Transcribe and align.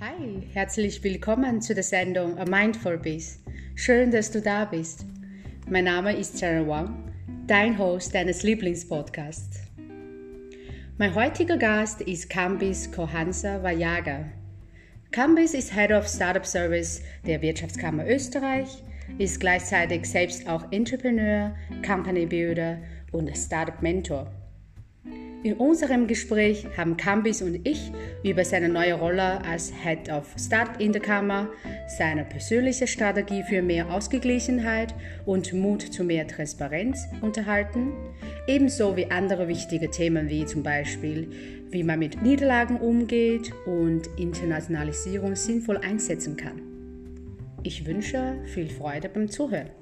Hi, 0.00 0.48
herzlich 0.52 1.02
willkommen 1.02 1.60
zu 1.60 1.74
der 1.74 1.82
Sendung 1.82 2.38
A 2.38 2.44
Mindful 2.44 2.98
Beast. 2.98 3.40
Schön, 3.74 4.12
dass 4.12 4.30
du 4.30 4.40
da 4.40 4.64
bist. 4.64 5.04
Mein 5.68 5.86
Name 5.86 6.16
ist 6.16 6.38
Sarah 6.38 6.64
Wang, 6.68 7.12
dein 7.48 7.76
Host 7.76 8.14
deines 8.14 8.44
Lieblingspodcasts. 8.44 9.58
Mein 10.98 11.16
heutiger 11.16 11.56
Gast 11.56 12.00
ist 12.02 12.30
Kambis 12.30 12.92
Kohansa 12.92 13.60
Vajaga. 13.60 14.26
Kambis 15.10 15.54
ist 15.54 15.74
Head 15.74 15.90
of 15.90 16.06
Startup 16.06 16.46
Service 16.46 17.02
der 17.26 17.42
Wirtschaftskammer 17.42 18.06
Österreich, 18.06 18.84
ist 19.18 19.40
gleichzeitig 19.40 20.06
selbst 20.06 20.48
auch 20.48 20.70
Entrepreneur, 20.70 21.56
Company 21.84 22.24
Builder 22.24 22.78
und 23.10 23.36
Startup 23.36 23.82
Mentor. 23.82 24.30
In 25.44 25.54
unserem 25.54 26.08
Gespräch 26.08 26.66
haben 26.76 26.96
Kambis 26.96 27.42
und 27.42 27.60
ich 27.66 27.92
über 28.24 28.44
seine 28.44 28.68
neue 28.68 28.94
Rolle 28.94 29.40
als 29.44 29.72
Head 29.84 30.10
of 30.10 30.26
Startup 30.36 30.80
in 30.80 30.92
der 30.92 31.00
Kammer, 31.00 31.48
seine 31.96 32.24
persönliche 32.24 32.88
Strategie 32.88 33.44
für 33.44 33.62
mehr 33.62 33.88
Ausgeglichenheit 33.88 34.92
und 35.26 35.52
Mut 35.52 35.82
zu 35.82 36.02
mehr 36.02 36.26
Transparenz 36.26 37.06
unterhalten, 37.20 37.92
ebenso 38.48 38.96
wie 38.96 39.12
andere 39.12 39.46
wichtige 39.46 39.88
Themen 39.90 40.28
wie 40.28 40.44
zum 40.44 40.64
Beispiel, 40.64 41.30
wie 41.70 41.84
man 41.84 42.00
mit 42.00 42.20
Niederlagen 42.20 42.76
umgeht 42.80 43.52
und 43.64 44.08
Internationalisierung 44.16 45.36
sinnvoll 45.36 45.76
einsetzen 45.76 46.36
kann. 46.36 46.62
Ich 47.62 47.86
wünsche 47.86 48.34
viel 48.46 48.68
Freude 48.68 49.08
beim 49.08 49.28
Zuhören. 49.28 49.77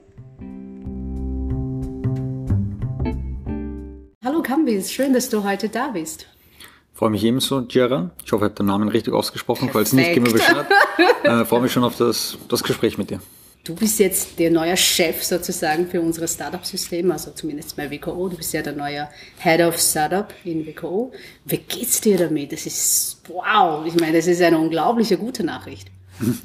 Hallo 4.26 4.42
Kambis, 4.42 4.90
schön, 4.90 5.12
dass 5.12 5.28
du 5.28 5.44
heute 5.44 5.68
da 5.68 5.86
bist. 5.86 6.26
Freue 6.94 7.10
mich 7.10 7.22
ebenso, 7.22 7.60
Jera. 7.60 8.10
Ich 8.24 8.32
hoffe, 8.32 8.46
ich 8.46 8.50
habe 8.50 8.54
den 8.56 8.66
Namen 8.66 8.88
richtig 8.88 9.14
ausgesprochen. 9.14 9.70
Falls 9.72 9.92
nicht, 9.92 10.14
gib 10.14 10.24
mir 10.24 10.32
Bescheid. 10.32 10.66
Äh, 11.22 11.44
freue 11.44 11.60
mich 11.60 11.70
schon 11.70 11.84
auf 11.84 11.96
das, 11.96 12.36
das 12.48 12.64
Gespräch 12.64 12.98
mit 12.98 13.10
dir. 13.10 13.20
Du 13.62 13.76
bist 13.76 14.00
jetzt 14.00 14.36
der 14.40 14.50
neue 14.50 14.76
Chef 14.76 15.22
sozusagen 15.22 15.86
für 15.86 16.00
unser 16.00 16.26
Startup-System, 16.26 17.12
also 17.12 17.30
zumindest 17.30 17.76
bei 17.76 17.88
WKO. 17.88 18.28
Du 18.28 18.36
bist 18.36 18.52
ja 18.52 18.62
der 18.62 18.72
neue 18.72 19.08
Head 19.38 19.60
of 19.60 19.78
Startup 19.78 20.34
in 20.44 20.66
WKO. 20.66 21.12
Wie 21.44 21.58
geht's 21.58 22.00
dir 22.00 22.18
damit? 22.18 22.50
Das 22.50 22.66
ist, 22.66 23.22
wow, 23.28 23.86
ich 23.86 23.94
meine, 23.94 24.16
das 24.16 24.26
ist 24.26 24.42
eine 24.42 24.58
unglaubliche 24.58 25.18
gute 25.18 25.44
Nachricht. 25.44 25.88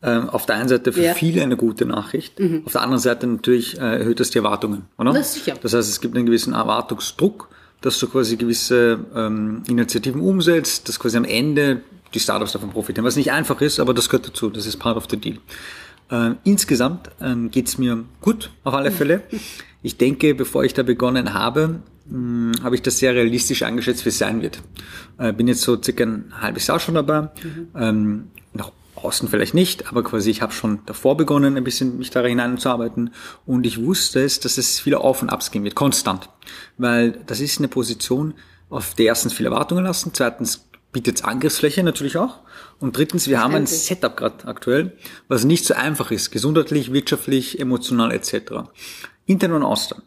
Ähm, 0.00 0.30
auf 0.30 0.46
der 0.46 0.54
einen 0.54 0.68
Seite 0.68 0.92
für 0.92 1.02
ja. 1.02 1.14
viele 1.14 1.42
eine 1.42 1.56
gute 1.56 1.84
Nachricht, 1.84 2.38
mhm. 2.38 2.62
auf 2.64 2.70
der 2.70 2.82
anderen 2.82 3.00
Seite 3.00 3.26
natürlich 3.26 3.76
äh, 3.78 3.98
erhöht 3.98 4.20
das 4.20 4.30
die 4.30 4.38
Erwartungen, 4.38 4.82
oder? 4.96 5.12
Das, 5.12 5.34
sicher. 5.34 5.56
das 5.60 5.74
heißt, 5.74 5.88
es 5.88 6.00
gibt 6.00 6.14
einen 6.14 6.24
gewissen 6.24 6.52
Erwartungsdruck, 6.52 7.48
dass 7.80 7.98
du 7.98 8.06
quasi 8.06 8.36
gewisse 8.36 9.00
ähm, 9.16 9.64
Initiativen 9.66 10.20
umsetzt, 10.20 10.88
dass 10.88 11.00
quasi 11.00 11.16
am 11.16 11.24
Ende 11.24 11.80
die 12.14 12.20
Startups 12.20 12.52
davon 12.52 12.70
profitieren, 12.70 13.04
was 13.04 13.16
nicht 13.16 13.32
einfach 13.32 13.60
ist, 13.60 13.80
aber 13.80 13.92
das 13.92 14.08
gehört 14.08 14.28
dazu, 14.28 14.50
das 14.50 14.66
ist 14.66 14.76
part 14.76 14.96
of 14.96 15.06
the 15.10 15.16
deal. 15.16 15.38
Äh, 16.12 16.36
insgesamt 16.44 17.10
ähm, 17.20 17.50
geht 17.50 17.76
mir 17.80 18.04
gut, 18.20 18.50
auf 18.62 18.74
alle 18.74 18.90
Fälle. 18.90 19.22
Ich 19.80 19.96
denke, 19.96 20.34
bevor 20.34 20.64
ich 20.64 20.74
da 20.74 20.82
begonnen 20.82 21.34
habe, 21.34 21.78
hm, 22.10 22.50
habe 22.64 22.74
ich 22.74 22.82
das 22.82 22.98
sehr 22.98 23.14
realistisch 23.14 23.62
angeschätzt, 23.62 24.04
wie 24.04 24.08
es 24.08 24.18
sein 24.18 24.42
wird. 24.42 24.60
Äh, 25.18 25.32
bin 25.32 25.46
jetzt 25.46 25.60
so 25.60 25.80
circa 25.80 26.02
ein 26.02 26.32
halbes 26.40 26.66
Jahr 26.66 26.80
schon 26.80 26.96
dabei. 26.96 27.22
Mhm. 27.22 27.68
Ähm, 27.76 28.24
nach 28.54 28.72
außen 29.04 29.28
vielleicht 29.28 29.54
nicht, 29.54 29.88
aber 29.88 30.02
quasi 30.02 30.30
ich 30.30 30.42
habe 30.42 30.52
schon 30.52 30.80
davor 30.86 31.16
begonnen, 31.16 31.56
ein 31.56 31.64
bisschen 31.64 31.98
mich 31.98 32.10
da 32.10 32.24
hineinzuarbeiten 32.24 33.12
und 33.46 33.66
ich 33.66 33.82
wusste 33.82 34.22
es, 34.22 34.40
dass 34.40 34.58
es 34.58 34.80
viele 34.80 35.00
Auf 35.00 35.22
und 35.22 35.30
Abs 35.30 35.50
gehen 35.50 35.64
wird, 35.64 35.74
konstant. 35.74 36.28
Weil 36.76 37.12
das 37.26 37.40
ist 37.40 37.58
eine 37.58 37.68
Position, 37.68 38.34
auf 38.70 38.94
der 38.94 39.06
erstens 39.06 39.32
viele 39.32 39.50
Erwartungen 39.50 39.84
lassen, 39.84 40.10
zweitens 40.12 40.68
bietet 40.92 41.16
es 41.16 41.24
Angriffsfläche 41.24 41.82
natürlich 41.82 42.16
auch 42.16 42.40
und 42.80 42.96
drittens, 42.96 43.26
wir 43.28 43.40
haben 43.40 43.54
ein 43.54 43.66
Setup 43.66 44.16
gerade 44.16 44.46
aktuell, 44.46 44.96
was 45.26 45.44
nicht 45.44 45.64
so 45.64 45.74
einfach 45.74 46.10
ist, 46.10 46.30
gesundheitlich, 46.30 46.92
wirtschaftlich, 46.92 47.58
emotional 47.58 48.12
etc. 48.12 48.68
Intern 49.26 49.52
und 49.52 49.62
außen. 49.64 50.02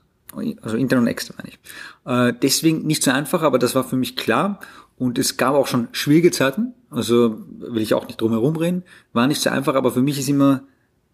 Also 0.62 0.78
intern 0.78 1.00
und 1.00 1.08
extern 1.08 1.36
meine 1.38 1.50
ich. 1.50 1.60
Äh, 2.06 2.34
deswegen 2.42 2.88
nicht 2.88 3.04
so 3.04 3.12
einfach, 3.12 3.42
aber 3.42 3.60
das 3.60 3.76
war 3.76 3.84
für 3.84 3.98
mich 3.98 4.16
klar 4.16 4.62
und 5.02 5.18
es 5.18 5.36
gab 5.36 5.56
auch 5.56 5.66
schon 5.66 5.88
schwierige 5.94 6.30
Zeiten, 6.30 6.76
also 6.92 7.42
will 7.58 7.82
ich 7.82 7.96
auch 7.96 8.06
nicht 8.06 8.22
drum 8.22 8.34
herum 8.34 8.56
reden, 8.56 8.84
war 9.14 9.26
nicht 9.26 9.42
so 9.42 9.50
einfach, 9.50 9.74
aber 9.74 9.90
für 9.90 10.04
mich 10.04 10.20
ist 10.20 10.30
immer, 10.30 10.62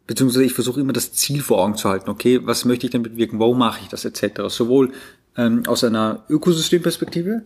beziehungsweise 0.08 0.44
ich 0.44 0.52
versuche 0.52 0.82
immer 0.82 0.92
das 0.92 1.14
Ziel 1.14 1.42
vor 1.42 1.60
Augen 1.60 1.78
zu 1.78 1.88
halten, 1.88 2.10
okay, 2.10 2.42
was 2.44 2.66
möchte 2.66 2.86
ich 2.86 2.92
damit 2.92 3.16
wirken, 3.16 3.40
warum 3.40 3.60
mache 3.60 3.80
ich 3.82 3.88
das? 3.88 4.04
Etc. 4.04 4.42
Sowohl 4.50 4.92
ähm, 5.38 5.64
aus 5.68 5.86
einer 5.86 6.26
Ökosystemperspektive, 6.28 7.44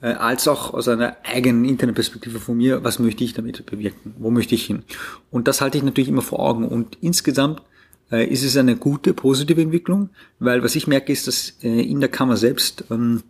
äh, 0.00 0.08
als 0.08 0.48
auch 0.48 0.74
aus 0.74 0.88
einer 0.88 1.18
eigenen 1.22 1.64
internen 1.64 1.94
Perspektive 1.94 2.40
von 2.40 2.56
mir, 2.56 2.82
was 2.82 2.98
möchte 2.98 3.22
ich 3.22 3.34
damit 3.34 3.64
bewirken, 3.64 4.12
wo 4.18 4.32
möchte 4.32 4.56
ich 4.56 4.66
hin. 4.66 4.82
Und 5.30 5.46
das 5.46 5.60
halte 5.60 5.78
ich 5.78 5.84
natürlich 5.84 6.08
immer 6.08 6.22
vor 6.22 6.40
Augen. 6.40 6.66
Und 6.66 6.98
insgesamt 7.00 7.62
äh, 8.10 8.26
ist 8.26 8.42
es 8.42 8.56
eine 8.56 8.74
gute, 8.74 9.14
positive 9.14 9.62
Entwicklung, 9.62 10.10
weil 10.40 10.64
was 10.64 10.74
ich 10.74 10.88
merke 10.88 11.12
ist, 11.12 11.28
dass 11.28 11.50
äh, 11.62 11.80
in 11.80 12.00
der 12.00 12.10
Kammer 12.10 12.36
selbst, 12.36 12.82
ähm, 12.90 13.22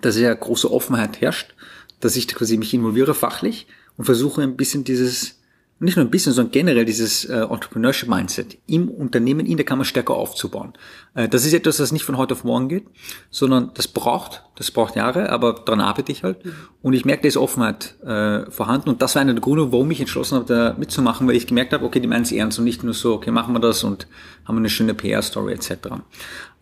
dass 0.00 0.18
ja 0.18 0.32
große 0.32 0.72
Offenheit 0.72 1.20
herrscht 1.20 1.54
dass 2.00 2.16
ich 2.16 2.28
quasi 2.28 2.56
mich 2.56 2.74
involviere 2.74 3.14
fachlich 3.14 3.66
und 3.96 4.04
versuche 4.04 4.42
ein 4.42 4.56
bisschen 4.56 4.84
dieses, 4.84 5.38
nicht 5.80 5.96
nur 5.96 6.04
ein 6.04 6.10
bisschen, 6.10 6.32
sondern 6.32 6.50
generell 6.50 6.84
dieses 6.84 7.24
äh, 7.24 7.34
Entrepreneurship 7.34 8.08
Mindset 8.08 8.58
im 8.66 8.88
Unternehmen, 8.88 9.46
in 9.46 9.56
der 9.56 9.66
Kammer 9.66 9.84
stärker 9.84 10.14
aufzubauen. 10.14 10.72
Äh, 11.14 11.28
das 11.28 11.44
ist 11.44 11.52
etwas, 11.52 11.76
das 11.76 11.92
nicht 11.92 12.04
von 12.04 12.16
heute 12.16 12.34
auf 12.34 12.42
morgen 12.42 12.68
geht, 12.68 12.86
sondern 13.30 13.70
das 13.74 13.86
braucht, 13.86 14.44
das 14.56 14.70
braucht 14.72 14.96
Jahre, 14.96 15.30
aber 15.30 15.52
daran 15.52 15.80
arbeite 15.80 16.10
ich 16.10 16.24
halt. 16.24 16.44
Mhm. 16.44 16.52
Und 16.82 16.92
ich 16.94 17.04
merke, 17.04 17.22
da 17.22 17.28
ist 17.28 17.36
Offenheit 17.36 17.94
äh, 18.02 18.50
vorhanden. 18.50 18.88
Und 18.88 19.02
das 19.02 19.14
war 19.14 19.22
einer 19.22 19.34
der 19.34 19.40
Gründe, 19.40 19.70
warum 19.70 19.90
ich 19.92 20.00
entschlossen 20.00 20.36
habe, 20.36 20.46
da 20.46 20.74
mitzumachen, 20.76 21.28
weil 21.28 21.36
ich 21.36 21.46
gemerkt 21.46 21.72
habe, 21.72 21.84
okay, 21.84 22.00
die 22.00 22.08
meinen 22.08 22.22
es 22.22 22.32
ernst 22.32 22.58
und 22.58 22.64
nicht 22.64 22.82
nur 22.82 22.94
so, 22.94 23.14
okay, 23.14 23.30
machen 23.30 23.54
wir 23.54 23.60
das 23.60 23.84
und 23.84 24.08
haben 24.46 24.56
eine 24.56 24.70
schöne 24.70 24.94
PR-Story 24.94 25.52
etc. 25.52 25.70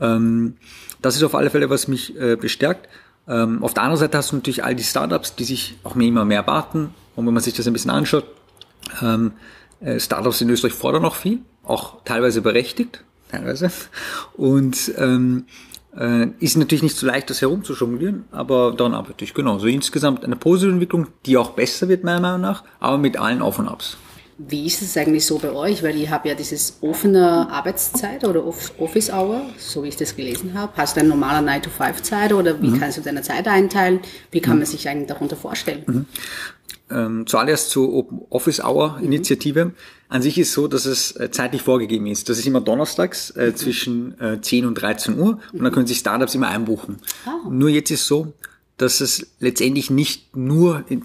Ähm, 0.00 0.56
das 1.00 1.16
ist 1.16 1.22
auf 1.22 1.34
alle 1.34 1.50
Fälle, 1.50 1.70
was 1.70 1.88
mich 1.88 2.18
äh, 2.18 2.36
bestärkt. 2.36 2.88
Ähm, 3.28 3.62
auf 3.62 3.74
der 3.74 3.82
anderen 3.82 4.00
Seite 4.00 4.18
hast 4.18 4.32
du 4.32 4.36
natürlich 4.36 4.64
all 4.64 4.74
die 4.74 4.84
Startups, 4.84 5.34
die 5.34 5.44
sich 5.44 5.78
auch 5.84 5.94
mehr 5.94 6.08
immer 6.08 6.24
mehr 6.24 6.40
erwarten. 6.40 6.94
Und 7.14 7.26
wenn 7.26 7.34
man 7.34 7.42
sich 7.42 7.54
das 7.54 7.66
ein 7.66 7.72
bisschen 7.72 7.90
anschaut, 7.90 8.24
ähm, 9.02 9.32
äh, 9.80 9.98
Startups 9.98 10.40
in 10.40 10.50
Österreich 10.50 10.74
fordern 10.74 11.02
noch 11.02 11.16
viel, 11.16 11.40
auch 11.64 12.02
teilweise 12.04 12.40
berechtigt, 12.42 13.04
teilweise. 13.30 13.70
Und 14.34 14.92
ähm, 14.96 15.46
äh, 15.96 16.28
ist 16.40 16.56
natürlich 16.56 16.82
nicht 16.82 16.96
so 16.96 17.06
leicht, 17.06 17.30
das 17.30 17.40
herumzujonglieren, 17.40 18.24
aber 18.30 18.72
daran 18.76 18.94
arbeite 18.94 19.24
ich 19.24 19.34
genau. 19.34 19.58
So 19.58 19.66
insgesamt 19.66 20.24
eine 20.24 20.36
positive 20.36 20.72
Entwicklung, 20.72 21.08
die 21.24 21.36
auch 21.36 21.50
besser 21.50 21.88
wird, 21.88 22.04
meiner 22.04 22.20
Meinung 22.20 22.42
nach, 22.42 22.64
aber 22.80 22.98
mit 22.98 23.16
allen 23.16 23.42
Auf 23.42 23.58
und 23.58 23.68
Abs. 23.68 23.96
Wie 24.38 24.66
ist 24.66 24.82
es 24.82 24.96
eigentlich 24.96 25.24
so 25.24 25.38
bei 25.38 25.50
euch? 25.50 25.82
Weil 25.82 25.96
ich 25.96 26.10
habe 26.10 26.28
ja 26.28 26.34
dieses 26.34 26.78
offene 26.82 27.48
Arbeitszeit 27.50 28.22
oder 28.24 28.44
Office 28.46 29.10
Hour, 29.10 29.42
so 29.56 29.82
wie 29.82 29.88
ich 29.88 29.96
das 29.96 30.14
gelesen 30.14 30.52
habe. 30.52 30.72
Hast 30.76 30.96
du 30.96 31.00
eine 31.00 31.08
normale 31.08 31.46
9-to-5-Zeit 31.48 32.34
oder 32.34 32.60
wie 32.60 32.68
mhm. 32.68 32.80
kannst 32.80 32.98
du 32.98 33.02
deine 33.02 33.22
Zeit 33.22 33.48
einteilen? 33.48 34.00
Wie 34.30 34.40
kann 34.40 34.54
mhm. 34.54 34.60
man 34.60 34.66
sich 34.66 34.88
eigentlich 34.88 35.08
darunter 35.08 35.36
vorstellen? 35.36 35.84
Mhm. 35.86 36.06
Ähm, 36.88 37.26
zuallererst 37.26 37.70
zur 37.70 37.92
Open 37.92 38.20
Office 38.28 38.60
Hour 38.62 38.98
mhm. 38.98 39.06
Initiative. 39.06 39.72
An 40.08 40.22
sich 40.22 40.38
ist 40.38 40.52
so, 40.52 40.68
dass 40.68 40.84
es 40.84 41.16
äh, 41.16 41.30
zeitlich 41.30 41.62
vorgegeben 41.62 42.06
ist. 42.06 42.28
Das 42.28 42.38
ist 42.38 42.46
immer 42.46 42.60
donnerstags 42.60 43.30
äh, 43.30 43.46
mhm. 43.46 43.56
zwischen 43.56 44.20
äh, 44.20 44.40
10 44.40 44.66
und 44.66 44.74
13 44.74 45.18
Uhr 45.18 45.40
und 45.52 45.64
dann 45.64 45.72
können 45.72 45.86
sich 45.86 45.98
Startups 45.98 46.34
immer 46.34 46.48
einbuchen. 46.48 46.98
Oh. 47.26 47.48
Nur 47.48 47.70
jetzt 47.70 47.90
ist 47.90 48.06
so, 48.06 48.34
dass 48.76 49.00
es 49.00 49.26
letztendlich 49.40 49.90
nicht 49.90 50.36
nur 50.36 50.84
in, 50.88 51.04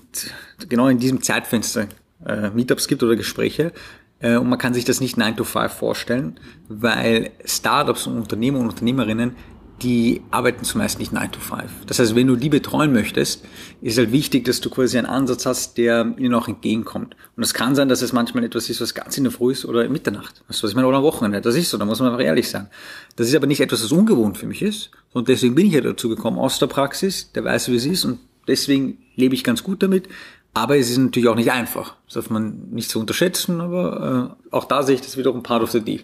genau 0.68 0.88
in 0.90 1.00
diesem 1.00 1.22
Zeitfenster 1.24 1.88
äh, 2.26 2.50
Meetups 2.50 2.88
gibt 2.88 3.04
oder 3.04 3.16
Gespräche. 3.16 3.72
Äh, 4.20 4.38
und 4.38 4.50
man 4.50 4.60
kann 4.60 4.74
sich 4.74 4.86
das 4.86 5.02
nicht 5.02 5.18
9 5.18 5.38
to 5.38 5.44
5 5.44 5.72
vorstellen, 5.72 6.40
weil 6.68 7.32
Startups 7.46 8.08
und 8.08 8.18
Unternehmer 8.18 8.60
und 8.60 8.70
Unternehmerinnen, 8.70 9.36
die 9.82 10.22
arbeiten 10.30 10.64
zumeist 10.64 11.00
nicht 11.00 11.12
9 11.12 11.32
to 11.32 11.40
5. 11.40 11.64
Das 11.88 11.98
heißt, 11.98 12.16
wenn 12.16 12.28
du 12.28 12.36
die 12.36 12.50
betreuen 12.50 12.94
möchtest, 12.94 13.44
ist 13.82 13.98
halt 13.98 14.12
wichtig, 14.12 14.46
dass 14.46 14.62
du 14.62 14.70
quasi 14.70 14.98
einen 14.98 15.08
Ansatz 15.08 15.48
hast, 15.48 15.78
der 15.78 16.14
ihnen 16.18 16.36
auch 16.36 16.48
entgegenkommt. 16.48 17.16
Und 17.36 17.44
es 17.44 17.56
kann 17.56 17.74
sein, 17.74 17.90
dass 17.90 18.04
es 18.04 18.14
manchmal 18.14 18.44
etwas 18.44 18.70
ist, 18.70 18.80
was 18.80 18.94
ganz 18.94 19.18
in 19.18 19.24
der 19.24 19.34
Früh 19.34 19.54
ist 19.54 19.66
oder 19.66 19.90
Mitternacht. 19.90 20.44
Weißt 20.48 20.62
du, 20.62 20.64
was 20.64 20.72
ich 20.72 20.76
meine? 20.76 20.88
Oder 20.88 20.98
am 20.98 21.04
Wochenende. 21.04 21.42
Das 21.42 21.56
ist 21.56 21.72
so, 21.72 21.80
da 21.80 21.86
muss 21.86 22.00
man 22.00 22.10
einfach 22.10 22.24
ehrlich 22.24 22.48
sein. 22.48 22.68
Das 23.16 23.28
ist 23.28 23.36
aber 23.36 23.48
nicht 23.48 23.60
etwas, 23.60 23.84
was 23.84 23.92
ungewohnt 23.92 24.38
für 24.38 24.46
mich 24.46 24.62
ist. 24.62 24.92
Und 25.14 25.30
deswegen 25.30 25.56
bin 25.56 25.66
ich 25.66 25.74
ja 25.74 25.82
dazu 25.82 26.10
gekommen, 26.10 26.38
aus 26.38 26.60
der 26.60 26.68
Praxis, 26.68 27.32
der 27.32 27.44
weiß, 27.44 27.70
wie 27.70 27.76
es 27.76 27.86
ist. 27.86 28.06
Und 28.06 28.20
deswegen 28.48 29.00
lebe 29.16 29.34
ich 29.34 29.44
ganz 29.44 29.64
gut 29.64 29.82
damit. 29.82 30.08
Aber 30.54 30.78
es 30.78 30.90
ist 30.90 30.98
natürlich 30.98 31.30
auch 31.30 31.36
nicht 31.36 31.52
einfach. 31.52 31.96
Das 32.06 32.16
darf 32.16 32.30
man 32.30 32.70
nicht 32.72 32.90
so 32.90 33.00
unterschätzen, 33.00 33.62
aber 33.62 34.36
äh, 34.52 34.54
auch 34.56 34.66
da 34.66 34.84
sehe 34.84 34.96
ich 34.96 35.02
das 35.02 35.18
wiederum 35.18 35.44
part 35.44 35.64
of 35.64 35.72
the 35.72 35.82
deal. 35.82 36.04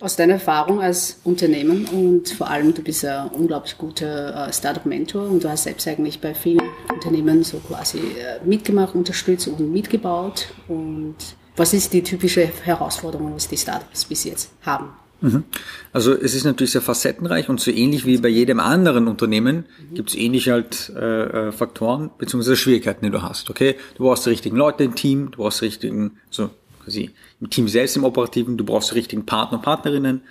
Aus 0.00 0.14
deiner 0.14 0.34
Erfahrung 0.34 0.80
als 0.80 1.20
Unternehmen 1.24 1.84
und 1.86 2.28
vor 2.28 2.48
allem, 2.48 2.72
du 2.72 2.82
bist 2.82 3.02
ja 3.02 3.24
unglaublich 3.24 3.76
guter 3.78 4.46
äh, 4.48 4.52
Startup-Mentor 4.52 5.28
und 5.28 5.42
du 5.42 5.48
hast 5.48 5.64
selbst 5.64 5.88
eigentlich 5.88 6.20
bei 6.20 6.34
vielen 6.34 6.62
Unternehmen 6.92 7.42
so 7.42 7.58
quasi 7.58 7.98
äh, 7.98 8.44
mitgemacht, 8.44 8.94
unterstützt 8.94 9.48
und 9.48 9.72
mitgebaut. 9.72 10.48
Und 10.68 11.16
was 11.56 11.74
ist 11.74 11.92
die 11.92 12.02
typische 12.02 12.48
Herausforderung, 12.64 13.34
was 13.34 13.48
die 13.48 13.56
Startups 13.56 14.04
bis 14.04 14.24
jetzt 14.24 14.52
haben? 14.62 14.90
Mhm. 15.20 15.44
Also 15.92 16.12
es 16.12 16.34
ist 16.34 16.44
natürlich 16.44 16.72
sehr 16.72 16.82
facettenreich 16.82 17.48
und 17.48 17.60
so 17.60 17.70
ähnlich 17.70 18.06
wie 18.06 18.18
bei 18.18 18.28
jedem 18.28 18.60
anderen 18.60 19.08
Unternehmen 19.08 19.64
gibt 19.92 20.10
es 20.10 20.14
ähnlich 20.14 20.48
halt 20.48 20.92
äh, 20.94 21.48
äh, 21.48 21.52
Faktoren 21.52 22.10
bzw. 22.18 22.54
Schwierigkeiten, 22.54 23.04
die 23.04 23.10
du 23.10 23.22
hast. 23.22 23.50
Okay, 23.50 23.76
du 23.96 24.04
brauchst 24.04 24.26
die 24.26 24.30
richtigen 24.30 24.56
Leute 24.56 24.84
im 24.84 24.94
Team, 24.94 25.30
du 25.32 25.38
brauchst 25.38 25.60
die 25.60 25.66
richtigen, 25.66 26.18
so 26.30 26.50
quasi 26.84 27.10
im 27.40 27.50
Team 27.50 27.68
selbst 27.68 27.96
im 27.96 28.04
Operativen, 28.04 28.56
du 28.56 28.64
brauchst 28.64 28.92
die 28.92 28.94
richtigen 28.94 29.26
Partner, 29.26 29.58
Partnerinnen, 29.58 30.22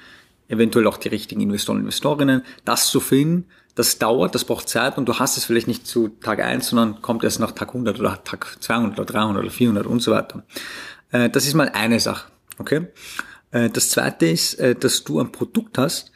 eventuell 0.48 0.88
auch 0.88 0.98
die 0.98 1.10
richtigen 1.10 1.42
Investoren, 1.42 1.80
Investorinnen. 1.80 2.44
Das 2.64 2.90
zu 2.90 3.02
finden, 3.02 3.46
das 3.76 4.00
dauert, 4.00 4.36
das 4.36 4.46
braucht 4.46 4.70
Zeit 4.70 4.98
und 4.98 5.08
du 5.08 5.20
hast 5.20 5.38
es 5.38 5.44
vielleicht 5.44 5.68
nicht 5.68 5.86
zu 5.86 6.08
Tag 6.08 6.42
eins, 6.42 6.70
sondern 6.70 7.02
kommt 7.02 7.24
erst 7.24 7.40
nach 7.40 7.52
Tag 7.52 7.70
100 7.70 8.00
oder 8.00 8.24
Tag 8.24 8.58
200 8.60 8.98
oder 8.98 9.06
300 9.06 9.44
oder 9.44 9.52
400 9.52 9.86
und 9.86 10.02
so 10.02 10.12
weiter. 10.12 10.44
Äh, 11.12 11.30
das 11.30 11.46
ist 11.46 11.54
mal 11.54 11.70
eine 11.70 12.00
Sache. 12.00 12.32
Okay. 12.58 12.88
Äh, 13.52 13.70
das 13.70 13.90
zweite 13.90 14.28
ist, 14.28 14.56
äh, 14.56 14.76
dass 14.76 15.04
du 15.04 15.20
ein 15.20 15.32
Produkt 15.32 15.78
hast, 15.78 16.12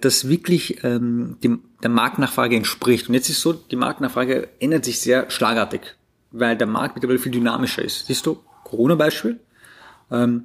das 0.00 0.26
wirklich 0.26 0.82
ähm, 0.82 1.36
der 1.82 1.90
Marktnachfrage 1.90 2.56
entspricht. 2.56 3.06
Und 3.06 3.14
jetzt 3.14 3.28
ist 3.28 3.42
so, 3.42 3.52
die 3.52 3.76
Marktnachfrage 3.76 4.48
ändert 4.60 4.86
sich 4.86 4.98
sehr 4.98 5.28
schlagartig, 5.30 5.94
weil 6.30 6.56
der 6.56 6.66
Markt 6.66 6.94
mittlerweile 6.94 7.18
viel 7.18 7.32
dynamischer 7.32 7.84
ist. 7.84 8.06
Siehst 8.06 8.24
du, 8.24 8.38
Corona-Beispiel, 8.64 9.38
ähm, 10.10 10.44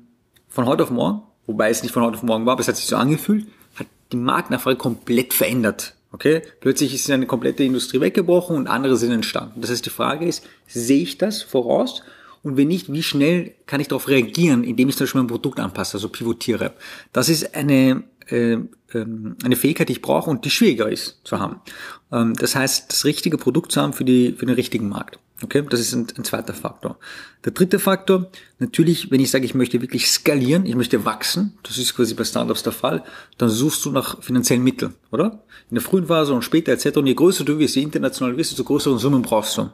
von 0.50 0.66
heute 0.66 0.84
auf 0.84 0.92
morgen, 0.92 1.22
wobei 1.48 1.70
es 1.70 1.84
nicht 1.84 1.94
von 1.94 2.04
heute 2.04 2.18
auf 2.18 2.24
morgen 2.24 2.46
war, 2.46 2.52
aber 2.52 2.60
es 2.60 2.68
hat 2.68 2.76
sich 2.76 2.88
so 2.88 2.98
angefühlt, 2.98 3.48
hat 3.76 3.88
die 4.12 4.18
Marktnachfrage 4.18 4.76
komplett 4.76 5.34
verändert. 5.34 5.96
Okay? 6.12 6.42
Plötzlich 6.60 6.94
ist 6.94 7.10
eine 7.10 7.26
komplette 7.26 7.64
Industrie 7.64 8.02
weggebrochen 8.02 8.58
und 8.58 8.68
andere 8.68 8.98
sind 8.98 9.14
entstanden. 9.14 9.62
Das 9.62 9.72
heißt, 9.72 9.86
die 9.86 9.90
Frage 9.90 10.26
ist, 10.26 10.46
sehe 10.68 11.02
ich 11.02 11.18
das 11.18 11.44
voraus 11.44 12.04
und 12.44 12.58
wenn 12.58 12.68
nicht, 12.68 12.92
wie 12.92 13.04
schnell 13.04 13.54
kann 13.66 13.80
ich 13.80 13.88
darauf 13.88 14.08
reagieren, 14.10 14.64
indem 14.64 14.90
ich 14.90 14.98
zum 14.98 15.06
Beispiel 15.06 15.22
mein 15.22 15.28
Produkt 15.30 15.60
anpasse, 15.60 15.96
also 15.96 16.10
pivotiere. 16.10 16.74
Das 17.14 17.30
ist 17.30 17.56
eine, 17.56 18.04
äh, 18.28 18.58
ähm, 18.94 19.38
eine 19.44 19.56
Fähigkeit, 19.56 19.88
die 19.88 19.94
ich 19.94 20.02
brauche 20.02 20.30
und 20.30 20.44
die 20.44 20.50
schwieriger 20.50 20.92
ist 20.92 21.22
zu 21.24 21.40
haben. 21.40 21.62
Ähm, 22.12 22.34
das 22.34 22.56
heißt, 22.56 22.92
das 22.92 23.06
richtige 23.06 23.38
Produkt 23.38 23.72
zu 23.72 23.82
haben 23.82 23.94
für, 23.94 24.04
die, 24.04 24.34
für 24.34 24.46
den 24.46 24.56
richtigen 24.56 24.90
Markt. 24.90 25.20
Okay, 25.42 25.64
das 25.70 25.80
ist 25.80 25.94
ein, 25.94 26.08
ein 26.18 26.24
zweiter 26.24 26.54
Faktor. 26.54 26.98
Der 27.44 27.54
dritte 27.54 27.80
Faktor, 27.80 28.30
natürlich, 28.60 29.10
wenn 29.10 29.20
ich 29.20 29.32
sage, 29.32 29.46
ich 29.46 29.56
möchte 29.56 29.82
wirklich 29.82 30.10
skalieren, 30.10 30.66
ich 30.66 30.76
möchte 30.76 31.06
wachsen, 31.06 31.58
das 31.64 31.78
ist 31.78 31.96
quasi 31.96 32.14
bei 32.14 32.24
Startups 32.24 32.64
der 32.64 32.72
Fall, 32.72 33.04
dann 33.38 33.50
suchst 33.50 33.84
du 33.86 33.92
nach 33.92 34.22
finanziellen 34.22 34.64
Mitteln, 34.64 34.94
oder? 35.12 35.44
In 35.70 35.76
der 35.76 35.82
frühen 35.82 36.08
Phase 36.08 36.34
und 36.34 36.44
später 36.44 36.72
etc. 36.72 36.98
Und 36.98 37.08
je 37.08 37.14
größer 37.14 37.44
du 37.44 37.58
wirst, 37.58 37.76
je 37.76 37.84
international 37.84 38.38
wirst, 38.38 38.52
desto 38.52 38.64
größere 38.64 39.00
Summen 39.00 39.22
brauchst 39.22 39.58
du. 39.58 39.70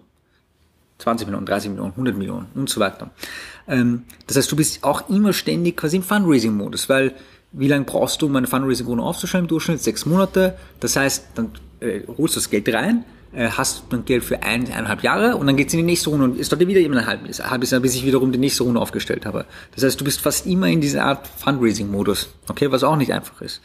20 0.99 1.27
Millionen, 1.27 1.45
30 1.45 1.71
Millionen, 1.71 1.91
100 1.91 2.15
Millionen 2.15 2.47
und 2.55 2.69
so 2.69 2.79
weiter. 2.79 3.09
Ähm, 3.67 4.03
das 4.27 4.37
heißt, 4.37 4.51
du 4.51 4.55
bist 4.55 4.83
auch 4.83 5.09
immer 5.09 5.33
ständig 5.33 5.77
quasi 5.77 5.97
im 5.97 6.03
Fundraising-Modus, 6.03 6.89
weil 6.89 7.13
wie 7.51 7.67
lange 7.67 7.85
brauchst 7.85 8.21
du, 8.21 8.27
um 8.27 8.35
eine 8.35 8.47
Fundraising-Runde 8.47 9.03
aufzuschreiben? 9.03 9.45
Im 9.45 9.47
Durchschnitt 9.47 9.81
sechs 9.81 10.05
Monate. 10.05 10.57
Das 10.79 10.95
heißt, 10.95 11.29
dann 11.35 11.51
äh, 11.79 12.01
holst 12.17 12.35
du 12.35 12.39
das 12.39 12.49
Geld 12.49 12.71
rein, 12.73 13.05
äh, 13.33 13.49
hast 13.49 13.83
dann 13.89 14.05
Geld 14.05 14.23
für 14.23 14.43
ein, 14.43 14.65
eineinhalb 14.67 15.03
Jahre 15.03 15.37
und 15.37 15.47
dann 15.47 15.55
geht's 15.55 15.73
in 15.73 15.79
die 15.79 15.85
nächste 15.85 16.09
Runde 16.09 16.25
und 16.25 16.37
ist 16.37 16.51
dort 16.51 16.59
wieder 16.65 16.79
ein 16.79 17.05
halbes, 17.05 17.43
halbes 17.43 17.71
Jahr, 17.71 17.81
bis 17.81 17.95
ich 17.95 18.05
wiederum 18.05 18.31
die 18.31 18.37
nächste 18.37 18.63
Runde 18.63 18.79
aufgestellt 18.79 19.25
habe. 19.25 19.45
Das 19.73 19.83
heißt, 19.83 19.99
du 19.99 20.03
bist 20.03 20.21
fast 20.21 20.45
immer 20.45 20.67
in 20.67 20.81
dieser 20.81 21.05
Art 21.05 21.27
Fundraising-Modus, 21.27 22.29
okay, 22.49 22.71
was 22.71 22.83
auch 22.83 22.97
nicht 22.97 23.13
einfach 23.13 23.41
ist. 23.41 23.61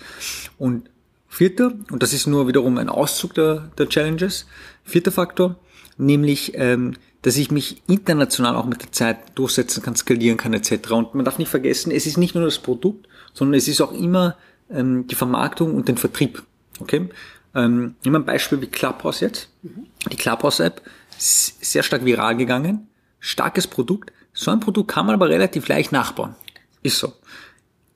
Und 0.56 0.88
vierter, 1.28 1.72
und 1.90 2.02
das 2.02 2.12
ist 2.12 2.26
nur 2.26 2.46
wiederum 2.46 2.78
ein 2.78 2.88
Auszug 2.88 3.34
der, 3.34 3.70
der 3.76 3.88
Challenges, 3.88 4.46
vierter 4.84 5.12
Faktor, 5.12 5.56
nämlich 5.98 6.52
ähm, 6.54 6.94
dass 7.24 7.38
ich 7.38 7.50
mich 7.50 7.82
international 7.86 8.54
auch 8.54 8.66
mit 8.66 8.82
der 8.82 8.92
Zeit 8.92 9.16
durchsetzen 9.34 9.82
kann, 9.82 9.96
skalieren 9.96 10.36
kann 10.36 10.52
etc. 10.52 10.90
Und 10.90 11.14
man 11.14 11.24
darf 11.24 11.38
nicht 11.38 11.48
vergessen, 11.48 11.90
es 11.90 12.04
ist 12.04 12.18
nicht 12.18 12.34
nur 12.34 12.44
das 12.44 12.58
Produkt, 12.58 13.08
sondern 13.32 13.56
es 13.56 13.66
ist 13.66 13.80
auch 13.80 13.92
immer 13.92 14.36
ähm, 14.70 15.06
die 15.06 15.14
Vermarktung 15.14 15.74
und 15.74 15.88
den 15.88 15.96
Vertrieb. 15.96 16.42
Okay? 16.80 17.08
Ähm, 17.54 17.94
nehmen 18.04 18.16
wir 18.16 18.18
ein 18.18 18.26
Beispiel 18.26 18.60
wie 18.60 18.66
Clubhouse 18.66 19.20
jetzt. 19.20 19.48
Mhm. 19.62 19.86
Die 20.12 20.16
Clubhouse-App 20.16 20.82
ist 21.16 21.64
sehr 21.64 21.82
stark 21.82 22.04
viral 22.04 22.36
gegangen, 22.36 22.88
starkes 23.20 23.66
Produkt. 23.66 24.12
So 24.34 24.50
ein 24.50 24.60
Produkt 24.60 24.90
kann 24.90 25.06
man 25.06 25.14
aber 25.14 25.30
relativ 25.30 25.66
leicht 25.68 25.92
nachbauen. 25.92 26.34
Ist 26.82 26.98
so. 26.98 27.14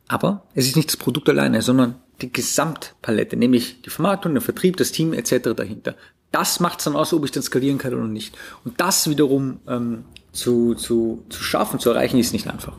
Aber 0.07 0.47
es 0.55 0.67
ist 0.67 0.77
nicht 0.77 0.89
das 0.89 0.97
Produkt 0.97 1.29
alleine, 1.29 1.61
sondern 1.61 1.97
die 2.23 2.33
Gesamtpalette, 2.33 3.37
nämlich 3.37 3.83
die 3.83 3.91
Vermarktung, 3.91 4.33
der 4.33 4.41
Vertrieb, 4.41 4.79
das 4.79 4.91
Team 4.91 5.13
etc. 5.13 5.51
dahinter 5.55 5.97
das 6.33 6.61
macht 6.61 6.79
es 6.79 6.85
dann 6.85 6.97
aus, 6.97 7.13
ob 7.13 7.25
ich 7.25 7.31
dann 7.31 7.43
skalieren 7.43 7.79
kann 7.79 7.95
oder 7.95 8.05
nicht. 8.05 8.37
Und 8.65 8.81
das 8.81 9.09
wiederum 9.09 9.61
ähm, 9.67 10.05
zu, 10.33 10.75
zu, 10.75 11.25
zu 11.29 11.43
schaffen, 11.43 11.81
zu 11.81 11.91
erreichen, 11.91 12.19
ist 12.19 12.33
nicht 12.33 12.49
einfach. 12.49 12.75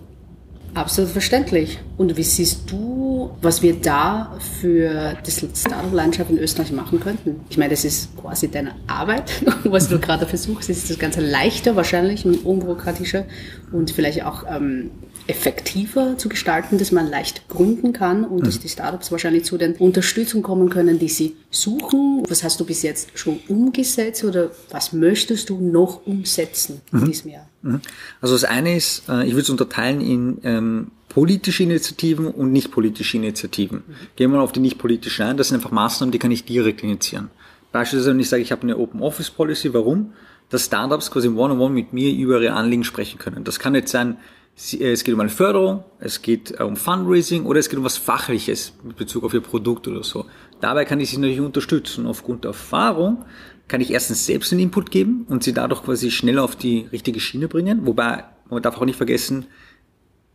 Absolut 0.75 1.09
verständlich. 1.09 1.79
Und 1.97 2.15
wie 2.15 2.23
siehst 2.23 2.71
du, 2.71 3.31
was 3.41 3.63
wir 3.63 3.73
da 3.81 4.37
für 4.61 5.15
die 5.25 5.31
Startup-Landschaft 5.31 6.29
in 6.29 6.37
Österreich 6.37 6.71
machen 6.71 6.99
könnten? 6.99 7.41
Ich 7.49 7.57
meine, 7.57 7.71
das 7.71 7.85
ist 7.85 8.15
quasi 8.15 8.49
deine 8.49 8.75
Arbeit, 8.85 9.43
was 9.63 9.89
du 9.89 9.99
gerade 9.99 10.27
versuchst. 10.27 10.69
ist 10.69 10.89
das 10.89 10.99
Ganze 10.99 11.21
leichter 11.21 11.75
wahrscheinlich 11.75 12.25
und 12.25 12.45
unbürokratischer 12.45 13.25
und 13.71 13.89
vielleicht 13.91 14.23
auch 14.23 14.43
ähm, 14.47 14.91
effektiver 15.29 16.17
zu 16.17 16.27
gestalten, 16.27 16.79
dass 16.79 16.91
man 16.91 17.07
leicht 17.07 17.47
gründen 17.49 17.93
kann 17.93 18.23
und 18.23 18.41
mhm. 18.41 18.45
dass 18.45 18.59
die 18.59 18.67
Startups 18.67 19.11
wahrscheinlich 19.11 19.45
zu 19.45 19.59
den 19.59 19.75
Unterstützung 19.75 20.41
kommen 20.41 20.69
können, 20.69 20.97
die 20.97 21.07
sie 21.07 21.35
suchen. 21.51 22.23
Was 22.27 22.43
hast 22.43 22.59
du 22.59 22.65
bis 22.65 22.81
jetzt 22.81 23.11
schon 23.13 23.39
umgesetzt 23.47 24.23
oder 24.23 24.49
was 24.71 24.91
möchtest 24.91 25.51
du 25.51 25.59
noch 25.61 26.05
umsetzen 26.07 26.81
in 26.91 27.01
mhm. 27.01 27.05
diesem 27.05 27.31
Jahr? 27.31 27.47
Mhm. 27.61 27.81
Also 28.21 28.33
das 28.33 28.43
eine 28.43 28.75
ist, 28.75 29.07
äh, 29.07 29.23
ich 29.23 29.33
würde 29.33 29.43
es 29.43 29.49
unterteilen 29.51 30.01
in 30.01 30.37
ähm, 30.43 30.87
politische 31.09 31.61
Initiativen 31.61 32.25
und 32.27 32.51
nicht 32.51 32.71
politische 32.71 33.17
Initiativen. 33.17 33.83
Mhm. 33.85 33.93
Gehen 34.15 34.31
wir 34.31 34.37
mal 34.37 34.43
auf 34.43 34.51
die 34.51 34.61
nicht 34.61 34.79
politischen 34.79 35.25
ein. 35.25 35.37
Das 35.37 35.49
sind 35.49 35.57
einfach 35.57 35.71
Maßnahmen, 35.71 36.11
die 36.11 36.19
kann 36.19 36.31
ich 36.31 36.43
direkt 36.43 36.81
initiieren. 36.81 37.29
Beispielsweise, 37.71 38.11
wenn 38.11 38.19
ich 38.19 38.29
sage, 38.29 38.41
ich 38.41 38.51
habe 38.51 38.63
eine 38.63 38.77
Open 38.77 39.01
Office 39.01 39.29
Policy, 39.29 39.75
warum? 39.75 40.13
Dass 40.49 40.65
Startups 40.65 41.11
quasi 41.11 41.27
One-on-One 41.27 41.53
-on 41.53 41.67
-one 41.67 41.69
mit 41.69 41.93
mir 41.93 42.11
über 42.11 42.41
ihre 42.41 42.53
Anliegen 42.53 42.83
sprechen 42.83 43.19
können. 43.19 43.43
Das 43.43 43.59
kann 43.59 43.75
jetzt 43.75 43.91
sein, 43.91 44.17
es 44.59 45.03
geht 45.05 45.13
um 45.13 45.21
eine 45.21 45.29
Förderung, 45.29 45.85
es 45.99 46.21
geht 46.21 46.59
äh, 46.59 46.63
um 46.63 46.75
Fundraising 46.75 47.45
oder 47.45 47.59
es 47.59 47.69
geht 47.69 47.79
um 47.79 47.85
was 47.85 47.97
Fachliches 47.97 48.73
mit 48.83 48.97
Bezug 48.97 49.23
auf 49.23 49.33
Ihr 49.33 49.39
Produkt 49.39 49.87
oder 49.87 50.03
so. 50.03 50.25
Dabei 50.59 50.83
kann 50.83 50.99
ich 50.99 51.11
Sie 51.11 51.17
natürlich 51.17 51.39
unterstützen. 51.39 52.05
Aufgrund 52.05 52.43
der 52.43 52.49
Erfahrung 52.49 53.23
kann 53.69 53.79
ich 53.79 53.91
erstens 53.91 54.25
selbst 54.25 54.51
einen 54.51 54.63
Input 54.63 54.91
geben 54.91 55.25
und 55.29 55.43
Sie 55.43 55.53
dadurch 55.53 55.83
quasi 55.83 56.11
schneller 56.11 56.43
auf 56.43 56.57
die 56.57 56.87
richtige 56.91 57.21
Schiene 57.21 57.47
bringen. 57.47 57.85
Wobei, 57.85 58.25
man 58.49 58.61
darf 58.61 58.77
auch 58.77 58.85
nicht 58.85 58.97
vergessen, 58.97 59.45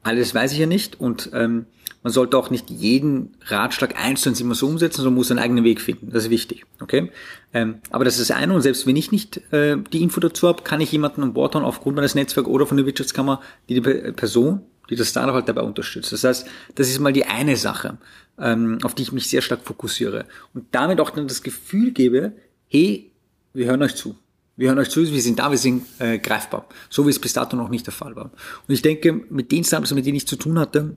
alles 0.04 0.34
weiß 0.34 0.52
ich 0.52 0.58
ja 0.58 0.66
nicht 0.66 1.00
und 1.00 1.30
ähm, 1.32 1.66
man 2.04 2.12
sollte 2.12 2.36
auch 2.36 2.50
nicht 2.50 2.70
jeden 2.70 3.34
Ratschlag 3.46 3.98
einzeln 3.98 4.36
immer 4.38 4.54
so 4.54 4.66
umsetzen, 4.66 4.98
sondern 4.98 5.14
muss 5.14 5.30
einen 5.30 5.40
eigenen 5.40 5.64
Weg 5.64 5.80
finden. 5.80 6.10
Das 6.12 6.24
ist 6.24 6.30
wichtig. 6.30 6.64
Okay? 6.80 7.10
Ähm, 7.54 7.76
aber 7.90 8.04
das 8.04 8.18
ist 8.18 8.28
das 8.28 8.36
eine 8.36 8.52
und 8.52 8.60
selbst 8.60 8.86
wenn 8.86 8.94
ich 8.94 9.10
nicht 9.10 9.38
äh, 9.52 9.78
die 9.92 10.02
Info 10.02 10.20
dazu 10.20 10.46
habe, 10.46 10.62
kann 10.62 10.82
ich 10.82 10.92
jemanden 10.92 11.22
an 11.22 11.32
Bord 11.32 11.54
haben 11.54 11.64
aufgrund 11.64 11.96
meines 11.96 12.14
Netzwerks 12.14 12.48
oder 12.48 12.66
von 12.66 12.76
der 12.76 12.84
Wirtschaftskammer, 12.84 13.40
die 13.70 13.80
die 13.80 14.12
Person, 14.12 14.60
die 14.90 14.96
das 14.96 15.08
Startup 15.08 15.34
halt 15.34 15.48
dabei 15.48 15.62
unterstützt. 15.62 16.12
Das 16.12 16.24
heißt, 16.24 16.46
das 16.74 16.90
ist 16.90 17.00
mal 17.00 17.14
die 17.14 17.24
eine 17.24 17.56
Sache, 17.56 17.96
ähm, 18.38 18.78
auf 18.82 18.94
die 18.94 19.02
ich 19.02 19.12
mich 19.12 19.30
sehr 19.30 19.40
stark 19.40 19.62
fokussiere 19.62 20.26
und 20.52 20.66
damit 20.72 21.00
auch 21.00 21.08
dann 21.08 21.26
das 21.26 21.42
Gefühl 21.42 21.92
gebe, 21.92 22.32
hey, 22.68 23.10
wir 23.54 23.64
hören 23.64 23.82
euch 23.82 23.94
zu. 23.94 24.14
Wir 24.56 24.68
hören 24.68 24.78
euch 24.78 24.90
zu, 24.90 25.00
wir 25.00 25.22
sind 25.22 25.38
da, 25.38 25.50
wir 25.50 25.58
sind 25.58 25.84
äh, 25.98 26.18
greifbar. 26.18 26.66
So 26.88 27.06
wie 27.06 27.10
es 27.10 27.18
bis 27.18 27.32
dato 27.32 27.56
noch 27.56 27.70
nicht 27.70 27.86
der 27.86 27.92
Fall 27.92 28.14
war. 28.14 28.26
Und 28.26 28.74
ich 28.74 28.82
denke, 28.82 29.12
mit 29.12 29.50
den 29.50 29.64
Startups, 29.64 29.92
mit 29.92 30.06
denen 30.06 30.16
ich 30.16 30.28
zu 30.28 30.36
tun 30.36 30.58
hatte, 30.58 30.96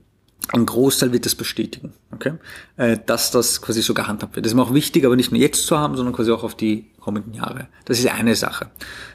ein 0.52 0.64
Großteil 0.64 1.12
wird 1.12 1.26
das 1.26 1.34
bestätigen, 1.34 1.92
okay? 2.12 2.34
Äh, 2.76 2.98
dass 3.04 3.30
das 3.32 3.60
quasi 3.60 3.82
so 3.82 3.94
gehandhabt 3.94 4.36
wird. 4.36 4.46
Das 4.46 4.52
ist 4.52 4.56
mir 4.56 4.62
auch 4.62 4.74
wichtig, 4.74 5.04
aber 5.04 5.16
nicht 5.16 5.32
nur 5.32 5.40
jetzt 5.40 5.66
zu 5.66 5.76
haben, 5.76 5.96
sondern 5.96 6.14
quasi 6.14 6.30
auch 6.30 6.44
auf 6.44 6.54
die 6.54 6.86
kommenden 7.00 7.34
Jahre. 7.34 7.68
Das 7.84 7.98
ist 7.98 8.06
eine 8.06 8.36
Sache. 8.36 8.70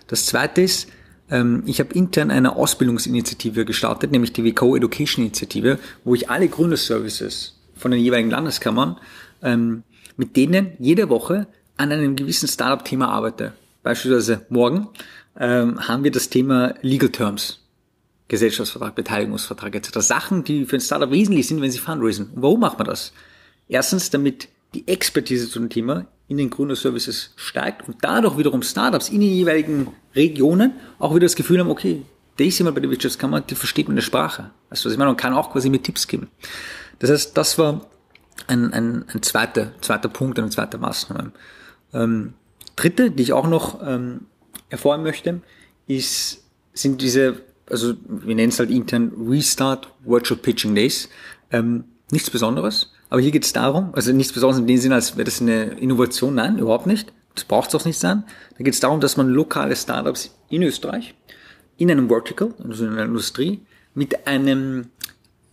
Das 0.07 0.25
zweite 0.25 0.61
ist, 0.61 0.89
ähm, 1.31 1.63
ich 1.65 1.79
habe 1.79 1.93
intern 1.93 2.29
eine 2.29 2.55
Ausbildungsinitiative 2.55 3.65
gestartet, 3.65 4.11
nämlich 4.11 4.33
die 4.33 4.43
WCO 4.43 4.75
Education 4.75 5.23
Initiative, 5.23 5.79
wo 6.03 6.15
ich 6.15 6.29
alle 6.29 6.49
Gründerservices 6.49 7.57
von 7.75 7.91
den 7.91 8.01
jeweiligen 8.01 8.29
Landeskammern 8.29 8.97
ähm, 9.41 9.83
mit 10.17 10.35
denen 10.35 10.73
jede 10.79 11.09
Woche 11.09 11.47
an 11.77 11.91
einem 11.91 12.15
gewissen 12.15 12.47
Startup-Thema 12.47 13.07
arbeite. 13.09 13.53
Beispielsweise 13.83 14.45
morgen 14.49 14.87
ähm, 15.37 15.87
haben 15.87 16.03
wir 16.03 16.11
das 16.11 16.29
Thema 16.29 16.73
Legal 16.81 17.09
Terms. 17.09 17.59
Gesellschaftsvertrag, 18.29 18.95
Beteiligungsvertrag 18.95 19.75
etc. 19.75 19.99
Sachen, 19.99 20.43
die 20.43 20.65
für 20.65 20.77
ein 20.77 20.81
Startup 20.81 21.11
wesentlich 21.11 21.47
sind, 21.47 21.61
wenn 21.61 21.69
sie 21.69 21.77
fundraisen. 21.77 22.31
Und 22.33 22.41
warum 22.41 22.61
macht 22.61 22.79
man 22.79 22.87
das? 22.87 23.13
Erstens, 23.67 24.09
damit 24.09 24.47
die 24.73 24.87
Expertise 24.87 25.49
zu 25.49 25.59
dem 25.59 25.69
Thema 25.69 26.07
in 26.27 26.37
den 26.37 26.49
Gründerservices 26.49 27.31
steigt 27.35 27.87
und 27.87 27.97
dadurch 28.01 28.37
wiederum 28.37 28.63
Startups 28.63 29.09
in 29.09 29.19
den 29.19 29.29
jeweiligen 29.29 29.87
Regionen 30.15 30.73
auch 30.97 31.13
wieder 31.13 31.25
das 31.25 31.35
Gefühl 31.35 31.59
haben, 31.59 31.69
okay, 31.69 32.03
der 32.39 32.47
ist 32.47 32.57
jemand 32.57 32.75
bei 32.75 32.81
der 32.81 32.89
Wirtschaftskammer, 32.89 33.41
die 33.41 33.55
versteht 33.55 33.87
meine 33.87 34.01
Sprache. 34.01 34.51
Also 34.69 34.85
was 34.85 34.93
ich 34.93 34.97
meine, 34.97 35.09
man 35.09 35.17
kann 35.17 35.33
auch 35.33 35.51
quasi 35.51 35.69
mit 35.69 35.83
Tipps 35.83 36.07
geben. 36.07 36.29
Das 36.99 37.11
heißt, 37.11 37.37
das 37.37 37.59
war 37.59 37.85
ein, 38.47 38.73
ein, 38.73 39.05
ein 39.13 39.21
zweiter, 39.21 39.73
zweiter 39.81 40.09
Punkt, 40.09 40.39
eine 40.39 40.49
zweite 40.49 40.77
Maßnahme. 40.77 41.33
Ähm, 41.93 42.33
dritte, 42.75 43.11
die 43.11 43.23
ich 43.23 43.33
auch 43.33 43.47
noch 43.47 43.81
ähm, 43.85 44.21
erfahren 44.69 45.03
möchte, 45.03 45.41
ist, 45.87 46.43
sind 46.73 47.01
diese, 47.01 47.41
also 47.69 47.93
wir 48.07 48.35
nennen 48.35 48.49
es 48.49 48.59
halt 48.59 48.71
intern 48.71 49.11
Restart 49.27 49.89
Virtual 50.05 50.39
Pitching 50.39 50.75
Days. 50.75 51.09
Ähm, 51.51 51.85
Nichts 52.13 52.29
Besonderes. 52.29 52.91
Aber 53.09 53.21
hier 53.21 53.31
geht 53.31 53.43
es 53.43 53.53
darum, 53.53 53.89
also 53.93 54.11
nichts 54.11 54.33
Besonderes 54.33 54.61
in 54.61 54.67
dem 54.67 54.77
Sinne, 54.77 54.95
als 54.95 55.17
wäre 55.17 55.25
das 55.25 55.41
eine 55.41 55.63
Innovation. 55.79 56.35
Nein, 56.35 56.59
überhaupt 56.59 56.85
nicht. 56.85 57.11
Das 57.33 57.43
braucht 57.43 57.69
es 57.69 57.75
auch 57.75 57.85
nicht 57.85 57.97
sein. 57.97 58.23
Da 58.55 58.63
geht 58.63 58.75
es 58.75 58.79
darum, 58.79 58.99
dass 58.99 59.17
man 59.17 59.29
lokale 59.29 59.75
Startups 59.75 60.35
in 60.49 60.61
Österreich, 60.61 61.15
in 61.77 61.89
einem 61.89 62.09
Vertical, 62.09 62.53
also 62.63 62.85
in 62.85 62.91
einer 62.91 63.05
Industrie, 63.05 63.61
mit 63.95 64.27
einem 64.27 64.89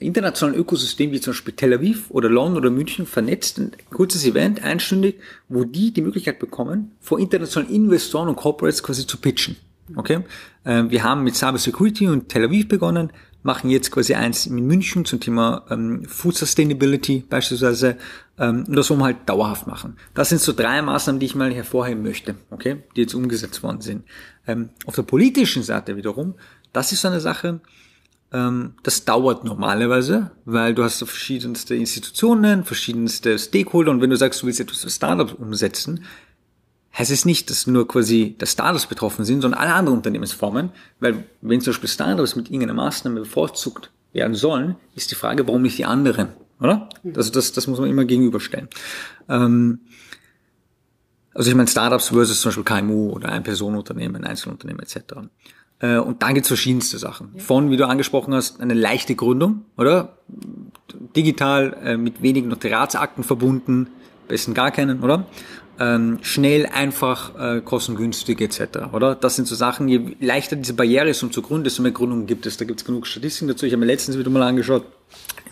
internationalen 0.01 0.59
Ökosystem 0.59 1.13
wie 1.13 1.21
zum 1.21 1.33
Beispiel 1.33 1.55
Tel 1.55 1.75
Aviv 1.75 2.11
oder 2.11 2.29
London 2.29 2.57
oder 2.57 2.71
München 2.71 3.07
vernetzt, 3.07 3.59
ein 3.59 3.73
kurzes 3.91 4.25
Event, 4.25 4.63
einstündig, 4.63 5.17
wo 5.49 5.65
die 5.65 5.93
die 5.93 6.03
Möglichkeit 6.03 6.39
bekommen, 6.39 6.93
vor 7.01 7.19
internationalen 7.19 7.73
Investoren 7.73 8.29
und 8.29 8.37
Corporates 8.37 8.83
quasi 8.83 9.07
zu 9.07 9.19
pitchen. 9.19 9.57
Okay? 9.97 10.25
Ähm, 10.65 10.91
wir 10.91 11.03
haben 11.03 11.25
mit 11.25 11.37
Cyber 11.37 11.59
Security 11.59 12.09
und 12.09 12.29
Tel 12.29 12.45
Aviv 12.45 12.69
begonnen, 12.69 13.13
machen 13.43 13.71
jetzt 13.71 13.91
quasi 13.91 14.15
eins 14.15 14.47
in 14.47 14.67
München 14.67 15.05
zum 15.05 15.21
Thema 15.21 15.65
ähm, 15.71 16.05
Food 16.07 16.37
Sustainability 16.37 17.25
beispielsweise 17.29 17.97
ähm, 18.39 18.65
und 18.67 18.77
das 18.77 18.91
wollen 18.91 19.01
wir 19.01 19.07
halt 19.07 19.29
dauerhaft 19.29 19.67
machen. 19.67 19.97
Das 20.15 20.29
sind 20.29 20.41
so 20.41 20.53
drei 20.53 20.83
Maßnahmen, 20.83 21.21
die 21.21 21.27
ich 21.27 21.35
mal 21.35 21.53
hervorheben 21.53 22.03
möchte, 22.03 22.37
okay, 22.51 22.83
die 22.97 23.03
jetzt 23.03 23.15
umgesetzt 23.15 23.63
worden 23.63 23.81
sind. 23.81 24.05
Ähm, 24.47 24.71
auf 24.87 24.95
der 24.95 25.03
politischen 25.03 25.63
Seite 25.63 25.97
wiederum, 25.97 26.35
das 26.73 26.93
ist 26.93 27.01
so 27.01 27.09
eine 27.09 27.21
Sache, 27.21 27.61
das 28.33 29.05
dauert 29.05 29.45
normalerweise, 29.45 30.31
weil 30.45 30.73
du 30.73 30.85
hast 30.85 30.99
so 30.99 31.07
verschiedenste 31.07 31.75
Institutionen, 31.75 32.65
verschiedenste 32.65 33.37
Stakeholder 33.37 33.91
und 33.91 34.01
wenn 34.01 34.11
du 34.11 34.17
sagst, 34.17 34.43
du 34.43 34.47
willst 34.47 34.61
etwas 34.61 34.83
für 34.83 34.91
Startups 34.91 35.33
umsetzen, 35.33 36.05
heißt 36.97 37.11
es 37.11 37.25
nicht, 37.25 37.51
dass 37.51 37.67
nur 37.67 37.89
quasi 37.89 38.37
das 38.39 38.53
Startups 38.53 38.87
betroffen 38.87 39.25
sind, 39.25 39.43
sondern 39.43 39.61
alle 39.61 39.75
anderen 39.75 39.99
Unternehmensformen, 39.99 40.71
weil 41.01 41.25
wenn 41.41 41.61
zum 41.61 41.73
Beispiel 41.73 41.89
Startups 41.89 42.37
mit 42.37 42.47
irgendeiner 42.47 42.75
Maßnahme 42.75 43.21
bevorzugt 43.21 43.91
werden 44.13 44.35
sollen, 44.37 44.77
ist 44.95 45.11
die 45.11 45.17
Frage, 45.17 45.47
warum 45.49 45.63
nicht 45.63 45.79
die 45.79 45.85
anderen, 45.85 46.29
oder? 46.61 46.89
Also 47.17 47.33
das, 47.33 47.51
das 47.51 47.67
muss 47.67 47.81
man 47.81 47.91
immer 47.91 48.05
gegenüberstellen. 48.05 48.69
Ähm, 49.29 49.81
also 51.35 51.51
ich 51.51 51.57
meine 51.57 51.69
Startups 51.69 52.09
versus 52.09 52.41
zum 52.41 52.51
Beispiel 52.51 52.65
KMU 52.65 53.11
oder 53.11 53.31
ein 53.31 53.43
Personenunternehmen, 53.43 54.25
Einzelunternehmen 54.25 54.83
etc. 54.83 55.15
Äh, 55.81 55.97
und 55.99 56.23
dann 56.23 56.35
gibt's 56.35 56.49
verschiedenste 56.49 56.99
Sachen. 56.99 57.35
Von, 57.39 57.71
wie 57.71 57.77
du 57.77 57.87
angesprochen 57.87 58.35
hast, 58.35 58.61
eine 58.61 58.75
leichte 58.75 59.15
Gründung, 59.15 59.65
oder? 59.77 60.17
Digital, 61.17 61.77
äh, 61.85 61.97
mit 61.97 62.23
wenigen 62.23 62.49
Notariatsakten 62.49 63.25
verbunden, 63.25 63.89
besten 64.29 64.55
gar 64.55 64.71
keinen, 64.71 65.01
oder? 65.01 65.27
Ähm, 65.79 66.19
schnell, 66.21 66.67
einfach, 66.67 67.35
äh, 67.39 67.61
kostengünstig 67.63 68.39
etc. 68.43 68.93
Oder? 68.93 69.15
Das 69.15 69.37
sind 69.37 69.49
so 69.49 69.55
Sachen, 69.55 69.89
je 69.89 70.15
leichter 70.21 70.57
diese 70.57 70.75
Barriere 70.75 71.09
ist, 71.09 71.23
um 71.23 71.33
zu 71.33 71.41
gründen, 71.41 71.65
desto 71.65 71.83
mehr 71.83 71.93
Gründungen 71.93 72.27
gibt 72.27 72.45
es. 72.45 72.59
Da 72.59 72.67
gibt 72.67 72.81
es 72.81 72.85
genug 72.85 73.07
Statistiken 73.07 73.49
dazu. 73.49 73.65
Ich 73.65 73.73
habe 73.73 73.81
mir 73.81 73.87
letztens 73.87 74.19
wieder 74.19 74.29
mal 74.29 74.43
angeschaut, 74.43 74.85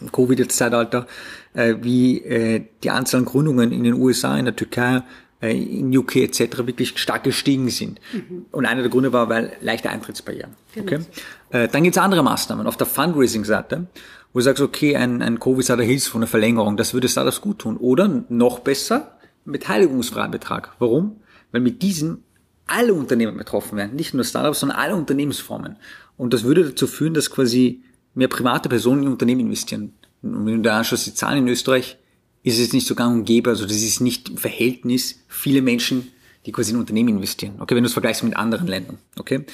im 0.03 0.13
Covid-Zeitalter, 0.13 1.07
äh, 1.55 1.77
wie 1.81 2.19
äh, 2.21 2.63
die 2.83 2.91
Anzahl 2.91 3.21
an 3.21 3.25
Gründungen 3.25 3.73
in 3.73 3.85
den 3.85 3.95
USA, 3.95 4.37
in 4.37 4.45
der 4.45 4.55
Türkei, 4.55 5.03
in 5.41 5.97
UK 5.97 6.17
etc. 6.17 6.59
wirklich 6.67 6.99
stark 6.99 7.25
gestiegen 7.25 7.69
sind. 7.69 8.01
Mhm. 8.13 8.47
Und 8.51 8.67
einer 8.67 8.83
der 8.83 8.91
Gründe 8.91 9.13
war, 9.13 9.29
weil 9.29 9.53
leichte 9.61 9.91
Eintrittsbarrieren. 9.91 10.53
Genau. 10.75 10.87
Okay? 10.87 11.05
Äh, 11.51 11.69
dann 11.69 11.85
gibt 11.85 11.97
es 11.97 12.03
andere 12.03 12.23
Maßnahmen 12.23 12.67
auf 12.67 12.77
der 12.77 12.87
Fundraising-Seite, 12.87 13.87
wo 14.33 14.41
du 14.41 14.45
sagst, 14.45 14.63
okay, 14.63 14.97
ein, 14.97 15.23
ein 15.23 15.39
Covid-Seite 15.39 15.83
Hilfsfonds, 15.83 16.17
eine 16.17 16.27
Verlängerung, 16.27 16.77
das 16.77 16.93
würde 16.93 17.09
Startups 17.09 17.41
gut 17.41 17.61
tun. 17.61 17.77
Oder 17.77 18.25
noch 18.29 18.59
besser, 18.61 19.19
Beteiligungsfreibetrag. 19.45 20.75
Warum? 20.79 21.21
Weil 21.53 21.61
mit 21.61 21.83
diesem 21.83 22.23
alle 22.67 22.93
Unternehmen 22.93 23.37
betroffen 23.39 23.79
werden, 23.79 23.97
nicht 23.97 24.15
nur 24.15 24.25
Startups, 24.25 24.61
sondern 24.61 24.79
alle 24.79 24.95
Unternehmensformen. 24.95 25.77
Und 26.17 26.35
das 26.35 26.45
würde 26.45 26.65
dazu 26.65 26.87
führen, 26.87 27.15
dass 27.15 27.31
quasi 27.31 27.83
mehr 28.15 28.29
private 28.29 28.69
Personen 28.69 29.05
in 29.05 29.09
Unternehmen 29.09 29.43
investieren. 29.43 29.95
Und 30.23 30.47
wenn 30.47 30.57
du 30.57 30.63
da 30.63 30.79
anschaust, 30.79 31.07
die 31.07 31.15
Zahlen 31.15 31.39
in 31.39 31.49
Österreich, 31.49 31.97
ist 32.43 32.59
es 32.59 32.73
nicht 32.73 32.87
so 32.87 32.95
gang 32.95 33.15
und 33.15 33.25
gäbe, 33.25 33.51
also 33.51 33.65
das 33.65 33.77
ist 33.77 34.01
nicht 34.01 34.29
im 34.29 34.37
Verhältnis 34.37 35.21
viele 35.29 35.63
Menschen, 35.63 36.13
die 36.47 36.53
quasi 36.53 36.73
in 36.73 36.79
Unternehmen 36.79 37.11
investieren. 37.11 37.55
Okay, 37.59 37.75
wenn 37.75 37.83
du 37.83 37.89
es 37.89 37.93
vergleichst 37.93 38.23
mit 38.25 38.37
anderen 38.37 38.67
Ländern. 38.67 38.99
Okay, 39.19 39.45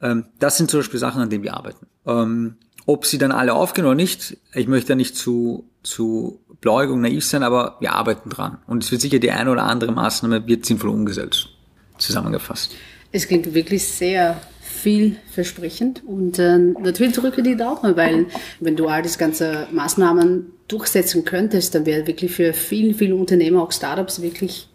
ähm, 0.00 0.26
das 0.38 0.56
sind 0.56 0.70
zum 0.70 0.80
Beispiel 0.80 1.00
Sachen, 1.00 1.22
an 1.22 1.30
denen 1.30 1.44
wir 1.44 1.54
arbeiten. 1.54 1.86
Ähm, 2.06 2.56
ob 2.84 3.06
sie 3.06 3.18
dann 3.18 3.32
alle 3.32 3.54
aufgehen 3.54 3.84
oder 3.84 3.94
nicht, 3.94 4.36
ich 4.54 4.66
möchte 4.66 4.88
da 4.88 4.94
nicht 4.96 5.16
zu, 5.16 5.68
zu 5.82 6.40
bläugig 6.60 6.90
und 6.90 7.00
naiv 7.00 7.24
sein, 7.24 7.42
aber 7.42 7.76
wir 7.80 7.92
arbeiten 7.92 8.28
dran. 8.28 8.58
Und 8.66 8.82
es 8.82 8.90
wird 8.90 9.00
sicher 9.00 9.18
die 9.18 9.30
eine 9.30 9.50
oder 9.50 9.64
andere 9.64 9.92
Maßnahme 9.92 10.46
wird 10.46 10.66
sinnvoll 10.66 10.90
umgesetzt. 10.90 11.48
Zusammengefasst. 11.98 12.74
Es 13.12 13.28
klingt 13.28 13.54
wirklich 13.54 13.86
sehr 13.86 14.40
vielversprechend 14.82 16.02
und 16.04 16.38
äh, 16.38 16.58
natürlich 16.58 17.14
drücke 17.14 17.42
die 17.42 17.56
Daumen, 17.56 17.96
weil 17.96 18.26
wenn 18.60 18.76
du 18.76 18.88
all 18.88 19.02
das 19.02 19.16
ganze 19.16 19.68
Maßnahmen 19.70 20.46
durchsetzen 20.66 21.24
könntest, 21.24 21.74
dann 21.74 21.86
wäre 21.86 22.06
wirklich 22.06 22.32
für 22.32 22.52
viele, 22.52 22.94
viele 22.94 23.14
Unternehmer, 23.14 23.62
auch 23.62 23.72
Startups, 23.72 24.22
wirklich 24.22 24.68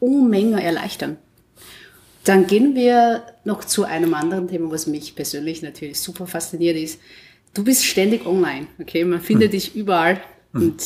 Unmenge 0.00 0.62
erleichtern. 0.62 1.18
Dann 2.24 2.46
gehen 2.46 2.74
wir 2.74 3.22
noch 3.44 3.64
zu 3.64 3.84
einem 3.84 4.14
anderen 4.14 4.48
Thema, 4.48 4.70
was 4.70 4.86
mich 4.86 5.14
persönlich 5.14 5.62
natürlich 5.62 6.00
super 6.00 6.26
fasziniert 6.26 6.76
ist. 6.76 6.98
Du 7.54 7.62
bist 7.62 7.84
ständig 7.84 8.26
online, 8.26 8.66
okay? 8.80 9.04
Man 9.04 9.20
findet 9.20 9.48
mhm. 9.48 9.52
dich 9.52 9.76
überall 9.76 10.20
mhm. 10.52 10.62
und 10.62 10.82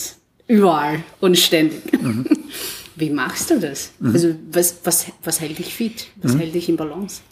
überall 0.49 1.03
und 1.21 1.39
ständig. 1.39 1.81
Mhm. 2.01 2.27
Wie 2.97 3.11
machst 3.11 3.51
du 3.51 3.59
das? 3.59 3.93
Mhm. 4.01 4.13
Also 4.13 4.35
was, 4.51 4.77
was, 4.85 5.07
was 5.25 5.41
hält 5.41 5.59
dich 5.59 5.73
fit? 5.75 6.09
Was 6.17 6.35
mhm. 6.35 6.41
hält 6.41 6.55
dich 6.55 6.69
in 6.69 6.77
Balance? 6.77 7.23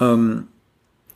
Ähm, 0.00 0.48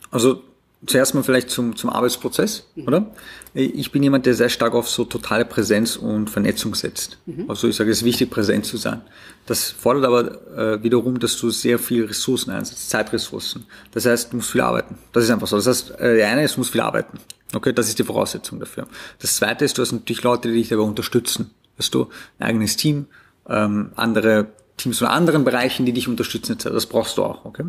also 0.09 0.43
zuerst 0.85 1.13
mal 1.13 1.23
vielleicht 1.23 1.49
zum, 1.49 1.75
zum 1.75 1.89
Arbeitsprozess, 1.89 2.67
mhm. 2.75 2.87
oder? 2.87 3.05
Ich 3.53 3.91
bin 3.91 4.01
jemand, 4.01 4.25
der 4.25 4.33
sehr 4.33 4.49
stark 4.49 4.73
auf 4.73 4.89
so 4.89 5.05
totale 5.05 5.45
Präsenz 5.45 5.95
und 5.95 6.29
Vernetzung 6.29 6.73
setzt. 6.73 7.19
Mhm. 7.25 7.49
Also 7.49 7.67
ich 7.67 7.75
sage, 7.75 7.91
es 7.91 7.99
ist 7.99 8.05
wichtig, 8.05 8.29
präsent 8.29 8.65
zu 8.65 8.77
sein. 8.77 9.01
Das 9.45 9.69
fordert 9.69 10.05
aber 10.05 10.57
äh, 10.57 10.83
wiederum, 10.83 11.19
dass 11.19 11.37
du 11.37 11.49
sehr 11.49 11.77
viel 11.77 12.05
Ressourcen 12.05 12.51
einsetzt, 12.51 12.89
Zeitressourcen. 12.89 13.65
Das 13.91 14.05
heißt, 14.05 14.31
du 14.31 14.37
musst 14.37 14.51
viel 14.51 14.61
arbeiten. 14.61 14.97
Das 15.13 15.23
ist 15.23 15.29
einfach 15.29 15.47
so. 15.47 15.57
Das 15.57 15.67
heißt, 15.67 15.99
äh, 15.99 16.15
der 16.15 16.29
eine 16.29 16.43
ist, 16.43 16.55
du 16.55 16.61
musst 16.61 16.71
viel 16.71 16.81
arbeiten. 16.81 17.19
Okay, 17.53 17.73
das 17.73 17.89
ist 17.89 17.99
die 17.99 18.03
Voraussetzung 18.03 18.59
dafür. 18.59 18.87
Das 19.19 19.35
zweite 19.35 19.65
ist, 19.65 19.77
du 19.77 19.81
hast 19.81 19.91
natürlich 19.91 20.23
Leute, 20.23 20.47
die 20.47 20.55
dich 20.55 20.69
dabei 20.69 20.83
unterstützen. 20.83 21.51
Hast 21.77 21.93
du 21.93 22.07
ein 22.39 22.47
eigenes 22.47 22.77
Team, 22.77 23.07
ähm, 23.49 23.91
andere 23.95 24.47
Teams 24.77 24.99
von 24.99 25.07
anderen 25.07 25.43
Bereichen, 25.43 25.85
die 25.85 25.93
dich 25.93 26.07
unterstützen. 26.07 26.57
Das 26.57 26.85
brauchst 26.85 27.17
du 27.17 27.23
auch. 27.23 27.45
Okay? 27.45 27.65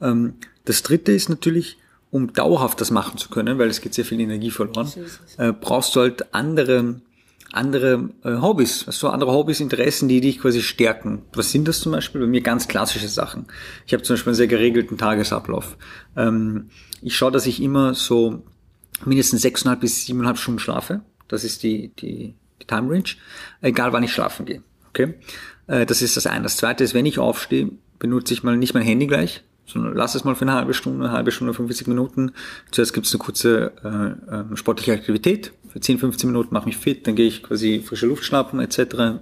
Ähm, 0.00 0.34
das 0.64 0.82
dritte 0.82 1.12
ist 1.12 1.28
natürlich, 1.28 1.78
um 2.10 2.32
dauerhaft 2.32 2.80
das 2.80 2.90
machen 2.90 3.18
zu 3.18 3.28
können, 3.28 3.58
weil 3.58 3.68
es 3.68 3.80
geht 3.80 3.94
sehr 3.94 4.04
viel 4.04 4.20
Energie 4.20 4.50
verloren, 4.50 4.90
äh, 5.36 5.52
brauchst 5.52 5.94
du 5.94 6.00
halt 6.00 6.34
andere 6.34 7.00
andere 7.52 8.10
äh, 8.24 8.36
Hobbys, 8.36 8.84
also 8.86 9.08
andere 9.08 9.32
Hobbys, 9.32 9.60
Interessen, 9.60 10.08
die 10.08 10.20
dich 10.20 10.40
quasi 10.40 10.62
stärken. 10.62 11.22
Was 11.32 11.50
sind 11.50 11.66
das 11.66 11.80
zum 11.80 11.92
Beispiel? 11.92 12.20
Bei 12.20 12.26
mir 12.26 12.42
ganz 12.42 12.68
klassische 12.68 13.08
Sachen. 13.08 13.46
Ich 13.86 13.94
habe 13.94 14.02
zum 14.02 14.14
Beispiel 14.14 14.30
einen 14.30 14.36
sehr 14.36 14.46
geregelten 14.48 14.98
Tagesablauf. 14.98 15.76
Ähm, 16.16 16.70
ich 17.00 17.16
schaue, 17.16 17.32
dass 17.32 17.46
ich 17.46 17.62
immer 17.62 17.94
so 17.94 18.42
mindestens 19.04 19.42
sechseinhalb 19.42 19.80
bis 19.80 20.04
siebeneinhalb 20.04 20.38
Stunden 20.38 20.60
schlafe. 20.60 21.00
Das 21.28 21.44
ist 21.44 21.62
die, 21.62 21.92
die, 21.98 22.34
die 22.60 22.66
Time 22.66 22.90
Range. 22.90 23.08
Egal 23.62 23.92
wann 23.92 24.02
ich 24.02 24.12
schlafen 24.12 24.44
gehe. 24.44 24.62
Okay? 24.98 25.14
Äh, 25.66 25.86
das 25.86 26.02
ist 26.02 26.16
das 26.16 26.26
eine. 26.26 26.42
Das 26.42 26.56
zweite 26.56 26.82
ist, 26.82 26.94
wenn 26.94 27.06
ich 27.06 27.18
aufstehe, 27.18 27.70
benutze 27.98 28.34
ich 28.34 28.42
mal 28.42 28.56
nicht 28.56 28.74
mein 28.74 28.82
Handy 28.82 29.06
gleich, 29.06 29.42
sondern 29.66 29.94
lass 29.94 30.14
es 30.14 30.24
mal 30.24 30.34
für 30.34 30.42
eine 30.42 30.54
halbe 30.54 30.74
Stunde, 30.74 31.04
eine 31.04 31.12
halbe 31.12 31.30
Stunde, 31.30 31.54
50 31.54 31.86
Minuten. 31.86 32.32
Zuerst 32.70 32.92
gibt 32.94 33.06
es 33.06 33.12
eine 33.12 33.18
kurze 33.18 33.72
äh, 33.84 34.34
äh, 34.34 34.56
sportliche 34.56 34.92
Aktivität. 34.92 35.52
Für 35.68 35.80
10, 35.80 35.98
15 35.98 36.30
Minuten 36.30 36.54
mache 36.54 36.66
mich 36.66 36.78
fit, 36.78 37.06
dann 37.06 37.14
gehe 37.14 37.26
ich 37.26 37.42
quasi 37.42 37.82
frische 37.84 38.06
Luft 38.06 38.24
schnappen 38.24 38.58
etc. 38.60 39.20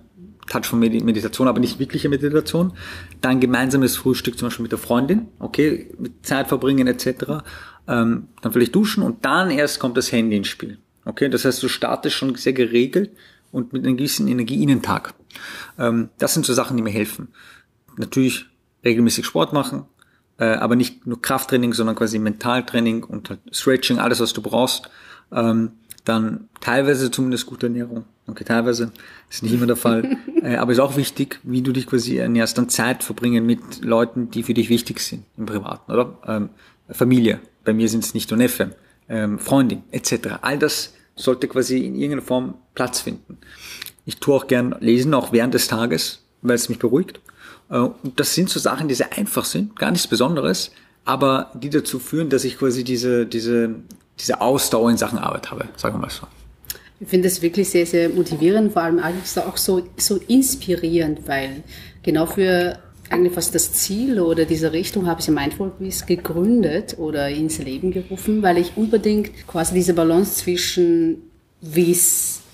Touch 0.48 0.66
von 0.66 0.78
Meditation, 0.78 1.48
aber 1.48 1.58
nicht 1.58 1.80
wirkliche 1.80 2.08
Meditation. 2.08 2.72
Dann 3.20 3.40
gemeinsames 3.40 3.96
Frühstück 3.96 4.38
zum 4.38 4.46
Beispiel 4.46 4.62
mit 4.62 4.72
der 4.72 4.78
Freundin, 4.78 5.26
okay, 5.40 5.90
mit 5.98 6.24
Zeit 6.24 6.46
verbringen 6.46 6.86
etc. 6.86 7.42
Ähm, 7.88 8.28
dann 8.40 8.52
vielleicht 8.52 8.74
duschen 8.74 9.02
und 9.02 9.24
dann 9.24 9.50
erst 9.50 9.80
kommt 9.80 9.96
das 9.96 10.12
Handy 10.12 10.36
ins 10.36 10.46
Spiel. 10.46 10.78
Okay, 11.04 11.28
das 11.28 11.44
heißt, 11.44 11.62
du 11.62 11.68
startest 11.68 12.14
schon 12.14 12.36
sehr 12.36 12.52
geregelt 12.52 13.10
und 13.50 13.72
mit 13.72 13.84
einer 13.84 13.96
gewissen 13.96 14.28
Energie 14.28 14.62
in 14.62 14.68
den 14.68 14.82
Tag. 14.82 15.14
Ähm, 15.78 16.10
das 16.18 16.34
sind 16.34 16.46
so 16.46 16.54
Sachen, 16.54 16.76
die 16.76 16.82
mir 16.82 16.90
helfen. 16.90 17.28
Natürlich 17.96 18.46
regelmäßig 18.84 19.26
Sport 19.26 19.52
machen, 19.52 19.84
äh, 20.38 20.46
aber 20.46 20.76
nicht 20.76 21.06
nur 21.06 21.20
Krafttraining, 21.20 21.72
sondern 21.72 21.96
quasi 21.96 22.18
Mentaltraining 22.18 23.04
und 23.04 23.30
halt 23.30 23.40
Stretching, 23.52 23.98
alles, 23.98 24.20
was 24.20 24.32
du 24.32 24.42
brauchst. 24.42 24.90
Ähm, 25.32 25.72
dann 26.04 26.48
teilweise 26.60 27.10
zumindest 27.10 27.46
gute 27.46 27.66
Ernährung. 27.66 28.04
Okay, 28.28 28.44
teilweise 28.44 28.92
ist 29.28 29.42
nicht 29.42 29.52
immer 29.52 29.66
der 29.66 29.76
Fall. 29.76 30.16
äh, 30.42 30.56
aber 30.56 30.72
ist 30.72 30.78
auch 30.78 30.96
wichtig, 30.96 31.40
wie 31.42 31.62
du 31.62 31.72
dich 31.72 31.86
quasi 31.86 32.16
ernährst, 32.16 32.56
dann 32.58 32.68
Zeit 32.68 33.02
verbringen 33.02 33.44
mit 33.44 33.84
Leuten, 33.84 34.30
die 34.30 34.42
für 34.42 34.54
dich 34.54 34.68
wichtig 34.68 35.00
sind 35.00 35.24
im 35.36 35.46
Privaten, 35.46 35.90
oder? 35.92 36.18
Ähm, 36.26 36.50
Familie. 36.88 37.40
Bei 37.64 37.72
mir 37.72 37.88
sind 37.88 38.04
es 38.04 38.14
nicht 38.14 38.30
nur 38.30 38.38
Neffe, 38.38 38.76
ähm, 39.08 39.40
Freundin, 39.40 39.82
etc. 39.90 40.38
All 40.42 40.58
das 40.58 40.94
sollte 41.16 41.48
quasi 41.48 41.78
in 41.78 41.96
irgendeiner 41.96 42.22
Form 42.22 42.54
Platz 42.74 43.00
finden. 43.00 43.38
Ich 44.06 44.18
tue 44.18 44.34
auch 44.34 44.46
gern 44.46 44.76
lesen, 44.80 45.12
auch 45.12 45.32
während 45.32 45.52
des 45.52 45.68
Tages, 45.68 46.22
weil 46.40 46.54
es 46.54 46.68
mich 46.68 46.78
beruhigt. 46.78 47.20
Äh, 47.68 47.78
und 47.78 48.18
das 48.18 48.34
sind 48.34 48.48
so 48.48 48.58
Sachen, 48.58 48.88
die 48.88 48.94
sehr 48.94 49.12
einfach 49.12 49.44
sind, 49.44 49.76
gar 49.76 49.90
nichts 49.90 50.06
Besonderes, 50.06 50.70
aber 51.04 51.50
die 51.54 51.70
dazu 51.70 51.98
führen, 51.98 52.30
dass 52.30 52.44
ich 52.44 52.58
quasi 52.58 52.84
diese, 52.84 53.26
diese, 53.26 53.74
diese 54.18 54.40
Ausdauer 54.40 54.90
in 54.90 54.96
Sachen 54.96 55.18
Arbeit 55.18 55.50
habe, 55.50 55.66
sagen 55.76 55.96
wir 55.96 56.02
mal 56.02 56.10
so. 56.10 56.26
Ich 56.98 57.08
finde 57.08 57.28
das 57.28 57.42
wirklich 57.42 57.68
sehr, 57.68 57.84
sehr 57.84 58.08
motivierend, 58.08 58.72
vor 58.72 58.82
allem 58.82 59.00
auch 59.00 59.56
so, 59.56 59.86
so 59.98 60.16
inspirierend, 60.28 61.28
weil 61.28 61.62
genau 62.02 62.24
für 62.24 62.78
eigentlich 63.10 63.34
fast 63.34 63.54
das 63.54 63.72
Ziel 63.72 64.18
oder 64.18 64.44
diese 64.46 64.72
Richtung 64.72 65.06
habe 65.06 65.20
ich 65.20 65.28
Mindful 65.28 65.70
Peace 65.78 66.06
gegründet 66.06 66.96
oder 66.98 67.28
ins 67.28 67.58
Leben 67.58 67.90
gerufen, 67.92 68.42
weil 68.42 68.58
ich 68.58 68.76
unbedingt 68.76 69.46
quasi 69.46 69.74
diese 69.74 69.94
Balance 69.94 70.36
zwischen 70.36 71.22
wie 71.60 71.92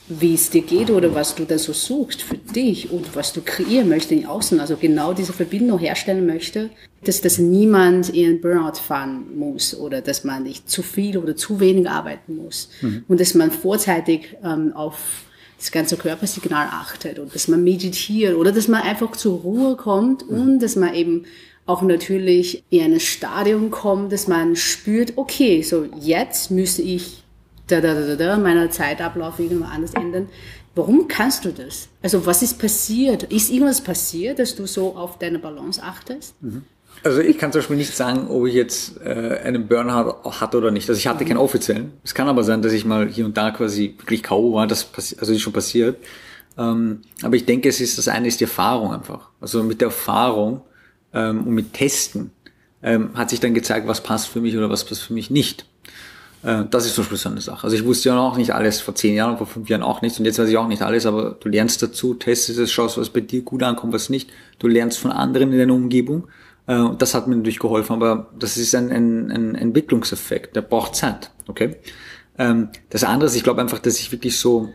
wie 0.09 0.35
es 0.35 0.51
dir 0.51 0.63
geht 0.63 0.91
oder 0.91 1.15
was 1.15 1.35
du 1.35 1.45
da 1.45 1.59
so 1.59 1.73
suchst 1.73 2.23
für 2.23 2.37
dich 2.37 2.91
und 2.91 3.15
was 3.15 3.33
du 3.33 3.41
kreieren 3.41 3.89
möchtest 3.89 4.13
in 4.13 4.27
Außen, 4.27 4.61
also 4.61 4.77
genau 4.77 5.13
diese 5.13 5.33
Verbindung 5.33 5.79
herstellen 5.79 6.27
möchte, 6.27 6.71
dass, 7.05 7.21
dass 7.21 7.39
niemand 7.39 8.11
in 8.11 8.41
Burnout 8.41 8.79
fahren 8.79 9.37
muss 9.37 9.77
oder 9.79 10.01
dass 10.01 10.25
man 10.25 10.43
nicht 10.43 10.69
zu 10.69 10.83
viel 10.83 11.19
oder 11.19 11.37
zu 11.37 11.61
wenig 11.61 11.89
arbeiten 11.89 12.37
muss 12.37 12.69
mhm. 12.81 13.05
und 13.09 13.21
dass 13.21 13.35
man 13.35 13.51
vorzeitig 13.51 14.37
ähm, 14.45 14.73
auf 14.75 15.25
das 15.59 15.71
ganze 15.71 15.97
Körpersignal 15.97 16.67
achtet 16.71 17.21
und 17.21 17.35
dass 17.35 17.47
man 17.47 17.63
meditiert 17.63 18.35
oder 18.35 18.51
dass 18.51 18.67
man 18.67 18.83
einfach 18.83 19.13
zur 19.13 19.41
Ruhe 19.41 19.77
kommt 19.77 20.29
mhm. 20.29 20.37
und 20.37 20.59
dass 20.61 20.75
man 20.75 20.95
eben 20.95 21.25
auch 21.65 21.83
natürlich 21.83 22.65
in 22.71 22.93
ein 22.93 23.01
Stadium 23.01 23.71
kommt, 23.71 24.13
dass 24.13 24.27
man 24.27 24.57
spürt, 24.57 25.13
okay, 25.15 25.63
so 25.63 25.87
jetzt 26.01 26.51
müsste 26.51 26.83
ich 26.83 27.22
da, 27.81 27.95
da, 27.95 28.17
da, 28.17 28.17
da, 28.17 28.37
meiner 28.39 28.71
Zeitablauf 28.71 29.39
irgendwo 29.39 29.65
anders 29.65 29.95
ändern. 29.95 30.29
Warum 30.75 31.07
kannst 31.09 31.45
du 31.45 31.51
das? 31.53 31.89
Also 32.03 32.25
was 32.25 32.43
ist 32.43 32.59
passiert? 32.59 33.25
Ist 33.25 33.51
irgendwas 33.51 33.83
passiert, 33.83 34.39
dass 34.39 34.55
du 34.55 34.67
so 34.67 34.97
auf 34.97 35.19
deine 35.19 35.39
Balance 35.39 35.83
achtest? 35.83 36.41
Mhm. 36.43 36.63
Also 37.05 37.21
ich 37.21 37.37
kann 37.37 37.53
zum 37.53 37.61
Beispiel 37.61 37.77
nicht 37.77 37.95
sagen, 37.95 38.29
ob 38.29 38.47
ich 38.47 38.55
jetzt 38.55 39.01
äh, 39.05 39.41
einen 39.45 39.67
Burnout 39.67 40.31
hatte 40.41 40.57
oder 40.57 40.71
nicht. 40.71 40.89
Also 40.89 40.99
ich 40.99 41.07
hatte 41.07 41.25
mhm. 41.25 41.29
keinen 41.29 41.39
offiziellen. 41.39 41.93
Es 42.05 42.15
kann 42.15 42.29
aber 42.29 42.45
sein, 42.45 42.63
dass 42.63 42.73
ich 42.73 42.85
mal 42.85 43.09
hier 43.09 43.25
und 43.25 43.37
da 43.37 43.51
quasi 43.51 43.95
wirklich 43.99 44.23
K.O. 44.23 44.55
war. 44.55 44.67
Das 44.67 44.89
also 45.19 45.33
ist 45.33 45.41
schon 45.41 45.53
passiert. 45.53 45.99
Ähm, 46.57 47.01
aber 47.23 47.37
ich 47.37 47.45
denke, 47.45 47.69
es 47.69 47.81
ist 47.81 47.99
das 47.99 48.09
eine 48.09 48.29
ist 48.29 48.41
die 48.41 48.45
Erfahrung 48.45 48.93
einfach. 48.93 49.31
Also 49.41 49.63
mit 49.63 49.81
der 49.81 49.89
Erfahrung 49.89 50.63
ähm, 51.13 51.47
und 51.47 51.55
mit 51.55 51.73
Testen 51.73 52.31
ähm, 52.83 53.11
hat 53.15 53.31
sich 53.31 53.41
dann 53.41 53.55
gezeigt, 53.55 53.87
was 53.89 54.03
passt 54.03 54.29
für 54.29 54.41
mich 54.41 54.57
oder 54.57 54.71
was 54.71 54.85
passt 54.85 55.03
für 55.03 55.15
mich 55.15 55.31
nicht. 55.31 55.67
Äh, 56.43 56.65
das 56.71 56.87
ist 56.87 56.95
zum 56.95 57.05
so 57.05 57.29
eine 57.29 57.41
Sache. 57.41 57.65
Also 57.65 57.77
ich 57.77 57.85
wusste 57.85 58.11
ja 58.11 58.19
auch 58.19 58.37
nicht 58.37 58.55
alles 58.55 58.81
vor 58.81 58.95
zehn 58.95 59.15
Jahren, 59.15 59.37
vor 59.39 59.47
fünf 59.47 59.69
Jahren 59.69 59.83
auch 59.83 60.03
nicht 60.03 60.19
und 60.19 60.25
jetzt 60.25 60.39
weiß 60.39 60.49
ich 60.49 60.57
auch 60.57 60.69
nicht 60.69 60.83
alles, 60.83 61.07
aber 61.07 61.37
du 61.39 61.49
lernst 61.49 61.83
dazu, 61.83 62.15
testest 62.15 62.59
es, 62.59 62.73
schaust, 62.73 62.99
was 62.99 63.11
bei 63.11 63.21
dir 63.21 63.43
gut 63.43 63.63
ankommt, 63.63 63.93
was 63.93 64.09
nicht. 64.09 64.31
Du 64.59 64.69
lernst 64.69 64.99
von 64.99 65.13
anderen 65.13 65.53
in 65.53 65.59
deiner 65.59 65.75
Umgebung 65.75 66.29
äh, 66.67 66.77
und 66.77 67.01
das 67.03 67.15
hat 67.15 67.27
mir 67.29 67.37
natürlich 67.37 67.59
geholfen, 67.59 67.95
aber 67.95 68.29
das 68.39 68.57
ist 68.57 68.75
ein, 68.75 68.91
ein, 68.91 69.31
ein 69.31 69.55
Entwicklungseffekt, 69.55 70.57
der 70.57 70.63
braucht 70.63 70.95
Zeit, 70.95 71.31
okay? 71.49 71.77
Ähm, 72.39 72.69
das 72.91 73.05
andere 73.05 73.29
ist, 73.29 73.37
ich 73.37 73.45
glaube 73.45 73.61
einfach, 73.61 73.79
dass 73.79 73.99
ich 74.01 74.11
wirklich 74.11 74.39
so 74.39 74.71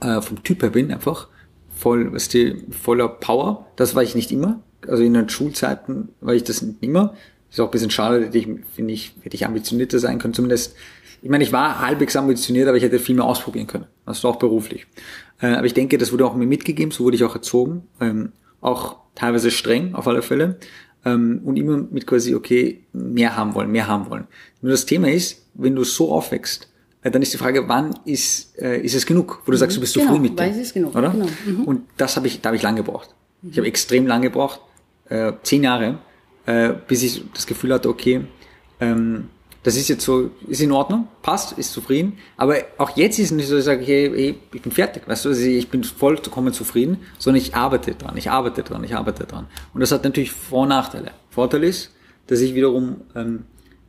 äh, 0.00 0.20
vom 0.20 0.42
Typ 0.42 0.62
her 0.62 0.70
bin, 0.70 0.92
einfach 0.92 1.28
voll, 1.76 2.12
was 2.12 2.28
die, 2.28 2.64
voller 2.70 3.08
Power. 3.08 3.66
Das 3.76 3.94
war 3.94 4.02
ich 4.02 4.14
nicht 4.14 4.32
immer. 4.32 4.60
Also 4.86 5.02
in 5.02 5.14
den 5.14 5.28
Schulzeiten 5.28 6.10
war 6.20 6.34
ich 6.34 6.44
das 6.44 6.62
nicht 6.62 6.82
immer. 6.82 7.14
Ist 7.54 7.60
auch 7.60 7.66
ein 7.66 7.70
bisschen 7.70 7.90
schade, 7.90 8.24
hätte 8.24 8.36
ich, 8.36 8.48
finde 8.74 8.92
ich, 8.92 9.14
hätte 9.22 9.36
ich 9.36 9.46
ambitionierter 9.46 10.00
sein 10.00 10.18
können. 10.18 10.34
Zumindest, 10.34 10.74
ich 11.22 11.30
meine, 11.30 11.44
ich 11.44 11.52
war 11.52 11.78
halbwegs 11.78 12.16
ambitioniert, 12.16 12.66
aber 12.66 12.76
ich 12.76 12.82
hätte 12.82 12.98
viel 12.98 13.14
mehr 13.14 13.26
ausprobieren 13.26 13.68
können. 13.68 13.86
Also 14.04 14.26
auch 14.26 14.40
beruflich. 14.40 14.88
Äh, 15.40 15.54
aber 15.54 15.64
ich 15.64 15.72
denke, 15.72 15.96
das 15.96 16.10
wurde 16.10 16.26
auch 16.26 16.34
mir 16.34 16.48
mitgegeben, 16.48 16.90
so 16.90 17.04
wurde 17.04 17.14
ich 17.14 17.22
auch 17.22 17.32
erzogen. 17.32 17.84
Ähm, 18.00 18.32
auch 18.60 18.96
teilweise 19.14 19.52
streng, 19.52 19.94
auf 19.94 20.08
alle 20.08 20.22
Fälle. 20.22 20.56
Ähm, 21.04 21.42
und 21.44 21.56
immer 21.56 21.76
mit 21.76 22.08
quasi, 22.08 22.34
okay, 22.34 22.82
mehr 22.92 23.36
haben 23.36 23.54
wollen, 23.54 23.70
mehr 23.70 23.86
haben 23.86 24.10
wollen. 24.10 24.26
Nur 24.60 24.72
das 24.72 24.84
Thema 24.84 25.08
ist, 25.12 25.46
wenn 25.54 25.76
du 25.76 25.84
so 25.84 26.10
aufwächst, 26.10 26.68
äh, 27.02 27.10
dann 27.12 27.22
ist 27.22 27.32
die 27.32 27.38
Frage, 27.38 27.68
wann 27.68 27.94
ist, 28.04 28.58
äh, 28.58 28.80
ist 28.80 28.96
es 28.96 29.06
genug? 29.06 29.42
Wo 29.46 29.52
du 29.52 29.56
sagst, 29.56 29.76
du 29.76 29.80
bist 29.80 29.94
genau, 29.94 30.06
zufrieden 30.06 30.22
mit 30.22 30.40
dir. 30.40 30.42
Weiß 30.42 30.56
es 30.56 30.74
genug, 30.74 30.96
oder? 30.96 31.10
Genau. 31.10 31.26
Mhm. 31.46 31.64
Und 31.66 31.82
das 31.98 32.16
habe 32.16 32.26
ich, 32.26 32.40
da 32.40 32.48
habe 32.48 32.56
ich 32.56 32.62
lange 32.62 32.78
gebraucht. 32.78 33.14
Mhm. 33.42 33.50
Ich 33.50 33.58
habe 33.58 33.68
extrem 33.68 34.08
lange 34.08 34.24
gebraucht, 34.24 34.60
äh, 35.08 35.34
zehn 35.44 35.62
Jahre, 35.62 35.98
äh, 36.46 36.74
bis 36.86 37.02
ich 37.02 37.24
das 37.32 37.46
Gefühl 37.46 37.72
hatte, 37.72 37.88
okay, 37.88 38.26
ähm, 38.80 39.28
das 39.64 39.76
ist 39.76 39.88
jetzt 39.88 40.04
so, 40.04 40.30
ist 40.46 40.60
in 40.60 40.72
Ordnung, 40.72 41.08
passt, 41.22 41.58
ist 41.58 41.72
zufrieden. 41.72 42.18
Aber 42.36 42.56
auch 42.76 42.96
jetzt 42.96 43.18
ist 43.18 43.26
es 43.26 43.32
nicht 43.32 43.48
so, 43.48 43.56
ich 43.56 43.64
sage, 43.64 43.82
hey, 43.82 44.10
hey, 44.14 44.38
ich 44.52 44.62
bin 44.62 44.70
fertig, 44.70 45.08
weißt 45.08 45.24
du, 45.24 45.30
also 45.30 45.40
ich 45.40 45.70
bin 45.70 45.82
vollkommen 45.82 46.52
zufrieden, 46.52 46.98
sondern 47.18 47.42
ich 47.42 47.56
arbeite 47.56 47.94
dran, 47.94 48.14
ich 48.16 48.30
arbeite 48.30 48.62
dran, 48.62 48.84
ich 48.84 48.94
arbeite 48.94 49.24
dran. 49.24 49.46
Und 49.72 49.80
das 49.80 49.90
hat 49.90 50.04
natürlich 50.04 50.32
Vor- 50.32 50.62
und 50.62 50.68
Nachteile. 50.68 51.12
Vorteil 51.30 51.64
ist, 51.64 51.92
dass 52.26 52.40
ich 52.40 52.54
wiederum 52.54 53.00
ähm, 53.16 53.44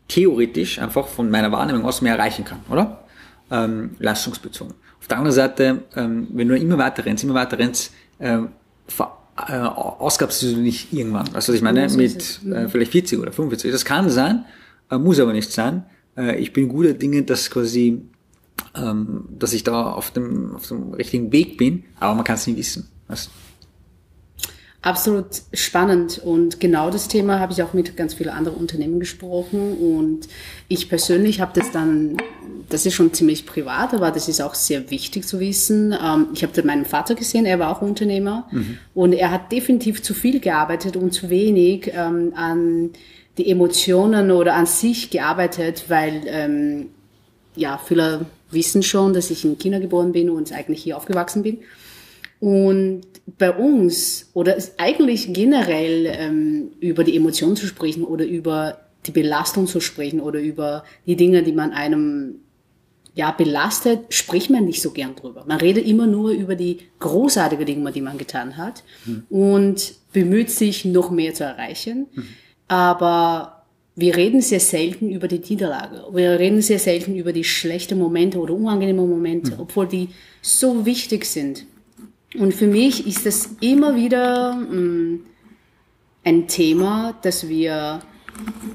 theoretisch 0.08 0.80
einfach 0.80 1.08
von 1.08 1.30
meiner 1.30 1.52
Wahrnehmung 1.52 1.84
aus 1.84 2.02
mehr 2.02 2.15
erreichen 2.15 2.46
kann, 2.46 2.62
oder? 2.70 3.04
Ähm, 3.52 3.96
leistungsbezogen. 4.00 4.74
Auf 5.02 5.08
der 5.10 5.18
anderen 5.18 5.36
Seite, 5.36 5.84
ähm, 5.96 6.28
wenn 6.32 6.48
du 6.48 6.58
immer 6.58 6.78
weiter 6.78 7.06
rennst, 7.06 7.26
immer 7.26 7.34
weiter 7.34 7.60
rennst, 7.60 7.94
äh, 8.20 8.39
äh, 9.38 9.58
ausgabst 9.58 10.41
du 10.41 10.58
nicht 10.58 10.93
irgendwann. 10.93 11.34
Weißt 11.34 11.48
du, 11.48 11.52
was 11.52 11.58
ich 11.58 11.62
meine? 11.62 11.88
Mit 11.89 12.41
äh, 12.45 12.69
vielleicht 12.69 12.91
40 12.91 13.19
oder 13.19 13.32
45. 13.32 13.71
Das 13.71 13.86
kann 13.86 14.10
sein, 14.10 14.45
äh, 14.89 14.98
muss 14.98 15.19
aber 15.19 15.34
nicht 15.34 15.52
sein. 15.52 15.84
Äh, 16.17 16.38
ich 16.38 16.54
bin 16.54 16.69
guter 16.69 16.93
Dinge, 16.93 17.24
dass 17.24 17.50
quasi, 17.50 18.02
ähm, 18.76 19.26
dass 19.38 19.54
ich 19.54 19.63
da 19.63 19.91
auf 19.91 20.12
dem, 20.12 20.56
auf 20.56 20.67
dem 20.67 20.93
richtigen 20.93 21.32
Weg 21.32 21.58
bin, 21.58 21.84
aber 22.00 22.15
man 22.15 22.24
kann 22.24 22.36
es 22.36 22.48
nie 22.48 22.56
wissen. 22.56 22.88
Weißt? 23.08 23.30
Absolut 24.86 25.41
spannend 25.52 26.21
und 26.24 26.60
genau 26.60 26.91
das 26.91 27.08
Thema 27.08 27.39
habe 27.39 27.52
ich 27.52 27.63
auch 27.63 27.74
mit 27.74 27.98
ganz 27.98 28.13
vielen 28.13 28.30
anderen 28.30 28.60
Unternehmen 28.60 29.00
gesprochen 29.00 29.74
und 29.74 30.28
ich 30.67 30.89
persönlich 30.89 31.41
habe 31.41 31.60
das 31.60 31.71
dann, 31.71 32.17
das 32.69 32.86
ist 32.86 32.93
schon 32.93 33.12
ziemlich 33.12 33.48
privat, 33.48 33.95
aber 33.95 34.12
das 34.12 34.28
ist 34.28 34.43
auch 34.43 34.54
sehr 34.54 34.91
wichtig 34.91 35.26
zu 35.26 35.39
wissen. 35.39 35.91
Ähm, 35.91 36.28
ich 36.36 36.43
habe 36.43 36.62
meinen 36.62 36.86
Vater 36.86 37.15
gesehen, 37.15 37.48
er 37.48 37.58
war 37.58 37.76
auch 37.76 37.82
Unternehmer 37.82 38.48
mhm. 38.52 38.78
und 38.93 39.13
er 39.13 39.32
hat 39.32 39.52
definitiv 39.52 40.04
zu 40.04 40.13
viel 40.13 40.39
gearbeitet 40.39 40.98
und 40.98 41.15
zu 41.15 41.32
wenig 41.32 41.91
ähm, 41.91 42.34
an 42.36 42.91
die 43.39 43.50
Emotionen 43.50 44.30
oder 44.30 44.54
an 44.54 44.67
sich 44.67 45.10
gearbeitet, 45.10 45.86
weil 45.88 46.21
ähm, 46.28 46.89
ja 47.56 47.82
viele 47.84 48.28
wissen 48.52 48.84
schon, 48.84 49.13
dass 49.13 49.32
ich 49.32 49.45
in 49.45 49.58
China 49.58 49.80
geboren 49.80 50.12
bin 50.12 50.30
und 50.30 50.52
eigentlich 50.52 50.84
hier 50.84 50.95
aufgewachsen 50.95 51.41
bin. 51.41 51.58
Und 52.39 53.02
bei 53.38 53.52
uns 53.52 54.30
oder 54.34 54.58
eigentlich 54.78 55.34
generell 55.34 56.06
ähm, 56.08 56.71
über 56.80 57.04
die 57.04 57.15
Emotionen 57.15 57.56
zu 57.56 57.65
sprechen 57.65 58.04
oder 58.04 58.26
über 58.26 58.80
die 59.06 59.12
Belastung 59.12 59.67
zu 59.67 59.80
sprechen 59.80 60.19
oder 60.19 60.39
über 60.39 60.84
die 61.06 61.15
Dinge, 61.15 61.43
die 61.43 61.52
man 61.52 61.71
einem 61.71 62.39
ja 63.15 63.32
belastet, 63.32 64.13
spricht 64.13 64.50
man 64.50 64.65
nicht 64.65 64.82
so 64.82 64.91
gern 64.91 65.15
drüber. 65.15 65.45
Man 65.48 65.60
redet 65.60 65.88
immer 65.88 66.06
nur 66.06 66.32
über 66.32 66.56
die 66.56 66.80
großartigen 67.00 67.65
Dinge, 67.65 67.91
die 67.91 68.02
man 68.02 68.17
getan 68.17 68.58
hat 68.58 68.84
mhm. 69.06 69.24
und 69.30 69.95
bemüht 70.12 70.52
sich 70.52 70.86
noch 70.86 71.12
mehr 71.12 71.34
zu 71.34 71.45
erreichen. 71.45 72.08
Mhm. 72.13 72.28
Aber 72.67 73.63
wir 73.95 74.17
reden 74.17 74.41
sehr 74.41 74.60
selten 74.60 75.10
über 75.10 75.30
die 75.30 75.39
Niederlage. 75.39 76.04
Wir 76.12 76.38
reden 76.38 76.62
sehr 76.62 76.80
selten 76.80 77.15
über 77.15 77.32
die 77.32 77.45
schlechten 77.45 77.98
Momente 77.98 78.38
oder 78.38 78.54
unangenehmen 78.54 79.10
Momente, 79.10 79.54
mhm. 79.54 79.62
obwohl 79.62 79.88
die 79.88 80.10
so 80.41 80.86
wichtig 80.86 81.26
sind. 81.26 81.65
Und 82.39 82.54
für 82.54 82.67
mich 82.67 83.08
ist 83.08 83.26
es 83.26 83.50
immer 83.62 83.95
wieder 83.95 84.56
mh, 84.56 84.76
mm, 84.76 85.19
ein 86.24 86.48
Thema, 86.48 87.15
dass 87.21 87.48
wir 87.48 88.02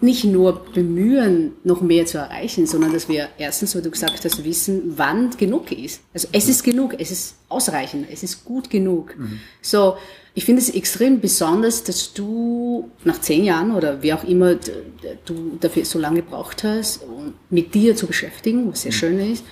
nicht 0.00 0.24
nur 0.24 0.64
bemühen, 0.72 1.52
noch 1.64 1.82
mehr 1.82 2.06
zu 2.06 2.18
erreichen, 2.18 2.66
sondern 2.66 2.92
dass 2.92 3.08
wir 3.08 3.28
erstens, 3.36 3.76
wie 3.76 3.82
du 3.82 3.90
gesagt 3.90 4.24
hast, 4.24 4.44
wissen, 4.44 4.94
wann 4.96 5.30
genug 5.36 5.70
ist. 5.72 6.00
Also 6.14 6.28
es 6.32 6.48
ist 6.48 6.62
genug, 6.62 6.94
es 6.98 7.10
ist 7.10 7.34
ausreichend, 7.48 8.06
es 8.10 8.22
ist 8.22 8.44
gut 8.44 8.70
genug. 8.70 9.18
Mhm. 9.18 9.40
So, 9.60 9.96
ich 10.34 10.44
finde 10.46 10.62
es 10.62 10.70
extrem 10.70 11.20
besonders, 11.20 11.84
dass 11.84 12.14
du 12.14 12.90
nach 13.04 13.20
zehn 13.20 13.44
Jahren 13.44 13.72
oder 13.72 14.02
wie 14.02 14.14
auch 14.14 14.24
immer 14.24 14.54
du 14.54 15.58
dafür 15.60 15.84
so 15.84 15.98
lange 15.98 16.22
gebraucht 16.22 16.64
hast, 16.64 17.02
um 17.02 17.34
mit 17.50 17.74
dir 17.74 17.96
zu 17.96 18.06
beschäftigen, 18.06 18.70
was 18.70 18.82
sehr 18.82 18.92
mhm. 18.92 18.96
schön 18.96 19.32
ist, 19.32 19.44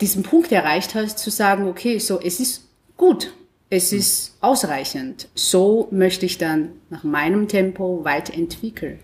diesen 0.00 0.22
Punkt 0.22 0.52
erreicht 0.52 0.94
hast, 0.94 1.18
zu 1.18 1.30
sagen, 1.30 1.66
okay, 1.66 1.98
so 1.98 2.20
es 2.20 2.38
ist 2.38 2.65
gut, 2.96 3.32
es 3.70 3.92
ist 3.92 4.36
ausreichend. 4.40 5.28
So 5.34 5.88
möchte 5.90 6.26
ich 6.26 6.38
dann 6.38 6.70
nach 6.90 7.04
meinem 7.04 7.48
Tempo 7.48 8.04
weiterentwickeln. 8.04 9.00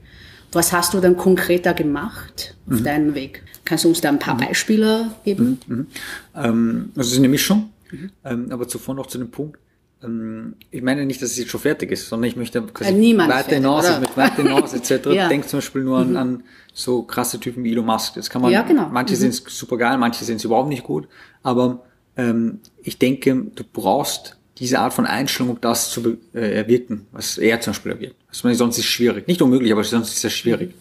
Was 0.52 0.72
hast 0.72 0.94
du 0.94 1.00
dann 1.00 1.16
konkreter 1.16 1.74
gemacht 1.74 2.54
auf 2.70 2.80
mhm. 2.80 2.84
deinem 2.84 3.14
Weg? 3.14 3.42
Kannst 3.64 3.84
du 3.84 3.88
uns 3.88 4.00
da 4.00 4.10
ein 4.10 4.18
paar 4.18 4.34
mhm. 4.34 4.40
Beispiele 4.40 5.10
geben? 5.24 5.58
Mhm. 5.66 5.76
mhm. 5.76 5.86
Ähm, 6.34 6.92
also 6.96 7.08
es 7.08 7.12
ist 7.12 7.18
eine 7.18 7.28
Mischung, 7.28 7.70
mhm. 7.90 8.10
ähm, 8.24 8.46
aber 8.50 8.68
zuvor 8.68 8.94
noch 8.94 9.06
zu 9.06 9.18
dem 9.18 9.30
Punkt. 9.30 9.58
Ähm, 10.02 10.54
ich 10.70 10.82
meine 10.82 11.06
nicht, 11.06 11.22
dass 11.22 11.30
es 11.30 11.38
jetzt 11.38 11.50
schon 11.50 11.60
fertig 11.60 11.90
ist, 11.90 12.08
sondern 12.08 12.28
ich 12.28 12.36
möchte 12.36 12.60
quasi 12.62 12.92
äh, 12.92 13.18
weiter 13.18 13.54
hinaus, 13.54 13.88
möchte 13.98 14.16
weiter 14.16 14.42
hinaus 14.42 14.74
etc. 14.74 15.06
ja. 15.06 15.28
Denk 15.28 15.48
zum 15.48 15.58
Beispiel 15.58 15.84
nur 15.84 15.98
an, 15.98 16.10
mhm. 16.10 16.16
an 16.16 16.42
so 16.74 17.02
krasse 17.02 17.40
Typen 17.40 17.64
wie 17.64 17.72
Elon 17.72 17.86
Musk. 17.86 18.14
Das 18.14 18.28
kann 18.28 18.42
man, 18.42 18.52
ja, 18.52 18.62
genau. 18.62 18.88
manche 18.90 19.16
sind 19.16 19.34
super 19.34 19.78
geil, 19.78 19.96
manche 19.96 20.24
sind 20.24 20.44
überhaupt 20.44 20.68
nicht 20.68 20.84
gut, 20.84 21.08
aber 21.42 21.84
ähm, 22.16 22.60
ich 22.82 22.98
denke, 22.98 23.46
du 23.54 23.64
brauchst 23.64 24.36
diese 24.58 24.78
Art 24.78 24.92
von 24.92 25.06
Einstellung, 25.06 25.52
um 25.52 25.60
das 25.60 25.90
zu 25.90 26.18
äh, 26.34 26.54
erwirken, 26.54 27.06
was 27.12 27.38
er 27.38 27.60
zum 27.60 27.72
Beispiel 27.72 27.92
erwirkt. 27.92 28.16
Also 28.28 28.52
sonst 28.54 28.78
ist 28.78 28.84
es 28.84 28.90
schwierig. 28.90 29.26
Nicht 29.26 29.42
unmöglich, 29.42 29.72
aber 29.72 29.82
sonst 29.82 30.14
ist 30.14 30.24
es 30.24 30.32
schwierig. 30.32 30.74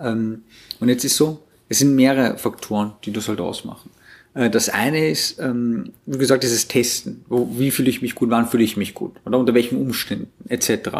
Ähm, 0.00 0.42
und 0.80 0.88
jetzt 0.88 1.04
ist 1.04 1.16
so, 1.16 1.42
es 1.68 1.78
sind 1.78 1.94
mehrere 1.94 2.38
Faktoren, 2.38 2.92
die 3.04 3.12
das 3.12 3.28
halt 3.28 3.40
ausmachen. 3.40 3.90
Äh, 4.34 4.50
das 4.50 4.68
eine 4.68 5.08
ist, 5.08 5.38
ähm, 5.38 5.92
wie 6.06 6.18
gesagt, 6.18 6.42
dieses 6.42 6.68
Testen. 6.68 7.24
Wo, 7.28 7.48
wie 7.58 7.70
fühle 7.70 7.90
ich 7.90 8.02
mich 8.02 8.14
gut, 8.14 8.30
wann 8.30 8.48
fühle 8.48 8.64
ich 8.64 8.76
mich 8.76 8.94
gut 8.94 9.16
oder 9.24 9.38
unter 9.38 9.54
welchen 9.54 9.78
Umständen 9.78 10.30
etc. 10.48 10.90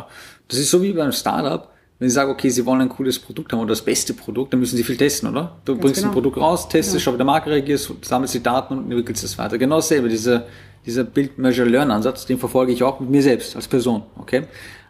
Das 0.49 0.59
ist 0.59 0.71
so 0.71 0.83
wie 0.83 0.93
beim 0.93 1.13
Startup. 1.13 1.69
Wenn 2.03 2.09
Sie 2.09 2.15
sagen, 2.15 2.33
okay, 2.33 2.49
Sie 2.49 2.67
wollen 2.67 2.81
ein 2.81 2.89
cooles 2.89 3.17
Produkt 3.17 3.53
haben 3.53 3.61
oder 3.61 3.69
das 3.69 3.83
beste 3.83 4.13
Produkt, 4.13 4.53
dann 4.53 4.59
müssen 4.59 4.77
Sie 4.77 4.83
viel 4.83 4.97
testen, 4.97 5.29
oder? 5.29 5.57
Du 5.65 5.75
Ganz 5.75 5.83
bringst 5.83 6.01
genau. 6.01 6.09
ein 6.09 6.13
Produkt 6.13 6.37
raus, 6.37 6.69
testest, 6.69 6.97
genau. 6.97 7.05
schau, 7.05 7.13
wie 7.13 7.17
der 7.19 7.27
Markt 7.27 7.47
reagiert, 7.47 7.95
sammelst 8.03 8.35
die 8.35 8.43
Daten 8.43 8.77
und 8.77 8.91
entwickelst 8.91 9.23
es 9.23 9.39
weiter. 9.39 9.57
Genau 9.57 9.77
dasselbe, 9.77 10.09
dieser, 10.09 10.47
dieser 10.85 11.05
Build-Measure-Learn-Ansatz, 11.05 12.27
den 12.27 12.41
verfolge 12.41 12.73
ich 12.73 12.83
auch 12.83 12.99
mit 12.99 13.09
mir 13.09 13.23
selbst 13.23 13.55
als 13.55 13.69
Person, 13.69 14.03
okay? 14.19 14.49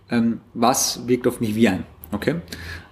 Ähm, 0.09 0.40
was 0.55 1.07
wirkt 1.07 1.27
auf 1.27 1.38
mich 1.38 1.55
wie 1.55 1.68
ein, 1.68 1.85
okay? 2.12 2.37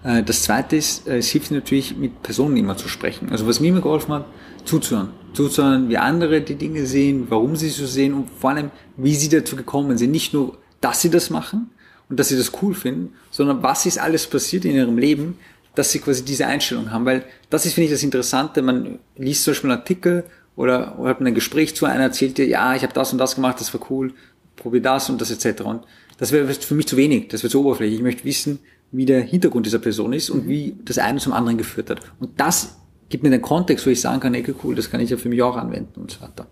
Äh, 0.05 0.23
das 0.23 0.43
zweite 0.43 0.77
ist, 0.77 1.09
äh, 1.09 1.17
es 1.17 1.29
hilft 1.29 1.51
natürlich, 1.51 1.97
mit 1.97 2.23
Personen 2.23 2.59
immer 2.59 2.77
zu 2.77 2.89
sprechen. 2.91 3.31
Also 3.31 3.47
was 3.47 3.59
mir 3.59 3.69
immer 3.69 3.81
geholfen 3.81 4.13
hat, 4.13 4.27
zuzuhören. 4.67 5.09
Zuzuhören, 5.33 5.89
wie 5.89 5.97
andere 5.97 6.43
die 6.43 6.57
Dinge 6.57 6.85
sehen, 6.85 7.29
warum 7.31 7.57
sie 7.57 7.71
so 7.71 7.87
sehen 7.87 8.13
und 8.13 8.29
vor 8.39 8.51
allem, 8.51 8.71
wie 8.99 9.15
sie 9.15 9.31
dazu 9.31 9.57
gekommen 9.57 9.97
sind. 9.97 10.11
Nicht 10.11 10.35
nur, 10.35 10.59
dass 10.83 11.01
sie 11.01 11.09
das 11.09 11.31
machen 11.31 11.71
und 12.11 12.19
dass 12.19 12.29
sie 12.29 12.37
das 12.37 12.53
cool 12.61 12.75
finden, 12.75 13.15
sondern 13.31 13.63
was 13.63 13.87
ist 13.87 13.99
alles 13.99 14.27
passiert 14.27 14.65
in 14.65 14.75
ihrem 14.75 14.99
Leben, 14.99 15.39
dass 15.75 15.93
sie 15.93 16.01
quasi 16.01 16.25
diese 16.25 16.47
Einstellung 16.47 16.91
haben. 16.91 17.07
Weil 17.07 17.25
das 17.49 17.65
ist, 17.65 17.75
finde 17.75 17.87
ich, 17.87 17.93
das 17.93 18.03
Interessante. 18.03 18.61
Man 18.61 18.99
liest 19.17 19.45
zum 19.45 19.53
Beispiel 19.53 19.71
einen 19.71 19.79
Artikel 19.79 20.25
oder, 20.57 20.99
oder 20.99 21.11
hat 21.11 21.21
ein 21.21 21.35
Gespräch 21.35 21.75
zu 21.77 21.87
einer, 21.87 22.03
erzählt 22.03 22.37
dir, 22.37 22.47
ja, 22.47 22.75
ich 22.75 22.83
habe 22.83 22.93
das 22.93 23.13
und 23.13 23.19
das 23.19 23.37
gemacht, 23.37 23.61
das 23.61 23.73
war 23.73 23.81
cool, 23.91 24.13
probier 24.57 24.83
das 24.83 25.09
und 25.09 25.21
das 25.21 25.31
etc. 25.31 25.63
Und 25.63 25.85
das 26.19 26.33
wäre 26.33 26.53
für 26.53 26.75
mich 26.75 26.89
zu 26.89 26.97
wenig, 26.97 27.29
das 27.29 27.43
wäre 27.43 27.51
zu 27.51 27.61
oberflächlich. 27.61 27.99
Ich 27.99 28.05
möchte 28.05 28.25
wissen, 28.25 28.59
wie 28.93 29.07
der 29.07 29.23
Hintergrund 29.23 29.67
dieser 29.67 29.79
Person 29.79 30.13
ist 30.13 30.31
und 30.31 30.49
wie 30.49 30.77
das 30.85 30.99
eine 30.99 31.21
zum 31.21 31.33
anderen 31.33 31.57
geführt 31.57 31.91
hat. 31.91 32.01
Und 32.19 32.41
das 32.41 32.77
gibt 33.09 33.23
mir 33.23 33.31
den 33.31 33.41
Kontext, 33.41 33.87
wo 33.87 33.91
ich 33.91 34.01
sagen 34.01 34.21
kann, 34.21 34.35
ey, 34.35 34.45
cool, 34.65 34.75
das 34.75 34.91
kann 34.91 35.01
ich 35.01 35.11
ja 35.11 35.17
für 35.17 35.29
mich 35.29 35.41
auch 35.43 35.57
anwenden 35.57 36.01
und 36.01 36.11
so 36.11 36.21
weiter. 36.21 36.47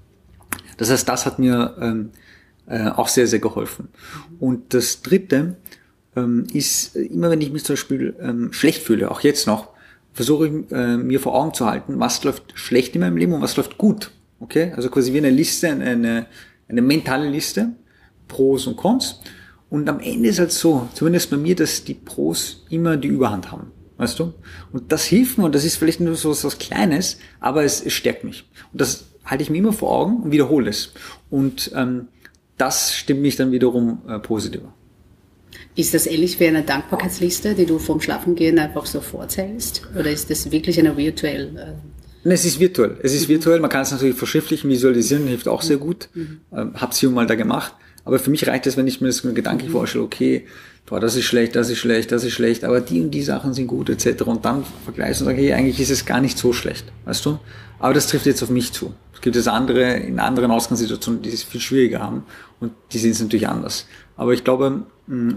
Das 0.76 0.90
heißt, 0.90 1.08
das 1.08 1.26
hat 1.26 1.40
mir 1.40 1.76
ähm, 1.80 2.10
äh, 2.68 2.88
auch 2.88 3.08
sehr, 3.08 3.26
sehr 3.26 3.38
geholfen. 3.38 3.88
Und 4.40 4.74
das 4.74 5.02
Dritte 5.02 5.56
ähm, 6.16 6.46
ist, 6.52 6.96
immer 6.96 7.30
wenn 7.30 7.40
ich 7.40 7.50
mich 7.50 7.64
zum 7.64 7.74
Beispiel 7.74 8.14
ähm, 8.20 8.52
schlecht 8.52 8.82
fühle, 8.82 9.10
auch 9.10 9.20
jetzt 9.20 9.46
noch, 9.46 9.68
versuche 10.12 10.48
ich 10.48 10.72
äh, 10.72 10.96
mir 10.96 11.20
vor 11.20 11.34
Augen 11.34 11.54
zu 11.54 11.66
halten, 11.66 12.00
was 12.00 12.24
läuft 12.24 12.52
schlecht 12.54 12.94
in 12.94 13.02
meinem 13.02 13.16
Leben 13.16 13.32
und 13.32 13.40
was 13.40 13.56
läuft 13.56 13.78
gut. 13.78 14.10
Okay? 14.40 14.72
Also 14.76 14.90
quasi 14.90 15.12
wie 15.12 15.18
eine 15.18 15.30
Liste, 15.30 15.68
eine, 15.68 16.26
eine 16.68 16.82
mentale 16.82 17.28
Liste, 17.28 17.70
Pros 18.26 18.66
und 18.66 18.76
Cons. 18.76 19.20
Und 19.70 19.88
am 19.88 20.00
Ende 20.00 20.28
ist 20.28 20.38
halt 20.38 20.52
so, 20.52 20.88
zumindest 20.94 21.30
bei 21.30 21.36
mir, 21.36 21.54
dass 21.54 21.84
die 21.84 21.94
Pros 21.94 22.64
immer 22.70 22.96
die 22.96 23.08
Überhand 23.08 23.52
haben. 23.52 23.70
Weißt 23.96 24.18
du? 24.18 24.32
Und 24.72 24.92
das 24.92 25.04
hilft 25.04 25.38
mir, 25.38 25.44
und 25.44 25.54
das 25.54 25.64
ist 25.64 25.76
vielleicht 25.76 26.00
nur 26.00 26.14
so 26.14 26.30
was 26.30 26.58
Kleines, 26.58 27.18
aber 27.40 27.64
es, 27.64 27.84
es 27.84 27.92
stärkt 27.92 28.24
mich. 28.24 28.48
Und 28.72 28.80
das 28.80 29.06
halte 29.24 29.42
ich 29.42 29.50
mir 29.50 29.58
immer 29.58 29.72
vor 29.72 29.90
Augen 29.90 30.22
und 30.22 30.32
wiederhole 30.32 30.70
es. 30.70 30.92
Und 31.30 31.72
ähm, 31.74 32.08
das 32.58 32.94
stimmt 32.94 33.22
mich 33.22 33.36
dann 33.36 33.52
wiederum 33.52 34.02
äh, 34.08 34.18
positiver. 34.18 34.74
Ist 35.74 35.94
das 35.94 36.06
ähnlich 36.06 36.38
wie 36.40 36.46
eine 36.48 36.62
Dankbarkeitsliste, 36.62 37.54
die 37.54 37.64
du 37.64 37.78
vorm 37.78 38.00
Schlafengehen 38.00 38.58
einfach 38.58 38.84
so 38.84 39.00
vorzählst? 39.00 39.82
Oder 39.96 40.10
ist 40.10 40.28
das 40.28 40.50
wirklich 40.50 40.78
eine 40.78 40.96
virtuell? 40.96 41.56
Äh 41.56 42.30
es 42.30 42.44
ist 42.44 42.60
virtuell. 42.60 42.96
Es 43.02 43.14
ist 43.14 43.28
mhm. 43.28 43.34
virtuell. 43.34 43.60
Man 43.60 43.70
kann 43.70 43.82
es 43.82 43.92
natürlich 43.92 44.16
verschriftlichen, 44.16 44.68
visualisieren, 44.70 45.26
hilft 45.26 45.48
auch 45.48 45.62
sehr 45.62 45.76
gut. 45.76 46.08
Mhm. 46.14 46.40
Ähm, 46.52 46.72
hab's 46.74 46.98
hier 46.98 47.10
mal 47.10 47.26
da 47.26 47.34
gemacht. 47.34 47.74
Aber 48.04 48.18
für 48.18 48.30
mich 48.30 48.46
reicht 48.46 48.66
es, 48.66 48.76
wenn 48.76 48.86
ich 48.86 49.00
mir 49.00 49.08
das 49.08 49.22
gedanklich 49.22 49.68
mhm. 49.68 49.72
vorstelle, 49.72 50.04
okay, 50.04 50.46
boah, 50.88 51.00
das 51.00 51.16
ist 51.16 51.24
schlecht, 51.24 51.54
das 51.54 51.70
ist 51.70 51.78
schlecht, 51.78 52.12
das 52.12 52.24
ist 52.24 52.32
schlecht, 52.32 52.64
aber 52.64 52.80
die 52.80 53.00
und 53.00 53.10
die 53.10 53.22
Sachen 53.22 53.52
sind 53.54 53.66
gut, 53.66 53.90
etc. 53.90 54.22
Und 54.22 54.44
dann 54.44 54.64
vergleichst 54.84 55.20
und 55.20 55.26
sagst, 55.26 55.40
hey, 55.40 55.52
eigentlich 55.52 55.80
ist 55.80 55.90
es 55.90 56.04
gar 56.04 56.20
nicht 56.20 56.38
so 56.38 56.52
schlecht, 56.52 56.86
weißt 57.04 57.26
du? 57.26 57.38
Aber 57.78 57.94
das 57.94 58.06
trifft 58.06 58.26
jetzt 58.26 58.42
auf 58.42 58.50
mich 58.50 58.72
zu. 58.72 58.94
Es 59.12 59.20
gibt 59.20 59.36
jetzt 59.36 59.48
andere, 59.48 59.94
in 59.94 60.18
anderen 60.18 60.50
Ausgangssituationen, 60.50 61.22
die 61.22 61.30
es 61.30 61.42
viel 61.42 61.60
schwieriger 61.60 62.00
haben 62.00 62.24
und 62.60 62.72
die 62.92 62.98
sehen 62.98 63.10
es 63.10 63.20
natürlich 63.20 63.48
anders. 63.48 63.86
Aber 64.16 64.32
ich 64.32 64.44
glaube, 64.44 64.84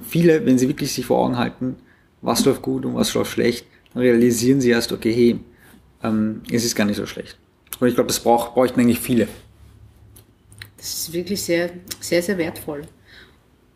viele, 0.07 0.45
wenn 0.45 0.57
sie 0.57 0.67
wirklich 0.67 0.93
sich 0.93 1.05
vor 1.05 1.19
Augen 1.19 1.37
halten, 1.37 1.75
was 2.21 2.45
läuft 2.45 2.61
gut 2.61 2.85
und 2.85 2.95
was 2.95 3.13
läuft 3.13 3.31
schlecht, 3.31 3.65
dann 3.93 4.03
realisieren 4.03 4.61
sie 4.61 4.69
erst, 4.69 4.91
okay, 4.91 5.13
hey, 5.13 5.39
ähm, 6.03 6.41
es 6.51 6.63
ist 6.63 6.75
gar 6.75 6.85
nicht 6.85 6.97
so 6.97 7.05
schlecht. 7.05 7.37
Und 7.79 7.87
ich 7.87 7.95
glaube, 7.95 8.07
das 8.07 8.19
brauch, 8.19 8.53
bräuchten 8.53 8.79
eigentlich 8.79 8.99
viele. 8.99 9.27
Das 10.77 10.93
ist 10.93 11.13
wirklich 11.13 11.41
sehr, 11.41 11.71
sehr, 11.99 12.21
sehr 12.21 12.37
wertvoll. 12.37 12.83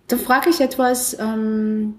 Da 0.07 0.17
frage 0.17 0.49
ich 0.49 0.61
etwas, 0.61 1.17
ähm, 1.19 1.95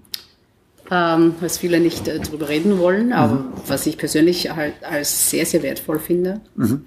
ähm, 0.89 1.35
was 1.41 1.57
viele 1.57 1.79
nicht 1.79 2.07
äh, 2.07 2.19
darüber 2.19 2.49
reden 2.49 2.79
wollen, 2.79 3.11
aber 3.11 3.35
mhm. 3.35 3.53
was 3.67 3.85
ich 3.85 3.97
persönlich 3.97 4.49
halt 4.55 4.75
als 4.83 5.29
sehr, 5.29 5.45
sehr 5.45 5.63
wertvoll 5.63 5.99
finde. 5.99 6.41
Mhm. 6.55 6.85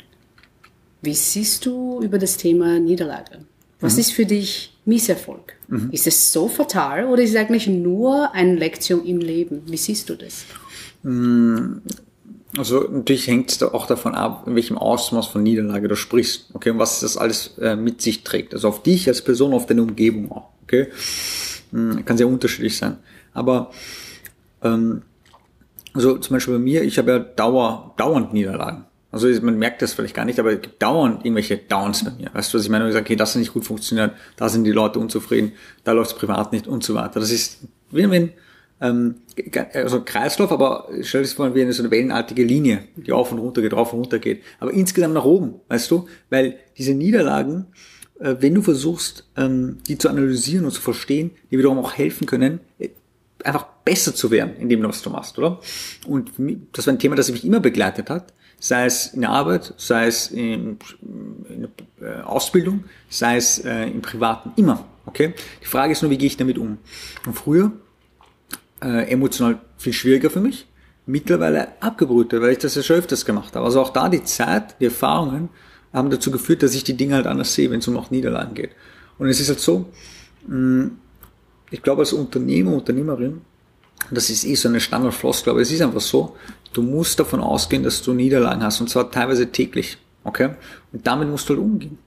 Wie 1.02 1.14
siehst 1.14 1.66
du 1.66 2.00
über 2.02 2.18
das 2.18 2.36
Thema 2.36 2.78
Niederlage? 2.78 3.44
Was 3.80 3.94
mhm. 3.94 4.00
ist 4.00 4.12
für 4.12 4.26
dich 4.26 4.78
Misserfolg? 4.84 5.54
Mhm. 5.68 5.90
Ist 5.92 6.06
es 6.06 6.32
so 6.32 6.48
fatal 6.48 7.06
oder 7.06 7.22
ist 7.22 7.30
es 7.30 7.36
eigentlich 7.36 7.66
nur 7.66 8.32
eine 8.32 8.54
Lektion 8.54 9.04
im 9.04 9.18
Leben? 9.18 9.62
Wie 9.66 9.76
siehst 9.76 10.08
du 10.08 10.14
das? 10.14 10.44
Also 12.56 12.88
natürlich 12.90 13.28
hängt 13.28 13.50
es 13.50 13.62
auch 13.62 13.86
davon 13.86 14.14
ab, 14.14 14.44
in 14.46 14.56
welchem 14.56 14.76
Ausmaß 14.76 15.26
von 15.26 15.42
Niederlage 15.42 15.86
du 15.86 15.94
sprichst, 15.94 16.50
okay, 16.52 16.70
und 16.70 16.78
was 16.78 17.00
das 17.00 17.16
alles 17.16 17.58
äh, 17.58 17.76
mit 17.76 18.02
sich 18.02 18.24
trägt. 18.24 18.54
Also 18.54 18.68
auf 18.68 18.82
dich 18.82 19.06
als 19.06 19.22
Person, 19.22 19.54
auf 19.54 19.66
deine 19.66 19.82
Umgebung 19.82 20.32
auch, 20.32 20.48
okay. 20.64 20.88
Hm, 21.70 22.04
kann 22.04 22.16
sehr 22.16 22.26
unterschiedlich 22.26 22.76
sein. 22.76 22.98
Aber 23.32 23.70
ähm, 24.62 25.02
also 25.94 26.18
zum 26.18 26.34
Beispiel 26.34 26.54
bei 26.54 26.60
mir, 26.60 26.82
ich 26.82 26.98
habe 26.98 27.12
ja 27.12 27.18
Dauer, 27.20 27.94
dauernd 27.96 28.32
Niederlagen. 28.32 28.84
Also 29.12 29.28
man 29.42 29.58
merkt 29.58 29.82
das 29.82 29.92
vielleicht 29.92 30.14
gar 30.14 30.24
nicht, 30.24 30.38
aber 30.38 30.52
es 30.52 30.60
gibt 30.60 30.80
dauernd 30.80 31.24
irgendwelche 31.24 31.56
Downs 31.56 32.04
bei 32.04 32.12
mir. 32.12 32.30
Weißt 32.32 32.52
du, 32.52 32.58
was 32.58 32.64
ich 32.64 32.70
meine? 32.70 32.86
Ich 32.86 32.92
sage, 32.92 33.04
okay, 33.04 33.16
das 33.16 33.30
hat 33.30 33.40
nicht 33.40 33.52
gut 33.52 33.64
funktioniert, 33.64 34.12
da 34.36 34.48
sind 34.48 34.64
die 34.64 34.70
Leute 34.70 35.00
unzufrieden, 35.00 35.52
da 35.82 35.92
läuft 35.92 36.12
es 36.12 36.16
privat 36.16 36.52
nicht 36.52 36.68
und 36.68 36.84
so 36.84 36.94
weiter. 36.94 37.18
Das 37.18 37.32
ist, 37.32 37.58
wenn, 37.90 38.10
wenn 38.12 38.32
ähm, 38.80 39.16
also 39.74 40.02
Kreislauf, 40.02 40.52
aber 40.52 40.88
stell 41.02 41.22
dir 41.22 41.28
vor 41.28 41.54
wie 41.54 41.62
eine 41.62 41.72
so 41.72 41.82
eine 41.82 41.90
wellenartige 41.90 42.42
Linie, 42.42 42.84
die 42.96 43.12
auf 43.12 43.30
und 43.30 43.38
runter 43.38 43.60
geht, 43.60 43.74
rauf 43.74 43.92
und 43.92 44.00
runter 44.00 44.18
geht. 44.18 44.42
Aber 44.58 44.72
insgesamt 44.72 45.14
nach 45.14 45.24
oben, 45.24 45.60
weißt 45.68 45.90
du? 45.90 46.08
Weil 46.30 46.56
diese 46.78 46.94
Niederlagen, 46.94 47.66
äh, 48.18 48.36
wenn 48.40 48.54
du 48.54 48.62
versuchst, 48.62 49.28
ähm, 49.36 49.78
die 49.86 49.98
zu 49.98 50.08
analysieren 50.08 50.64
und 50.64 50.70
zu 50.70 50.80
verstehen, 50.80 51.32
die 51.50 51.58
wiederum 51.58 51.78
auch 51.78 51.92
helfen 51.92 52.26
können, 52.26 52.60
äh, 52.78 52.88
einfach 53.44 53.66
besser 53.84 54.14
zu 54.14 54.30
werden 54.30 54.56
in 54.58 54.68
dem, 54.68 54.82
was 54.82 55.02
du 55.02 55.10
machst, 55.10 55.38
oder? 55.38 55.60
Und 56.06 56.32
das 56.72 56.86
war 56.86 56.94
ein 56.94 56.98
Thema, 56.98 57.16
das 57.16 57.30
mich 57.30 57.44
immer 57.44 57.60
begleitet 57.60 58.10
hat, 58.10 58.34
sei 58.58 58.84
es 58.84 59.14
in 59.14 59.22
der 59.22 59.30
Arbeit, 59.30 59.72
sei 59.78 60.06
es 60.06 60.30
in, 60.30 60.78
in 61.48 61.68
der 62.00 62.18
äh, 62.18 62.22
Ausbildung, 62.22 62.84
sei 63.08 63.36
es 63.36 63.58
im 63.58 64.02
Privaten, 64.02 64.52
immer, 64.56 64.86
okay? 65.06 65.32
Die 65.62 65.66
Frage 65.66 65.92
ist 65.92 66.02
nur, 66.02 66.10
wie 66.10 66.18
gehe 66.18 66.26
ich 66.26 66.36
damit 66.36 66.58
um? 66.58 66.76
Und 67.24 67.32
früher 67.32 67.72
äh, 68.82 69.10
emotional 69.10 69.60
viel 69.76 69.92
schwieriger 69.92 70.30
für 70.30 70.40
mich. 70.40 70.66
Mittlerweile 71.06 71.80
abgebrühter, 71.82 72.40
weil 72.40 72.52
ich 72.52 72.58
das 72.58 72.74
ja 72.74 72.82
schon 72.82 72.96
öfters 72.96 73.24
gemacht 73.24 73.56
habe. 73.56 73.64
Also 73.64 73.80
auch 73.80 73.90
da 73.90 74.08
die 74.08 74.22
Zeit, 74.22 74.76
die 74.80 74.86
Erfahrungen 74.86 75.48
haben 75.92 76.10
dazu 76.10 76.30
geführt, 76.30 76.62
dass 76.62 76.74
ich 76.74 76.84
die 76.84 76.96
Dinge 76.96 77.14
halt 77.14 77.26
anders 77.26 77.54
sehe, 77.54 77.70
wenn 77.70 77.80
es 77.80 77.88
um 77.88 77.96
auch 77.96 78.10
Niederlagen 78.10 78.54
geht. 78.54 78.70
Und 79.18 79.28
es 79.28 79.40
ist 79.40 79.48
halt 79.48 79.60
so, 79.60 79.86
mm, 80.46 80.86
ich 81.70 81.82
glaube 81.82 82.02
als 82.02 82.12
Unternehmer, 82.12 82.72
Unternehmerin, 82.74 83.40
das 84.10 84.30
ist 84.30 84.44
eh 84.44 84.54
so 84.54 84.68
eine 84.68 84.80
Standardfloskel, 84.80 85.50
aber 85.50 85.60
es 85.60 85.70
ist 85.70 85.82
einfach 85.82 86.00
so, 86.00 86.36
du 86.72 86.82
musst 86.82 87.18
davon 87.18 87.40
ausgehen, 87.40 87.82
dass 87.82 88.02
du 88.02 88.12
Niederlagen 88.12 88.62
hast 88.62 88.80
und 88.80 88.88
zwar 88.88 89.10
teilweise 89.10 89.50
täglich. 89.50 89.98
Okay? 90.24 90.50
Und 90.92 91.06
damit 91.06 91.28
musst 91.28 91.48
du 91.48 91.54
halt 91.54 91.62
umgehen. 91.62 91.98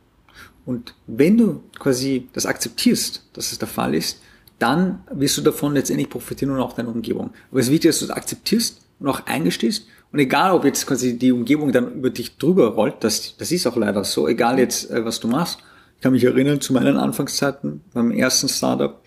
Und 0.65 0.95
wenn 1.07 1.38
du 1.38 1.62
quasi 1.77 2.29
das 2.33 2.45
akzeptierst, 2.45 3.27
dass 3.33 3.51
es 3.51 3.59
der 3.59 3.67
Fall 3.67 3.93
ist, 3.95 4.21
dann 4.60 5.04
wirst 5.12 5.38
du 5.38 5.42
davon 5.42 5.74
letztendlich 5.74 6.10
profitieren 6.10 6.52
und 6.54 6.60
auch 6.60 6.74
deine 6.74 6.89
Umgebung. 6.89 7.32
Aber 7.52 7.60
es 7.60 7.68
ist 7.68 7.72
wichtig, 7.72 7.89
dass 7.89 8.00
du 8.00 8.06
es 8.06 8.12
akzeptierst 8.12 8.82
und 9.00 9.08
auch 9.08 9.26
eingestehst. 9.26 9.88
Und 10.12 10.20
egal, 10.20 10.52
ob 10.54 10.63
jetzt 10.63 10.86
quasi 10.86 11.18
die 11.18 11.32
Umgebung 11.32 11.72
dann 11.72 11.96
über 11.96 12.10
dich 12.10 12.38
drüber 12.38 12.68
rollt, 12.68 13.04
das, 13.04 13.36
das 13.38 13.52
ist 13.52 13.66
auch 13.66 13.76
leider 13.76 14.04
so, 14.04 14.28
egal 14.28 14.60
jetzt, 14.60 14.92
äh, 14.92 15.04
was 15.04 15.20
du 15.20 15.28
machst. 15.28 15.60
Ich 15.98 16.04
kann 16.04 16.13
mich 16.13 16.24
erinnern 16.24 16.62
zu 16.62 16.74
meinen 16.74 16.98
Anfangszeiten 16.98 17.82
beim 17.94 18.12
ersten 18.12 18.50
Startup. 18.50 19.02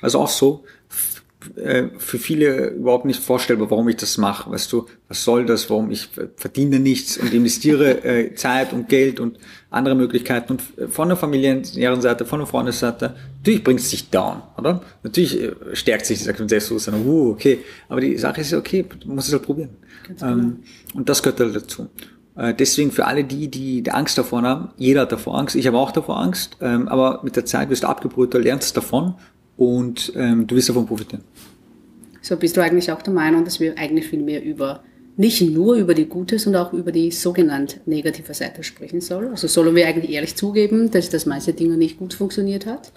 Also 0.00 0.20
auch 0.20 0.28
so, 0.28 0.64
äh, 1.56 1.88
für 1.98 2.18
viele 2.18 2.68
überhaupt 2.68 3.04
nicht 3.04 3.22
vorstellbar, 3.22 3.70
warum 3.70 3.88
ich 3.88 3.96
das 3.96 4.16
mache. 4.16 4.50
Weißt 4.50 4.72
du, 4.72 4.86
was 5.08 5.24
soll 5.24 5.44
das, 5.44 5.68
warum 5.68 5.90
ich 5.90 6.08
verdiene 6.36 6.80
nichts 6.80 7.18
und 7.18 7.32
investiere 7.34 8.04
äh, 8.04 8.34
Zeit 8.34 8.72
und 8.72 8.88
Geld 8.88 9.20
und 9.20 9.38
andere 9.74 9.94
Möglichkeiten 9.94 10.52
und 10.52 10.62
äh, 10.78 10.88
von 10.88 11.08
der 11.08 11.16
familiären 11.16 11.64
Seite, 12.00 12.24
von 12.24 12.40
der 12.40 12.46
Freundesseite, 12.46 13.14
natürlich 13.38 13.64
bringt 13.64 13.80
es 13.80 13.90
sich 13.90 14.10
down, 14.10 14.42
oder? 14.56 14.82
Natürlich 15.02 15.40
äh, 15.40 15.52
stärkt 15.72 16.06
sich 16.06 16.18
dieser 16.18 16.34
Selbstbewusstsein, 16.48 16.94
uh, 17.06 17.30
okay, 17.30 17.58
aber 17.88 18.00
die 18.00 18.16
Sache 18.16 18.40
ist 18.40 18.52
ja 18.52 18.58
okay, 18.58 18.84
du 19.00 19.12
musst 19.12 19.28
es 19.28 19.34
halt 19.34 19.42
probieren. 19.42 19.70
Genau. 20.06 20.32
Ähm, 20.32 20.58
und 20.94 21.08
das 21.08 21.22
gehört 21.22 21.40
halt 21.40 21.56
dazu. 21.56 21.88
Äh, 22.36 22.54
deswegen 22.54 22.90
für 22.90 23.06
alle 23.06 23.24
die, 23.24 23.48
die, 23.48 23.82
die 23.82 23.90
Angst 23.90 24.18
davor 24.18 24.42
haben, 24.42 24.70
jeder 24.76 25.02
hat 25.02 25.12
davor 25.12 25.38
Angst, 25.38 25.56
ich 25.56 25.66
habe 25.66 25.78
auch 25.78 25.92
davor 25.92 26.20
Angst, 26.20 26.56
ähm, 26.60 26.88
aber 26.88 27.20
mit 27.22 27.36
der 27.36 27.44
Zeit 27.44 27.70
wirst 27.70 27.84
du 27.84 27.88
abgebrühter, 27.88 28.38
lernst 28.38 28.76
davon 28.76 29.14
und 29.56 30.12
ähm, 30.16 30.46
du 30.46 30.56
wirst 30.56 30.68
davon 30.68 30.86
profitieren. 30.86 31.22
So 32.20 32.36
bist 32.36 32.56
du 32.56 32.62
eigentlich 32.62 32.90
auch 32.90 33.02
der 33.02 33.12
Meinung, 33.12 33.44
dass 33.44 33.60
wir 33.60 33.76
eigentlich 33.76 34.06
viel 34.06 34.22
mehr 34.22 34.42
über 34.42 34.82
nicht 35.16 35.40
nur 35.42 35.76
über 35.76 35.94
die 35.94 36.06
gute, 36.06 36.38
sondern 36.38 36.66
auch 36.66 36.72
über 36.72 36.90
die 36.90 37.10
sogenannte 37.10 37.80
negative 37.86 38.34
Seite 38.34 38.62
sprechen 38.62 39.00
soll. 39.00 39.28
Also 39.28 39.46
sollen 39.46 39.74
wir 39.74 39.86
eigentlich 39.86 40.10
ehrlich 40.10 40.34
zugeben, 40.34 40.90
dass 40.90 41.08
das 41.10 41.26
meiste 41.26 41.52
Dinge 41.52 41.76
nicht 41.76 41.98
gut 41.98 42.14
funktioniert 42.14 42.66
hat? 42.66 42.92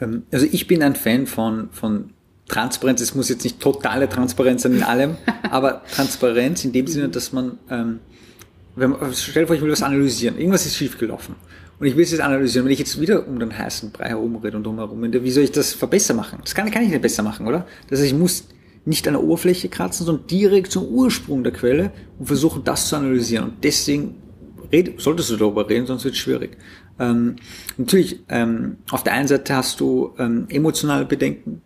Ähm, 0.00 0.24
also 0.32 0.46
ich 0.50 0.66
bin 0.66 0.82
ein 0.82 0.96
Fan 0.96 1.26
von, 1.26 1.68
von 1.70 2.10
Transparenz. 2.48 3.00
Es 3.00 3.14
muss 3.14 3.28
jetzt 3.28 3.44
nicht 3.44 3.60
totale 3.60 4.08
Transparenz 4.08 4.62
sein 4.62 4.74
in 4.74 4.82
allem, 4.82 5.16
aber 5.50 5.82
Transparenz 5.92 6.64
in 6.64 6.72
dem 6.72 6.86
Sinne, 6.86 7.08
dass 7.08 7.32
man, 7.32 7.58
ähm, 7.70 8.00
wenn 8.74 8.90
man 8.90 9.14
stell 9.14 9.44
dir 9.44 9.46
vor, 9.46 9.56
ich 9.56 9.62
will 9.62 9.70
was 9.70 9.82
analysieren. 9.82 10.36
Irgendwas 10.38 10.66
ist 10.66 10.76
schiefgelaufen. 10.76 11.36
Und 11.78 11.86
ich 11.86 11.96
will 11.96 12.04
es 12.04 12.12
jetzt 12.12 12.20
analysieren. 12.20 12.64
Wenn 12.64 12.72
ich 12.72 12.78
jetzt 12.78 13.00
wieder 13.00 13.26
um 13.26 13.38
den 13.38 13.56
heißen 13.56 13.90
Brei 13.90 14.08
herumrede 14.08 14.56
und 14.56 14.64
drumherum, 14.64 15.02
wie 15.02 15.30
soll 15.30 15.44
ich 15.44 15.52
das 15.52 15.72
verbesser 15.72 16.14
machen? 16.14 16.38
Das 16.42 16.54
kann, 16.54 16.70
kann 16.70 16.82
ich 16.82 16.90
nicht 16.90 17.02
besser 17.02 17.22
machen, 17.22 17.46
oder? 17.46 17.66
Das 17.90 18.00
heißt, 18.00 18.08
ich 18.08 18.18
muss 18.18 18.44
nicht 18.84 19.06
an 19.08 19.14
der 19.14 19.22
Oberfläche 19.22 19.68
kratzen, 19.68 20.04
sondern 20.06 20.26
direkt 20.26 20.70
zum 20.72 20.86
Ursprung 20.86 21.42
der 21.42 21.52
Quelle 21.52 21.92
und 22.18 22.26
versuchen, 22.26 22.64
das 22.64 22.88
zu 22.88 22.96
analysieren. 22.96 23.44
Und 23.46 23.64
deswegen 23.64 24.16
red, 24.72 25.00
solltest 25.00 25.30
du 25.30 25.36
darüber 25.36 25.68
reden, 25.68 25.86
sonst 25.86 26.04
wird 26.04 26.14
es 26.14 26.20
schwierig. 26.20 26.56
Ähm, 26.98 27.36
natürlich, 27.76 28.20
ähm, 28.28 28.76
auf 28.90 29.02
der 29.02 29.14
einen 29.14 29.28
Seite 29.28 29.56
hast 29.56 29.80
du 29.80 30.14
ähm, 30.18 30.46
emotionale 30.48 31.04
Bedenken, 31.06 31.62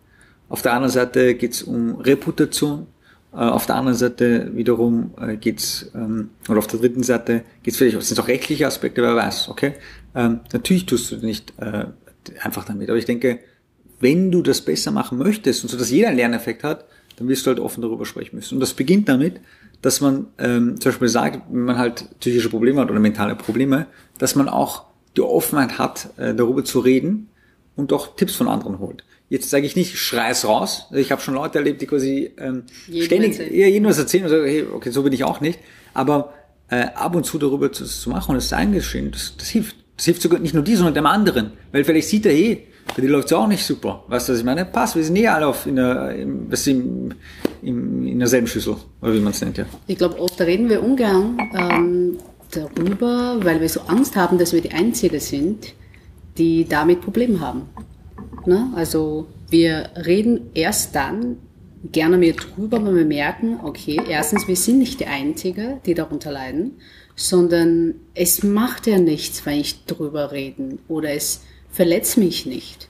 auf 0.47 0.63
der 0.63 0.73
anderen 0.73 0.91
Seite 0.91 1.35
geht 1.35 1.53
es 1.53 1.63
um 1.63 1.95
Reputation, 1.97 2.87
äh, 3.31 3.37
auf 3.37 3.67
der 3.67 3.75
anderen 3.75 3.97
Seite 3.97 4.51
wiederum 4.55 5.11
äh, 5.21 5.37
geht's 5.37 5.91
ähm, 5.93 6.31
oder 6.47 6.57
auf 6.57 6.67
der 6.67 6.79
dritten 6.79 7.03
Seite 7.03 7.43
geht 7.61 7.73
es 7.73 7.77
vielleicht, 7.77 8.01
sind 8.01 8.19
auch 8.19 8.27
rechtliche 8.27 8.65
Aspekte, 8.65 9.03
wer 9.03 9.15
weiß, 9.15 9.49
okay? 9.49 9.73
Ähm, 10.15 10.39
natürlich 10.51 10.87
tust 10.87 11.11
du 11.11 11.17
nicht 11.17 11.53
äh, 11.59 11.85
einfach 12.41 12.65
damit, 12.65 12.89
aber 12.89 12.97
ich 12.97 13.05
denke, 13.05 13.39
wenn 13.99 14.31
du 14.31 14.41
das 14.41 14.61
besser 14.61 14.91
machen 14.91 15.19
möchtest 15.19 15.63
und 15.63 15.69
so, 15.69 15.77
dass 15.77 15.91
jeder 15.91 16.07
einen 16.07 16.17
Lerneffekt 16.17 16.63
hat, 16.63 16.85
dann 17.19 17.27
wirst 17.27 17.45
du 17.45 17.49
halt 17.49 17.59
offen 17.59 17.81
darüber 17.81 18.05
sprechen 18.05 18.37
müssen. 18.37 18.55
Und 18.55 18.61
das 18.61 18.73
beginnt 18.73 19.09
damit, 19.09 19.41
dass 19.81 20.01
man 20.01 20.27
ähm, 20.37 20.79
zum 20.79 20.91
Beispiel 20.91 21.07
sagt, 21.09 21.41
wenn 21.51 21.65
man 21.65 21.77
halt 21.77 22.05
psychische 22.19 22.49
Probleme 22.49 22.81
hat 22.81 22.89
oder 22.89 22.99
mentale 22.99 23.35
Probleme, 23.35 23.87
dass 24.17 24.35
man 24.35 24.49
auch 24.49 24.85
die 25.15 25.21
Offenheit 25.21 25.77
hat, 25.77 26.09
äh, 26.17 26.33
darüber 26.33 26.63
zu 26.63 26.79
reden 26.79 27.29
und 27.75 27.93
auch 27.93 28.15
Tipps 28.15 28.35
von 28.35 28.47
anderen 28.47 28.79
holt. 28.79 29.03
Jetzt 29.29 29.49
sage 29.49 29.65
ich 29.65 29.75
nicht, 29.75 29.97
schrei 29.99 30.31
es 30.31 30.45
raus. 30.45 30.87
Ich 30.91 31.11
habe 31.11 31.21
schon 31.21 31.35
Leute 31.35 31.59
erlebt, 31.59 31.81
die 31.81 31.87
quasi 31.87 32.31
ähm, 32.37 32.63
jeden 32.87 33.05
ständig 33.05 33.37
ja, 33.37 33.67
jedem 33.67 33.85
was 33.85 33.99
erzählen 33.99 34.23
und 34.23 34.29
sagen, 34.29 34.45
hey, 34.45 34.65
okay, 34.73 34.89
so 34.89 35.03
bin 35.03 35.13
ich 35.13 35.23
auch 35.23 35.39
nicht. 35.39 35.59
Aber 35.93 36.33
äh, 36.69 36.85
ab 36.95 37.15
und 37.15 37.25
zu 37.25 37.37
darüber 37.37 37.71
zu, 37.71 37.85
zu 37.85 38.09
machen 38.09 38.31
und 38.31 38.37
es 38.37 38.51
eingestehen, 38.53 39.11
das, 39.11 39.35
das 39.37 39.49
hilft. 39.49 39.75
Das 39.97 40.05
hilft 40.05 40.21
sogar 40.21 40.39
nicht 40.39 40.53
nur 40.53 40.63
dir, 40.63 40.77
sondern 40.77 40.93
dem 40.93 41.05
anderen. 41.05 41.51
Weil 41.73 41.83
vielleicht 41.83 42.07
sieht 42.07 42.25
er, 42.25 42.31
hey, 42.31 42.68
für 42.93 43.01
die 43.01 43.07
läuft 43.07 43.27
es 43.27 43.33
auch 43.33 43.47
nicht 43.47 43.65
super. 43.65 44.03
Weißt 44.07 44.27
du, 44.27 44.33
was 44.33 44.39
ich 44.39 44.45
meine? 44.45 44.65
Passt, 44.65 44.95
wir 44.95 45.03
sind 45.03 45.15
eh 45.15 45.27
alle 45.27 45.47
auf 45.47 45.65
in 45.65 45.75
der, 45.75 46.15
im, 46.15 46.49
im, 46.51 47.11
im, 47.61 48.07
in 48.07 48.19
derselben 48.19 48.47
Schüssel, 48.47 48.75
oder 49.01 49.13
wie 49.13 49.19
man 49.19 49.31
es 49.31 49.41
nennt, 49.41 49.57
ja. 49.57 49.65
Ich 49.87 49.97
glaube, 49.97 50.19
oft 50.19 50.39
reden 50.41 50.69
wir 50.69 50.83
ungern 50.83 51.37
ähm, 51.53 52.17
darüber, 52.51 53.37
weil 53.41 53.61
wir 53.61 53.69
so 53.69 53.81
Angst 53.81 54.15
haben, 54.15 54.37
dass 54.37 54.53
wir 54.53 54.61
die 54.61 54.71
Einzigen 54.71 55.19
sind, 55.19 55.73
die 56.37 56.65
damit 56.65 57.01
Probleme 57.01 57.39
haben. 57.39 57.63
Ne? 58.45 58.71
Also 58.75 59.27
wir 59.49 59.89
reden 60.05 60.49
erst 60.53 60.95
dann 60.95 61.37
gerne 61.91 62.17
mehr 62.17 62.33
drüber, 62.33 62.83
wenn 62.83 62.95
wir 62.95 63.05
merken, 63.05 63.59
okay, 63.63 64.01
erstens, 64.07 64.47
wir 64.47 64.55
sind 64.55 64.79
nicht 64.79 64.99
die 64.99 65.05
Einzigen, 65.05 65.79
die 65.85 65.93
darunter 65.93 66.31
leiden, 66.31 66.73
sondern 67.15 67.95
es 68.13 68.43
macht 68.43 68.87
ja 68.87 68.97
nichts, 68.97 69.45
wenn 69.45 69.59
ich 69.59 69.85
drüber 69.85 70.31
rede 70.31 70.77
oder 70.87 71.11
es 71.11 71.41
verletz 71.79 72.17
mich 72.17 72.45
nicht. 72.45 72.89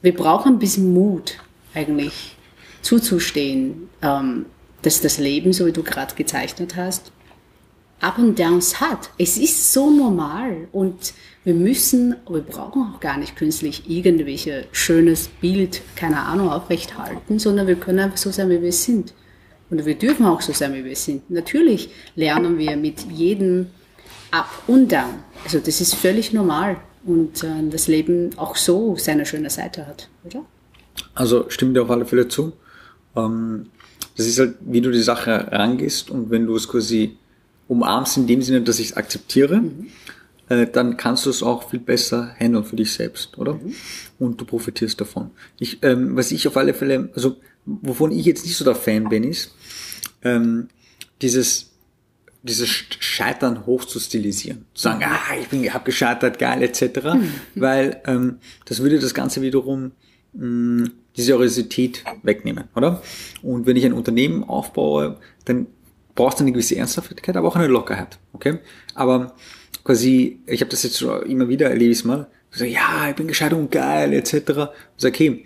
Wir 0.00 0.14
brauchen 0.14 0.52
ein 0.52 0.58
bisschen 0.60 0.94
Mut, 0.94 1.38
eigentlich 1.74 2.36
zuzustehen, 2.80 3.88
ähm, 4.00 4.46
dass 4.82 5.00
das 5.00 5.18
Leben, 5.18 5.52
so 5.52 5.66
wie 5.66 5.72
du 5.72 5.82
gerade 5.82 6.14
gezeichnet 6.14 6.76
hast, 6.76 7.10
Up 7.98 8.18
und 8.18 8.38
Downs 8.38 8.80
hat. 8.80 9.10
Es 9.18 9.38
ist 9.38 9.72
so 9.72 9.90
normal 9.90 10.68
und 10.70 11.14
wir 11.42 11.54
müssen, 11.54 12.14
wir 12.28 12.42
brauchen 12.42 12.94
auch 12.94 13.00
gar 13.00 13.18
nicht 13.18 13.34
künstlich 13.34 13.90
irgendwelche 13.90 14.68
schönes 14.70 15.26
Bild, 15.26 15.82
keine 15.96 16.20
Ahnung, 16.20 16.48
aufrechthalten, 16.48 17.40
sondern 17.40 17.66
wir 17.66 17.74
können 17.74 17.98
einfach 17.98 18.18
so 18.18 18.30
sein, 18.30 18.50
wie 18.50 18.62
wir 18.62 18.72
sind. 18.72 19.14
Und 19.68 19.84
wir 19.84 19.96
dürfen 19.96 20.26
auch 20.26 20.42
so 20.42 20.52
sein, 20.52 20.74
wie 20.74 20.84
wir 20.84 20.94
sind. 20.94 21.28
Natürlich 21.28 21.90
lernen 22.14 22.56
wir 22.56 22.76
mit 22.76 23.00
jedem 23.10 23.66
Up 24.30 24.48
und 24.68 24.92
Down. 24.92 25.24
Also 25.42 25.58
das 25.58 25.80
ist 25.80 25.96
völlig 25.96 26.32
normal 26.32 26.76
und 27.04 27.42
äh, 27.42 27.68
das 27.70 27.88
Leben 27.88 28.30
auch 28.36 28.56
so 28.56 28.96
seine 28.96 29.26
schöne 29.26 29.50
Seite 29.50 29.86
hat, 29.86 30.08
oder? 30.24 30.44
Also 31.14 31.46
stimmt 31.48 31.76
dir 31.76 31.82
auf 31.82 31.90
alle 31.90 32.06
Fälle 32.06 32.28
zu. 32.28 32.52
Ähm, 33.16 33.66
das 34.16 34.26
ist 34.26 34.38
halt, 34.38 34.56
wie 34.60 34.80
du 34.80 34.90
die 34.90 35.02
Sache 35.02 35.48
rangehst 35.50 36.10
und 36.10 36.30
wenn 36.30 36.46
du 36.46 36.54
es 36.54 36.68
quasi 36.68 37.16
umarmst 37.68 38.18
in 38.18 38.26
dem 38.26 38.42
Sinne, 38.42 38.62
dass 38.62 38.78
ich 38.78 38.90
es 38.90 38.96
akzeptiere, 38.96 39.62
mhm. 39.62 39.86
äh, 40.48 40.66
dann 40.66 40.96
kannst 40.96 41.26
du 41.26 41.30
es 41.30 41.42
auch 41.42 41.70
viel 41.70 41.80
besser 41.80 42.34
handeln 42.38 42.64
für 42.64 42.76
dich 42.76 42.92
selbst, 42.92 43.38
oder? 43.38 43.54
Mhm. 43.54 43.74
Und 44.18 44.40
du 44.40 44.44
profitierst 44.44 45.00
davon. 45.00 45.30
Ich, 45.58 45.82
ähm, 45.82 46.16
was 46.16 46.30
ich 46.30 46.46
auf 46.46 46.56
alle 46.56 46.74
Fälle, 46.74 47.10
also 47.14 47.36
wovon 47.64 48.12
ich 48.12 48.26
jetzt 48.26 48.44
nicht 48.44 48.56
so 48.56 48.64
der 48.64 48.74
Fan 48.74 49.08
bin, 49.08 49.24
ist 49.24 49.54
ähm, 50.22 50.68
dieses 51.22 51.71
dieses 52.42 52.68
Scheitern 52.68 53.66
hoch 53.66 53.84
zu 53.84 54.00
stilisieren. 54.00 54.66
Zu 54.74 54.82
sagen, 54.82 55.02
ah, 55.04 55.36
ich 55.40 55.48
bin, 55.48 55.72
hab 55.72 55.84
gescheitert, 55.84 56.38
geil, 56.38 56.62
etc. 56.62 57.14
Mhm. 57.14 57.32
Weil 57.54 58.02
ähm, 58.06 58.38
das 58.64 58.80
würde 58.80 58.98
das 58.98 59.14
Ganze 59.14 59.42
wiederum 59.42 59.92
mh, 60.32 60.88
die 61.16 61.22
Seriosität 61.22 62.04
wegnehmen, 62.22 62.64
oder? 62.74 63.02
Und 63.42 63.66
wenn 63.66 63.76
ich 63.76 63.84
ein 63.84 63.92
Unternehmen 63.92 64.44
aufbaue, 64.44 65.18
dann 65.44 65.66
brauchst 66.14 66.40
du 66.40 66.44
eine 66.44 66.52
gewisse 66.52 66.76
Ernsthaftigkeit, 66.76 67.36
aber 67.36 67.48
auch 67.48 67.56
eine 67.56 67.68
Lockerheit, 67.68 68.18
okay? 68.32 68.58
Aber 68.94 69.34
quasi, 69.84 70.40
ich 70.46 70.60
habe 70.60 70.70
das 70.70 70.82
jetzt 70.82 70.98
schon 70.98 71.22
immer 71.26 71.48
wieder, 71.48 71.70
erlebe 71.70 71.92
ich 71.92 72.04
mal, 72.04 72.28
so, 72.50 72.64
ja, 72.64 73.08
ich 73.08 73.16
bin 73.16 73.28
gescheitert 73.28 73.58
und 73.58 73.70
geil, 73.70 74.12
etc. 74.12 74.34
Und 74.34 74.70
so, 74.96 75.08
okay, 75.08 75.44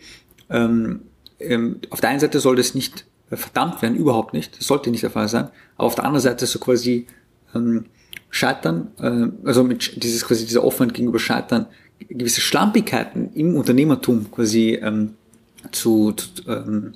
ähm, 0.51 1.03
ähm, 1.39 1.81
auf 1.91 2.01
der 2.01 2.11
einen 2.11 2.21
Seite 2.21 2.41
soll 2.41 2.57
das 2.57 2.75
nicht 2.75 3.07
verdammt 3.31 3.83
werden, 3.83 3.97
überhaupt 3.97 4.35
nicht. 4.35 4.59
Das 4.59 4.67
sollte 4.67 4.91
nicht 4.91 5.03
der 5.03 5.11
Fall 5.11 5.29
sein. 5.29 5.49
Aber 5.77 5.87
auf 5.87 5.95
der 5.95 6.05
anderen 6.05 6.23
Seite 6.23 6.47
so 6.47 6.59
quasi 6.59 7.07
ähm, 7.55 7.87
Scheitern, 8.31 8.89
äh, 9.01 9.47
also 9.47 9.65
mit 9.65 10.03
dieses 10.03 10.25
quasi 10.25 10.47
dieser 10.47 10.65
Offenheit 10.65 10.95
gegenüber 10.95 11.19
Scheitern, 11.19 11.67
gewisse 12.09 12.41
Schlampigkeiten 12.41 13.33
im 13.35 13.57
Unternehmertum 13.57 14.31
quasi 14.31 14.79
ähm, 14.81 15.15
zu, 15.73 16.12
zu, 16.12 16.29
ähm, 16.49 16.93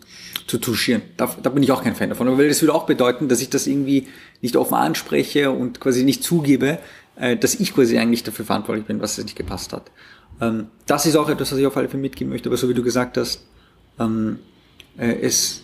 zu 0.47 0.59
touchieren. 0.59 1.03
Da, 1.17 1.35
da 1.43 1.51
bin 1.51 1.63
ich 1.63 1.73
auch 1.73 1.83
kein 1.83 1.97
Fan 1.97 2.11
davon. 2.11 2.29
Aber 2.29 2.39
weil 2.39 2.49
das 2.49 2.63
würde 2.63 2.75
auch 2.75 2.87
bedeuten, 2.87 3.29
dass 3.29 3.41
ich 3.41 3.51
das 3.51 3.67
irgendwie 3.67 4.07
nicht 4.41 4.57
offen 4.57 4.75
anspreche 4.75 5.51
und 5.51 5.81
quasi 5.81 6.05
nicht 6.05 6.23
zugebe, 6.23 6.79
äh, 7.17 7.37
dass 7.37 7.55
ich 7.57 7.75
quasi 7.75 7.99
eigentlich 7.99 8.23
dafür 8.23 8.45
verantwortlich 8.45 8.87
bin, 8.87 9.01
was 9.01 9.19
nicht 9.19 9.37
gepasst 9.37 9.73
hat. 9.73 9.91
Ähm, 10.41 10.67
das 10.87 11.07
ist 11.07 11.17
auch 11.17 11.29
etwas, 11.29 11.53
was 11.53 11.59
ich 11.59 11.67
auf 11.67 11.77
alle 11.77 11.89
Fälle 11.89 12.03
mitgeben 12.03 12.33
möchte. 12.33 12.49
Aber 12.49 12.57
so 12.57 12.69
wie 12.69 12.75
du 12.75 12.83
gesagt 12.83 13.17
hast, 13.17 13.47
ähm, 13.99 14.39
äh, 14.99 15.13
es 15.23 15.63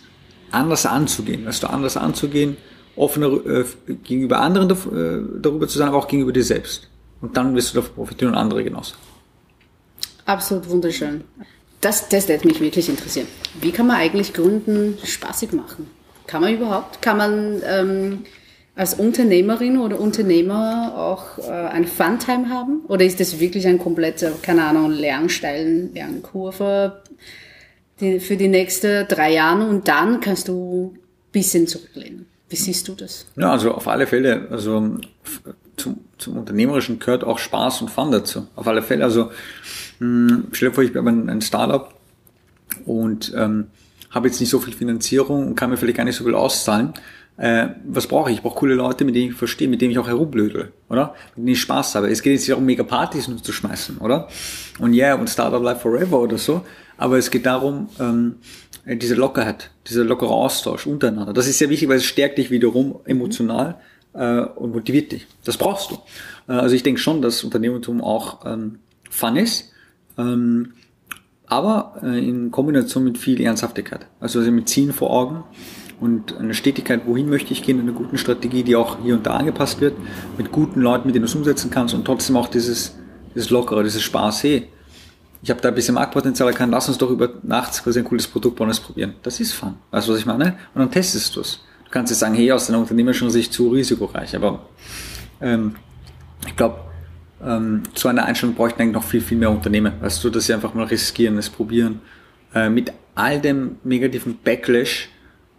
anders 0.51 0.85
anzugehen, 0.85 1.45
weißt 1.45 1.63
du, 1.63 1.67
anders 1.67 1.97
anzugehen, 1.97 2.57
offener 2.95 3.27
äh, 3.45 3.65
gegenüber 4.03 4.39
anderen 4.39 4.69
äh, 4.69 5.41
darüber 5.41 5.67
zu 5.67 5.77
sein, 5.77 5.87
aber 5.89 5.97
auch 5.97 6.07
gegenüber 6.07 6.31
dir 6.31 6.43
selbst. 6.43 6.89
Und 7.21 7.35
dann 7.37 7.55
wirst 7.55 7.73
du 7.73 7.81
davon 7.81 7.95
profitieren 7.95 8.33
und 8.33 8.37
andere 8.37 8.63
genauso. 8.63 8.95
Absolut 10.25 10.69
wunderschön. 10.69 11.23
Das, 11.81 12.09
das 12.09 12.27
wird 12.27 12.43
mich 12.43 12.59
wirklich 12.59 12.89
interessieren. 12.89 13.27
Wie 13.61 13.71
kann 13.71 13.87
man 13.87 13.97
eigentlich 13.97 14.33
Gründen 14.33 14.97
spaßig 15.03 15.53
machen? 15.53 15.89
Kann 16.25 16.41
man 16.41 16.53
überhaupt? 16.53 17.01
Kann 17.01 17.17
man 17.17 17.61
ähm, 17.65 18.19
als 18.75 18.95
Unternehmerin 18.95 19.77
oder 19.77 19.99
Unternehmer 19.99 20.93
auch 20.95 21.37
äh, 21.39 21.51
ein 21.51 21.87
Funtime 21.87 22.49
haben? 22.49 22.81
Oder 22.87 23.05
ist 23.05 23.19
das 23.19 23.39
wirklich 23.39 23.67
ein 23.67 23.79
kompletter, 23.79 24.31
keine 24.41 24.65
Ahnung, 24.65 24.91
Lernsteilen, 24.91 25.93
Lernkurve, 25.93 27.01
die, 27.99 28.19
für 28.19 28.37
die 28.37 28.47
nächsten 28.47 29.07
drei 29.07 29.33
Jahre 29.33 29.65
und 29.65 29.87
dann 29.87 30.19
kannst 30.19 30.47
du 30.47 30.93
ein 30.95 30.99
bisschen 31.31 31.67
zurücklehnen. 31.67 32.25
Wie 32.49 32.55
siehst 32.55 32.87
du 32.87 32.93
das? 32.93 33.25
Ja, 33.35 33.51
also 33.51 33.73
auf 33.73 33.87
alle 33.87 34.07
Fälle. 34.07 34.47
Also 34.49 34.97
zum, 35.75 35.99
zum 36.17 36.37
Unternehmerischen 36.37 36.99
gehört 36.99 37.23
auch 37.23 37.39
Spaß 37.39 37.81
und 37.81 37.91
Fun 37.91 38.11
dazu. 38.11 38.47
Auf 38.55 38.67
alle 38.67 38.81
Fälle. 38.81 39.03
Also 39.03 39.31
mh, 39.99 40.29
hm, 40.29 40.47
stell 40.51 40.69
dir 40.69 40.75
vor, 40.75 40.83
ich 40.83 40.93
bin 40.93 41.07
ein, 41.07 41.29
ein 41.29 41.41
Startup 41.41 41.93
und 42.85 43.33
ähm, 43.35 43.67
habe 44.11 44.27
jetzt 44.27 44.39
nicht 44.39 44.49
so 44.49 44.59
viel 44.59 44.73
Finanzierung 44.73 45.47
und 45.47 45.55
kann 45.55 45.69
mir 45.69 45.77
vielleicht 45.77 45.97
gar 45.97 46.05
nicht 46.05 46.15
so 46.15 46.23
viel 46.23 46.35
auszahlen. 46.35 46.93
Äh, 47.35 47.67
was 47.85 48.07
brauche 48.07 48.31
ich? 48.31 48.37
Ich 48.37 48.43
brauche 48.43 48.55
coole 48.55 48.73
Leute, 48.73 49.05
mit 49.05 49.15
denen 49.15 49.31
ich 49.31 49.37
verstehe, 49.37 49.67
mit 49.67 49.81
denen 49.81 49.91
ich 49.91 49.99
auch 49.99 50.07
herumblödel, 50.07 50.71
oder? 50.89 51.13
Mit 51.35 51.37
denen 51.37 51.47
ich 51.49 51.61
Spaß 51.61 51.95
habe. 51.95 52.09
Es 52.09 52.21
geht 52.21 52.33
jetzt 52.33 52.41
nicht 52.41 52.51
darum, 52.51 52.65
mega 52.65 52.83
Partys 52.83 53.27
nur 53.27 53.43
zu 53.43 53.51
schmeißen, 53.51 53.99
oder? 53.99 54.27
Und 54.79 54.93
yeah, 54.93 55.15
und 55.15 55.29
Startup 55.29 55.61
Life 55.61 55.81
Forever 55.81 56.19
oder 56.19 56.37
so. 56.37 56.65
Aber 56.97 57.17
es 57.17 57.31
geht 57.31 57.45
darum, 57.45 57.89
ähm, 57.99 58.35
diese 58.85 59.15
Lockerheit, 59.15 59.71
dieser 59.87 60.03
lockere 60.03 60.31
Austausch 60.31 60.87
untereinander. 60.87 61.33
Das 61.33 61.47
ist 61.47 61.57
sehr 61.57 61.69
wichtig, 61.69 61.89
weil 61.89 61.97
es 61.97 62.05
stärkt 62.05 62.37
dich 62.37 62.51
wiederum 62.51 62.99
emotional 63.05 63.75
äh, 64.13 64.41
und 64.41 64.73
motiviert 64.73 65.11
dich. 65.11 65.27
Das 65.43 65.57
brauchst 65.57 65.91
du. 65.91 65.95
Äh, 66.47 66.53
also 66.53 66.75
ich 66.75 66.83
denke 66.83 66.99
schon, 66.99 67.21
dass 67.21 67.43
Unternehmertum 67.43 68.01
auch 68.01 68.45
ähm, 68.45 68.79
Fun 69.09 69.35
ist, 69.35 69.71
ähm, 70.17 70.73
aber 71.45 71.99
äh, 72.03 72.27
in 72.27 72.51
Kombination 72.51 73.03
mit 73.03 73.17
viel 73.17 73.41
Ernsthaftigkeit. 73.41 74.07
Also, 74.19 74.39
also 74.39 74.51
mit 74.51 74.67
Zielen 74.67 74.93
vor 74.93 75.11
Augen 75.11 75.43
und 75.99 76.37
eine 76.37 76.53
Stetigkeit, 76.53 77.01
wohin 77.05 77.29
möchte 77.29 77.53
ich 77.53 77.63
gehen, 77.63 77.79
eine 77.79 77.93
gute 77.93 78.17
Strategie, 78.17 78.63
die 78.63 78.75
auch 78.75 78.97
hier 79.01 79.15
und 79.15 79.25
da 79.25 79.35
angepasst 79.35 79.81
wird, 79.81 79.95
mit 80.37 80.51
guten 80.51 80.81
Leuten, 80.81 81.07
mit 81.07 81.15
denen 81.15 81.23
du 81.23 81.29
es 81.29 81.35
umsetzen 81.35 81.71
kannst 81.71 81.93
und 81.93 82.05
trotzdem 82.05 82.37
auch 82.37 82.47
dieses, 82.47 82.95
dieses 83.33 83.49
Lockere, 83.49 83.83
dieses 83.83 84.01
Spaß, 84.01 84.43
hey, 84.43 84.67
ich 85.47 85.51
habe 85.51 85.61
da 85.61 85.69
ein 85.69 85.75
bisschen 85.75 85.95
Marktpotenzial 85.95 86.49
erkannt, 86.49 86.73
lass 86.73 86.89
uns 86.89 86.97
doch 86.97 87.09
über 87.09 87.29
nachts 87.41 87.81
quasi 87.81 87.99
ein 87.99 88.03
cooles 88.03 88.27
Produkt 88.27 88.57
bauen, 88.57 88.69
probieren. 88.69 89.13
Das 89.23 89.39
ist 89.39 89.53
fun. 89.53 89.75
Weißt 89.91 90.05
du, 90.05 90.11
was 90.11 90.19
ich 90.19 90.25
meine? 90.25 90.57
Und 90.73 90.81
dann 90.81 90.91
testest 90.91 91.33
du 91.37 91.39
es. 91.39 91.61
Du 91.85 91.91
kannst 91.91 92.11
jetzt 92.11 92.19
sagen, 92.19 92.35
hey, 92.35 92.51
aus 92.51 92.67
deiner 92.67 92.79
unternehmerischen 92.79 93.29
Sicht 93.29 93.53
zu 93.53 93.69
risikoreich, 93.69 94.35
aber 94.35 94.67
ähm, 95.39 95.75
ich 96.45 96.53
glaube, 96.57 96.81
ähm, 97.41 97.83
zu 97.93 98.09
einer 98.09 98.25
Einstellung 98.25 98.55
bräuchten 98.55 98.81
eigentlich 98.81 98.95
noch 98.95 99.05
viel, 99.05 99.21
viel 99.21 99.37
mehr 99.37 99.49
Unternehmen. 99.49 99.93
Weißt 100.01 100.21
du, 100.21 100.29
dass 100.29 100.47
sie 100.47 100.53
einfach 100.53 100.73
mal 100.73 100.83
riskieren, 100.83 101.37
es 101.37 101.49
probieren, 101.49 102.01
äh, 102.53 102.67
mit 102.67 102.91
all 103.15 103.39
dem 103.39 103.77
negativen 103.85 104.39
Backlash, 104.43 105.07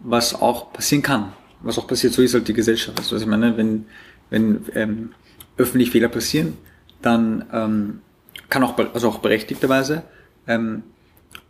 was 0.01 0.39
auch 0.39 0.71
passieren 0.71 1.01
kann. 1.01 1.33
Was 1.63 1.79
auch 1.79 1.87
passiert, 1.87 2.13
so 2.13 2.21
ist 2.21 2.35
halt 2.35 2.47
die 2.47 2.53
Gesellschaft. 2.53 2.99
Weißt 2.99 3.09
du, 3.09 3.15
was 3.15 3.23
ich 3.23 3.27
meine? 3.27 3.57
Wenn, 3.57 3.85
wenn 4.29 4.65
ähm, 4.75 5.13
öffentlich 5.57 5.89
Fehler 5.89 6.09
passieren, 6.09 6.57
dann 7.01 7.45
ähm, 7.51 8.01
kann 8.49 8.63
auch, 8.63 8.77
also 8.93 9.09
auch 9.09 9.19
berechtigterweise, 9.19 10.03
ähm, 10.47 10.83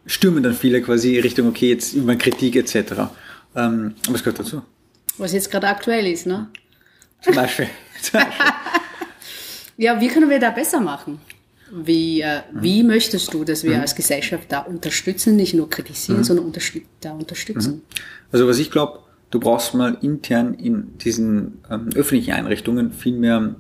stürmen 0.06 0.44
dann 0.44 0.54
viele 0.54 0.82
quasi 0.82 1.20
Richtung, 1.20 1.48
okay, 1.48 1.70
jetzt 1.70 1.94
über 1.94 2.16
Kritik 2.16 2.56
etc. 2.56 2.76
Ähm, 3.56 3.96
aber 4.08 4.16
es 4.16 4.24
gehört 4.24 4.40
dazu. 4.40 4.62
Was 5.18 5.34
jetzt 5.34 5.52
gerade 5.52 5.68
aktuell 5.68 6.08
ist, 6.08 6.26
ne? 6.26 6.50
Zum 7.22 7.36
Beispiel. 7.36 7.68
Zum 8.02 8.20
Beispiel. 8.20 8.46
ja, 9.78 10.00
wie 10.00 10.08
können 10.08 10.30
wir 10.30 10.40
da 10.40 10.52
besser 10.52 10.80
machen? 10.80 11.20
Wie, 11.72 12.22
äh, 12.22 12.40
mhm. 12.52 12.64
wie 12.64 12.84
möchtest 12.84 13.34
du, 13.34 13.44
dass 13.44 13.64
wir 13.64 13.76
mhm. 13.76 13.82
als 13.82 13.96
Gesellschaft 13.96 14.46
da 14.52 14.62
unterstützen, 14.62 15.36
nicht 15.36 15.54
nur 15.54 15.70
kritisieren, 15.70 16.22
mhm. 16.22 16.24
sondern 16.24 16.46
unterstüt 16.46 16.86
da 17.02 17.12
unterstützen? 17.12 17.76
Mhm. 17.76 17.82
Also 18.32 18.48
was 18.48 18.58
ich 18.58 18.72
glaube, 18.72 19.00
du 19.30 19.40
brauchst 19.40 19.74
mal 19.76 19.98
intern 20.02 20.54
in 20.56 20.98
diesen 20.98 21.60
ähm, 21.70 21.90
öffentlichen 21.94 22.32
Einrichtungen 22.32 22.92
viel 22.92 23.18
mehr 23.18 23.56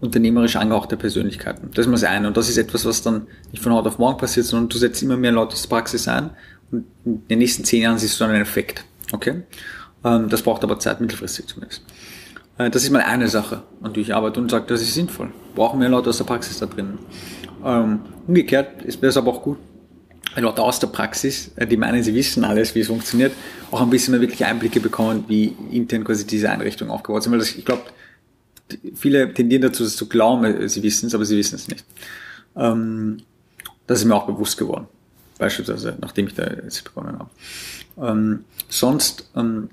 unternehmerisch 0.00 0.56
angehauchte 0.56 0.96
Persönlichkeiten. 0.96 1.70
Das 1.72 1.86
ist 1.86 1.86
mal 1.86 1.92
das 1.92 2.04
eine. 2.04 2.28
Und 2.28 2.36
das 2.36 2.48
ist 2.48 2.56
etwas, 2.56 2.84
was 2.84 3.02
dann 3.02 3.26
nicht 3.50 3.62
von 3.62 3.72
heute 3.72 3.88
auf 3.88 3.98
morgen 3.98 4.18
passiert, 4.18 4.46
sondern 4.46 4.68
du 4.68 4.78
setzt 4.78 5.02
immer 5.02 5.16
mehr 5.16 5.32
Leute 5.32 5.54
aus 5.54 5.62
der 5.62 5.68
Praxis 5.68 6.06
ein 6.06 6.30
und 6.70 6.84
in 7.04 7.26
den 7.28 7.38
nächsten 7.38 7.64
zehn 7.64 7.82
Jahren 7.82 7.98
siehst 7.98 8.18
du 8.18 8.24
dann 8.24 8.32
einen 8.32 8.42
Effekt. 8.42 8.84
Okay? 9.12 9.42
Ähm, 10.04 10.28
das 10.28 10.42
braucht 10.42 10.62
aber 10.62 10.78
Zeit, 10.78 11.00
mittelfristig 11.00 11.46
zumindest. 11.46 11.82
Äh, 12.58 12.70
das 12.70 12.84
ist 12.84 12.90
mal 12.90 13.02
eine 13.02 13.28
Sache, 13.28 13.62
an 13.82 13.92
die 13.92 14.00
ich 14.00 14.14
arbeite 14.14 14.40
und 14.40 14.50
sage, 14.50 14.66
das 14.68 14.82
ist 14.82 14.94
sinnvoll. 14.94 15.30
Brauchen 15.54 15.78
mehr 15.78 15.88
Leute 15.88 16.10
aus 16.10 16.18
der 16.18 16.24
Praxis 16.24 16.58
da 16.58 16.66
drinnen. 16.66 16.98
Ähm, 17.64 18.00
umgekehrt 18.26 18.82
ist 18.82 19.02
es 19.02 19.16
aber 19.16 19.32
auch 19.32 19.42
gut, 19.42 19.58
wenn 20.34 20.44
Leute 20.44 20.62
aus 20.62 20.78
der 20.78 20.88
Praxis, 20.88 21.50
äh, 21.56 21.66
die 21.66 21.76
meinen, 21.76 22.02
sie 22.02 22.14
wissen 22.14 22.44
alles, 22.44 22.74
wie 22.74 22.80
es 22.80 22.88
funktioniert, 22.88 23.32
auch 23.70 23.80
ein 23.80 23.90
bisschen 23.90 24.12
mehr 24.12 24.20
wirklich 24.20 24.44
Einblicke 24.44 24.80
bekommen, 24.80 25.24
wie 25.28 25.56
intern 25.70 26.04
quasi 26.04 26.26
diese 26.26 26.50
Einrichtung 26.50 26.90
aufgebaut 26.90 27.22
ist. 27.22 27.30
Weil 27.30 27.38
das, 27.38 27.54
ich 27.54 27.64
glaube, 27.64 27.82
viele 28.94 29.32
tendieren 29.32 29.62
dazu, 29.62 29.84
es 29.84 29.96
zu 29.96 30.08
glauben, 30.08 30.68
sie 30.68 30.82
wissen 30.82 31.06
es, 31.06 31.14
aber 31.14 31.24
sie 31.24 31.36
wissen 31.36 31.56
es 31.56 31.68
nicht. 31.68 31.84
Ähm, 32.56 33.18
das 33.86 34.00
ist 34.00 34.04
mir 34.04 34.14
auch 34.14 34.26
bewusst 34.26 34.58
geworden. 34.58 34.86
Beispielsweise, 35.38 35.96
nachdem 36.00 36.26
ich 36.26 36.34
da 36.34 36.44
jetzt 36.44 36.84
begonnen 36.84 37.18
habe. 37.18 37.30
Ähm, 38.00 38.44
sonst, 38.68 39.30
ähm, 39.36 39.70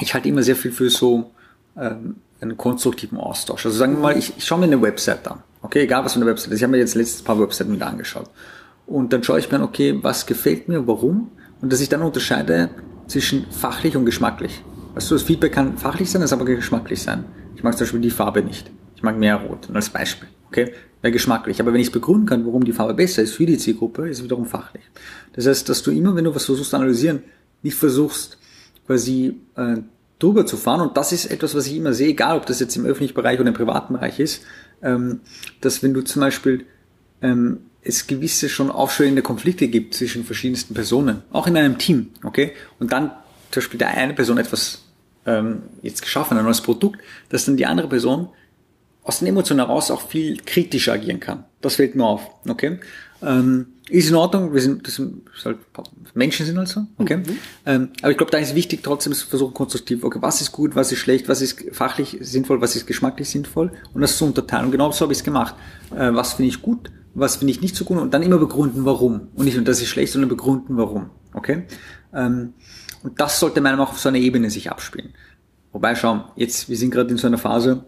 ich 0.00 0.14
halte 0.14 0.28
immer 0.28 0.42
sehr 0.42 0.56
viel 0.56 0.72
für 0.72 0.90
so 0.90 1.30
ähm, 1.76 2.16
einen 2.40 2.56
konstruktiven 2.56 3.18
Austausch. 3.18 3.64
Also 3.66 3.78
sagen 3.78 3.94
wir 3.94 4.00
mal, 4.00 4.16
ich, 4.16 4.34
ich 4.36 4.44
schaue 4.44 4.58
mir 4.58 4.66
eine 4.66 4.80
Website 4.80 5.26
an. 5.26 5.42
Okay, 5.62 5.82
egal 5.82 6.04
was 6.04 6.12
für 6.12 6.20
eine 6.20 6.26
Website 6.26 6.52
ist. 6.52 6.58
Ich 6.58 6.62
habe 6.62 6.72
mir 6.72 6.78
jetzt 6.78 6.94
letztes 6.94 7.22
paar 7.22 7.40
Webseiten 7.40 7.72
wieder 7.72 7.86
angeschaut. 7.86 8.30
Und 8.86 9.12
dann 9.12 9.24
schaue 9.24 9.38
ich 9.38 9.50
mir 9.50 9.56
an, 9.56 9.62
okay, 9.62 9.98
was 10.02 10.26
gefällt 10.26 10.68
mir, 10.68 10.86
warum? 10.86 11.30
Und 11.60 11.72
dass 11.72 11.80
ich 11.80 11.88
dann 11.88 12.02
unterscheide 12.02 12.70
zwischen 13.08 13.46
fachlich 13.50 13.96
und 13.96 14.04
geschmacklich. 14.04 14.62
Weißt 14.94 15.10
du, 15.10 15.14
das 15.14 15.24
Feedback 15.24 15.52
kann 15.52 15.76
fachlich 15.76 16.10
sein, 16.10 16.20
das 16.22 16.32
aber 16.32 16.44
geschmacklich 16.44 17.02
sein. 17.02 17.24
Mag 17.66 17.76
zum 17.76 17.84
Beispiel 17.84 18.00
die 18.00 18.10
Farbe 18.10 18.44
nicht. 18.44 18.70
Ich 18.94 19.02
mag 19.02 19.18
mehr 19.18 19.34
Rot, 19.34 19.68
als 19.74 19.90
Beispiel. 19.90 20.28
Okay? 20.46 20.72
Wäre 21.02 21.10
geschmacklich. 21.10 21.60
Aber 21.60 21.72
wenn 21.72 21.80
ich 21.80 21.88
es 21.88 21.92
begründen 21.92 22.24
kann, 22.24 22.46
warum 22.46 22.62
die 22.62 22.72
Farbe 22.72 22.94
besser 22.94 23.22
ist 23.22 23.34
für 23.34 23.44
die 23.44 23.58
Zielgruppe, 23.58 24.08
ist 24.08 24.18
es 24.18 24.24
wiederum 24.24 24.46
fachlich. 24.46 24.84
Das 25.32 25.48
heißt, 25.48 25.68
dass 25.68 25.82
du 25.82 25.90
immer, 25.90 26.14
wenn 26.14 26.22
du 26.22 26.32
was 26.32 26.44
versuchst 26.44 26.70
zu 26.70 26.76
analysieren, 26.76 27.24
nicht 27.64 27.76
versuchst, 27.76 28.38
quasi 28.86 29.40
äh, 29.56 29.78
drüber 30.20 30.46
zu 30.46 30.56
fahren. 30.56 30.80
Und 30.80 30.96
das 30.96 31.10
ist 31.10 31.26
etwas, 31.26 31.56
was 31.56 31.66
ich 31.66 31.74
immer 31.74 31.92
sehe, 31.92 32.10
egal 32.10 32.36
ob 32.36 32.46
das 32.46 32.60
jetzt 32.60 32.76
im 32.76 32.84
öffentlichen 32.84 33.14
Bereich 33.14 33.40
oder 33.40 33.48
im 33.48 33.54
privaten 33.54 33.94
Bereich 33.94 34.20
ist, 34.20 34.44
ähm, 34.80 35.18
dass 35.60 35.82
wenn 35.82 35.92
du 35.92 36.02
zum 36.02 36.20
Beispiel 36.20 36.66
ähm, 37.20 37.62
es 37.82 38.06
gewisse 38.06 38.48
schon 38.48 38.70
aufschwellende 38.70 39.22
Konflikte 39.22 39.66
gibt 39.66 39.94
zwischen 39.94 40.22
verschiedensten 40.22 40.72
Personen, 40.74 41.24
auch 41.32 41.48
in 41.48 41.56
einem 41.56 41.78
Team, 41.78 42.10
okay? 42.22 42.52
Und 42.78 42.92
dann 42.92 43.10
zum 43.50 43.60
Beispiel 43.60 43.78
der 43.78 43.88
eine 43.88 44.14
Person 44.14 44.38
etwas 44.38 44.85
ähm, 45.26 45.62
jetzt 45.82 46.02
geschaffen, 46.02 46.38
ein 46.38 46.44
neues 46.44 46.60
Produkt, 46.60 47.00
dass 47.28 47.44
dann 47.44 47.56
die 47.56 47.66
andere 47.66 47.88
Person 47.88 48.28
aus 49.02 49.20
den 49.20 49.28
Emotionen 49.28 49.60
heraus 49.60 49.90
auch 49.90 50.02
viel 50.08 50.38
kritischer 50.44 50.94
agieren 50.94 51.20
kann. 51.20 51.44
Das 51.60 51.76
fällt 51.76 51.94
mir 51.94 52.04
auf, 52.04 52.22
okay? 52.48 52.80
Ähm, 53.22 53.66
ist 53.88 54.10
in 54.10 54.16
Ordnung, 54.16 54.52
wir 54.52 54.60
sind, 54.60 54.86
das 54.86 54.96
sind 54.96 55.22
halt, 55.44 55.58
Menschen 56.14 56.44
sind 56.44 56.58
halt 56.58 56.68
so, 56.68 56.86
okay? 56.98 57.18
Mhm. 57.18 57.38
Ähm, 57.64 57.88
aber 58.02 58.10
ich 58.10 58.16
glaube, 58.16 58.32
da 58.32 58.38
ist 58.38 58.54
wichtig, 58.56 58.80
trotzdem 58.82 59.12
zu 59.12 59.26
versuchen, 59.26 59.54
konstruktiv, 59.54 60.02
okay, 60.02 60.18
was 60.20 60.40
ist 60.40 60.50
gut, 60.50 60.74
was 60.74 60.90
ist 60.90 60.98
schlecht, 60.98 61.28
was 61.28 61.40
ist 61.40 61.64
fachlich 61.72 62.18
sinnvoll, 62.20 62.60
was 62.60 62.74
ist 62.74 62.86
geschmacklich 62.86 63.30
sinnvoll 63.30 63.70
und 63.94 64.00
das 64.00 64.18
zu 64.18 64.24
unterteilen. 64.24 64.66
Und 64.66 64.72
genau 64.72 64.90
so 64.90 65.02
habe 65.02 65.12
ich 65.12 65.20
es 65.20 65.24
gemacht. 65.24 65.54
Äh, 65.94 66.12
was 66.12 66.34
finde 66.34 66.48
ich 66.48 66.60
gut, 66.60 66.90
was 67.14 67.36
finde 67.36 67.52
ich 67.52 67.60
nicht 67.60 67.76
so 67.76 67.84
gut 67.84 67.98
und 67.98 68.12
dann 68.12 68.22
immer 68.22 68.38
begründen, 68.38 68.84
warum. 68.84 69.28
Und 69.36 69.44
nicht, 69.44 69.56
und 69.56 69.68
das 69.68 69.80
ist 69.80 69.88
schlecht, 69.88 70.12
sondern 70.12 70.28
begründen, 70.28 70.76
warum, 70.76 71.10
okay? 71.32 71.62
Ähm, 72.12 72.54
und 73.02 73.20
das 73.20 73.40
sollte 73.40 73.60
meiner 73.60 73.76
Meinung 73.76 73.88
nach 73.88 73.92
auf 73.94 74.00
so 74.00 74.08
einer 74.08 74.18
Ebene 74.18 74.50
sich 74.50 74.70
abspielen. 74.70 75.14
Wobei, 75.72 75.94
schau, 75.94 76.24
jetzt, 76.36 76.68
wir 76.68 76.76
sind 76.76 76.90
gerade 76.90 77.10
in 77.10 77.18
so 77.18 77.26
einer 77.26 77.38
Phase, 77.38 77.84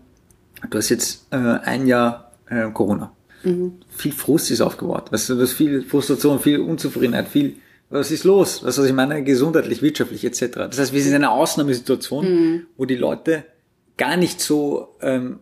du 0.68 0.78
hast 0.78 0.88
jetzt 0.90 1.26
äh, 1.30 1.36
ein 1.36 1.86
Jahr 1.86 2.32
äh, 2.48 2.70
Corona. 2.70 3.12
Mhm. 3.44 3.74
Viel 3.88 4.12
Frust 4.12 4.50
ist 4.50 4.60
aufgebaut. 4.60 5.12
Weißt 5.12 5.30
du, 5.30 5.36
du 5.36 5.42
hast 5.42 5.52
viel 5.52 5.82
Frustration, 5.82 6.40
viel 6.40 6.60
Unzufriedenheit, 6.60 7.28
viel, 7.28 7.56
was 7.90 8.10
ist 8.10 8.24
los? 8.24 8.62
Was, 8.64 8.78
was 8.78 8.86
ich 8.86 8.92
meine, 8.92 9.22
gesundheitlich, 9.22 9.80
wirtschaftlich 9.80 10.24
etc. 10.24 10.40
Das 10.54 10.78
heißt, 10.78 10.92
wir 10.92 11.00
sind 11.00 11.12
in 11.12 11.24
einer 11.24 11.32
Ausnahmesituation, 11.32 12.24
mhm. 12.24 12.66
wo 12.76 12.84
die 12.84 12.96
Leute 12.96 13.44
gar 13.96 14.16
nicht 14.16 14.40
so 14.40 14.96
ähm, 15.00 15.40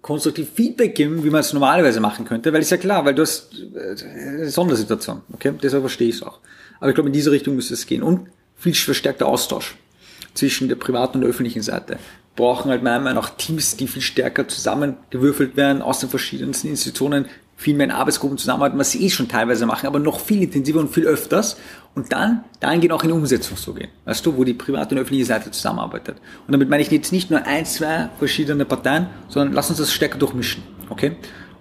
konstruktiv 0.00 0.48
Feedback 0.54 0.94
geben, 0.94 1.24
wie 1.24 1.30
man 1.30 1.40
es 1.40 1.52
normalerweise 1.52 2.00
machen 2.00 2.24
könnte, 2.24 2.52
weil 2.52 2.60
ist 2.60 2.70
ja 2.70 2.76
klar, 2.76 3.04
weil 3.04 3.14
du 3.14 3.22
hast 3.22 3.52
äh, 3.74 4.48
Sondersituation, 4.48 5.22
okay? 5.32 5.52
Deshalb 5.62 5.82
verstehe 5.82 6.08
ich 6.08 6.16
es 6.16 6.22
auch. 6.22 6.38
Aber 6.80 6.88
ich 6.88 6.94
glaube, 6.94 7.08
in 7.08 7.12
diese 7.12 7.30
Richtung 7.30 7.56
müsste 7.56 7.74
es 7.74 7.86
gehen. 7.86 8.02
Und 8.02 8.28
viel 8.58 8.74
verstärkter 8.74 9.26
Austausch 9.26 9.76
zwischen 10.34 10.68
der 10.68 10.76
privaten 10.76 11.18
und 11.18 11.20
der 11.22 11.30
öffentlichen 11.30 11.62
Seite. 11.62 11.98
Brauchen 12.36 12.70
halt 12.70 12.82
meiner 12.82 13.00
Meinung 13.00 13.22
nach 13.22 13.30
Teams, 13.30 13.76
die 13.76 13.88
viel 13.88 14.02
stärker 14.02 14.46
zusammengewürfelt 14.46 15.56
werden 15.56 15.82
aus 15.82 16.00
den 16.00 16.08
verschiedensten 16.08 16.68
Institutionen, 16.68 17.26
viel 17.56 17.74
mehr 17.74 17.86
in 17.86 17.90
Arbeitsgruppen 17.90 18.38
zusammenarbeiten, 18.38 18.78
was 18.78 18.92
sie 18.92 19.04
eh 19.04 19.10
schon 19.10 19.26
teilweise 19.26 19.66
machen, 19.66 19.88
aber 19.88 19.98
noch 19.98 20.20
viel 20.20 20.42
intensiver 20.42 20.78
und 20.78 20.94
viel 20.94 21.06
öfters. 21.06 21.56
Und 21.96 22.12
dann 22.12 22.44
dahingehend 22.60 22.92
auch 22.92 23.02
in 23.02 23.08
die 23.08 23.14
Umsetzung 23.14 23.56
zu 23.56 23.74
gehen. 23.74 23.88
Weißt 24.04 24.24
du, 24.24 24.36
wo 24.36 24.44
die 24.44 24.54
private 24.54 24.94
und 24.94 25.00
öffentliche 25.00 25.24
Seite 25.24 25.50
zusammenarbeitet. 25.50 26.18
Und 26.46 26.52
damit 26.52 26.68
meine 26.68 26.82
ich 26.82 26.90
jetzt 26.92 27.10
nicht 27.10 27.30
nur 27.30 27.44
ein, 27.44 27.66
zwei 27.66 28.10
verschiedene 28.20 28.64
Parteien, 28.64 29.08
sondern 29.28 29.52
lass 29.54 29.70
uns 29.70 29.80
das 29.80 29.92
stärker 29.92 30.18
durchmischen. 30.18 30.62
Okay? 30.90 31.16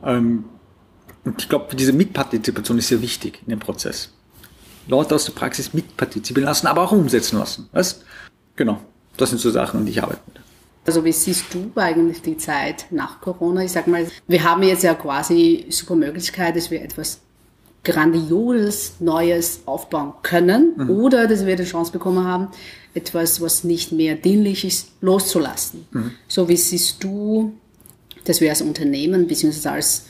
Ähm, 0.05 0.45
und 1.25 1.41
ich 1.41 1.49
glaube, 1.49 1.75
diese 1.75 1.93
Mitpartizipation 1.93 2.77
ist 2.77 2.89
sehr 2.89 3.01
wichtig 3.01 3.41
in 3.41 3.49
dem 3.49 3.60
Prozess. 3.60 4.13
Leute 4.88 5.15
aus 5.15 5.26
der 5.26 5.34
Praxis 5.34 5.73
mitpartizipieren 5.73 6.47
lassen, 6.47 6.67
aber 6.67 6.84
auch 6.84 6.91
umsetzen 6.91 7.38
lassen. 7.38 7.69
Weißt? 7.71 8.04
Genau. 8.56 8.80
Das 9.17 9.30
sind 9.30 9.39
so 9.39 9.50
Sachen, 9.50 9.80
an 9.80 9.86
die 9.86 9.91
ich 9.91 10.02
arbeite. 10.02 10.21
Also 10.86 11.04
wie 11.04 11.12
siehst 11.12 11.54
du 11.54 11.71
eigentlich 11.76 12.21
die 12.21 12.38
Zeit 12.38 12.86
nach 12.91 13.19
Corona? 13.19 13.63
Ich 13.63 13.73
sag 13.73 13.88
mal, 13.88 14.08
wir 14.28 14.43
haben 14.43 14.63
jetzt 14.63 14.84
ja 14.84 14.93
quasi 14.93 15.65
super 15.69 15.95
Möglichkeit, 15.95 16.56
dass 16.56 16.71
wir 16.71 16.82
etwas 16.82 17.19
Grandioses, 17.84 18.93
Neues 19.00 19.62
aufbauen 19.65 20.13
können 20.23 20.73
mhm. 20.78 20.89
oder 20.89 21.28
dass 21.28 21.45
wir 21.45 21.56
die 21.56 21.63
Chance 21.63 21.91
bekommen 21.91 22.26
haben, 22.26 22.50
etwas, 22.93 23.41
was 23.41 23.63
nicht 23.63 23.91
mehr 23.91 24.15
dienlich 24.15 24.65
ist, 24.65 24.89
loszulassen. 25.02 25.86
Mhm. 25.91 26.12
So 26.28 26.47
wie 26.47 26.58
siehst 26.58 27.04
du, 27.04 27.54
dass 28.23 28.41
wir 28.41 28.50
als 28.50 28.62
Unternehmen 28.62 29.28
bzw. 29.28 29.69
als 29.69 30.06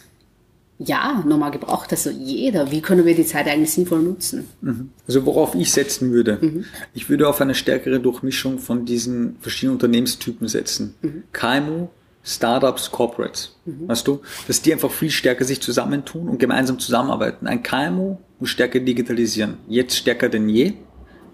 ja, 0.80 1.24
nochmal 1.26 1.52
gebraucht. 1.52 1.92
Also 1.92 2.12
jeder. 2.12 2.72
Wie 2.72 2.82
können 2.82 3.06
wir 3.06 3.16
die 3.16 3.26
Zeit 3.26 3.48
eigentlich 3.48 3.72
sinnvoll 3.72 4.02
nutzen? 4.02 4.48
Mhm. 4.62 4.92
Also 5.08 5.26
worauf 5.26 5.56
ich 5.56 5.72
setzen 5.72 6.12
würde, 6.12 6.38
mhm. 6.40 6.66
ich 6.94 7.10
würde 7.10 7.28
auf 7.28 7.42
eine 7.42 7.56
stärkere 7.56 8.00
Durchmischung 8.00 8.60
von 8.60 8.86
diesen 8.86 9.38
verschiedenen 9.40 9.76
Unternehmenstypen 9.76 10.48
setzen. 10.48 10.94
Mhm. 11.02 11.24
KMU, 11.32 11.88
Startups, 12.24 12.92
Corporates. 12.92 13.56
Mhm. 13.66 13.88
Weißt 13.88 14.08
du, 14.08 14.22
dass 14.48 14.62
die 14.62 14.72
einfach 14.72 14.92
viel 14.92 15.10
stärker 15.10 15.46
sich 15.46 15.62
zusammentun 15.62 16.30
und 16.30 16.40
gemeinsam 16.40 16.78
zusammenarbeiten. 16.78 17.48
Ein 17.48 17.64
KMU 17.64 18.18
muss 18.40 18.50
stärker 18.50 18.80
digitalisieren. 18.80 19.58
Jetzt 19.68 19.96
stärker 19.96 20.30
denn 20.30 20.48
je. 20.48 20.74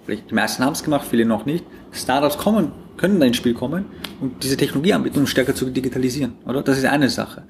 Vielleicht 0.06 0.30
die 0.30 0.36
meisten 0.36 0.64
haben 0.64 0.74
es 0.74 0.84
gemacht, 0.84 1.08
viele 1.10 1.26
noch 1.26 1.46
nicht. 1.46 1.66
Startups 1.92 2.38
kommen, 2.38 2.72
können 2.98 3.20
da 3.20 3.26
ins 3.26 3.38
Spiel 3.38 3.54
kommen 3.54 3.86
und 4.22 4.44
diese 4.44 4.58
Technologie 4.58 4.94
anbieten, 4.94 5.20
um 5.20 5.28
stärker 5.28 5.56
zu 5.56 5.66
digitalisieren. 5.70 6.34
Oder? 6.46 6.62
Das 6.62 6.78
ist 6.78 6.86
eine 6.86 7.10
Sache. 7.10 7.44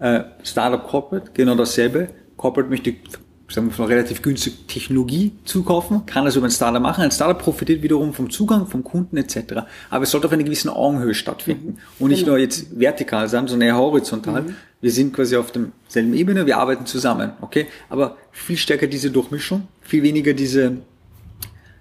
Äh, 0.00 0.24
Startup 0.42 0.86
Corporate, 0.86 1.30
genau 1.34 1.54
dasselbe. 1.54 2.08
Corporate 2.36 2.70
möchte 2.70 2.94
sagen 3.50 3.70
wir 3.70 3.78
mal, 3.78 3.88
relativ 3.88 4.20
günstig 4.22 4.66
Technologie 4.66 5.32
zukaufen, 5.44 6.04
kann 6.04 6.24
das 6.24 6.36
über 6.36 6.46
ein 6.46 6.50
Startup 6.50 6.82
machen. 6.82 7.02
Ein 7.02 7.10
Startup 7.10 7.38
profitiert 7.38 7.82
wiederum 7.82 8.12
vom 8.12 8.30
Zugang 8.30 8.66
vom 8.66 8.84
Kunden 8.84 9.16
etc. 9.16 9.62
Aber 9.90 10.02
es 10.02 10.10
sollte 10.10 10.26
auf 10.26 10.32
einer 10.32 10.42
gewissen 10.42 10.68
Augenhöhe 10.68 11.14
stattfinden 11.14 11.68
mhm. 11.68 11.76
und 11.98 12.10
nicht 12.10 12.20
genau. 12.20 12.32
nur 12.32 12.40
jetzt 12.40 12.78
vertikal 12.78 13.28
sein, 13.28 13.48
sondern 13.48 13.68
eher 13.68 13.76
horizontal. 13.76 14.42
Mhm. 14.42 14.54
Wir 14.80 14.90
sind 14.90 15.14
quasi 15.14 15.36
auf 15.36 15.50
demselben 15.50 16.14
Ebene, 16.14 16.46
wir 16.46 16.58
arbeiten 16.58 16.86
zusammen, 16.86 17.32
okay? 17.40 17.66
Aber 17.88 18.16
viel 18.30 18.56
stärker 18.56 18.86
diese 18.86 19.10
Durchmischung, 19.10 19.66
viel 19.80 20.02
weniger 20.02 20.34
diese, 20.34 20.76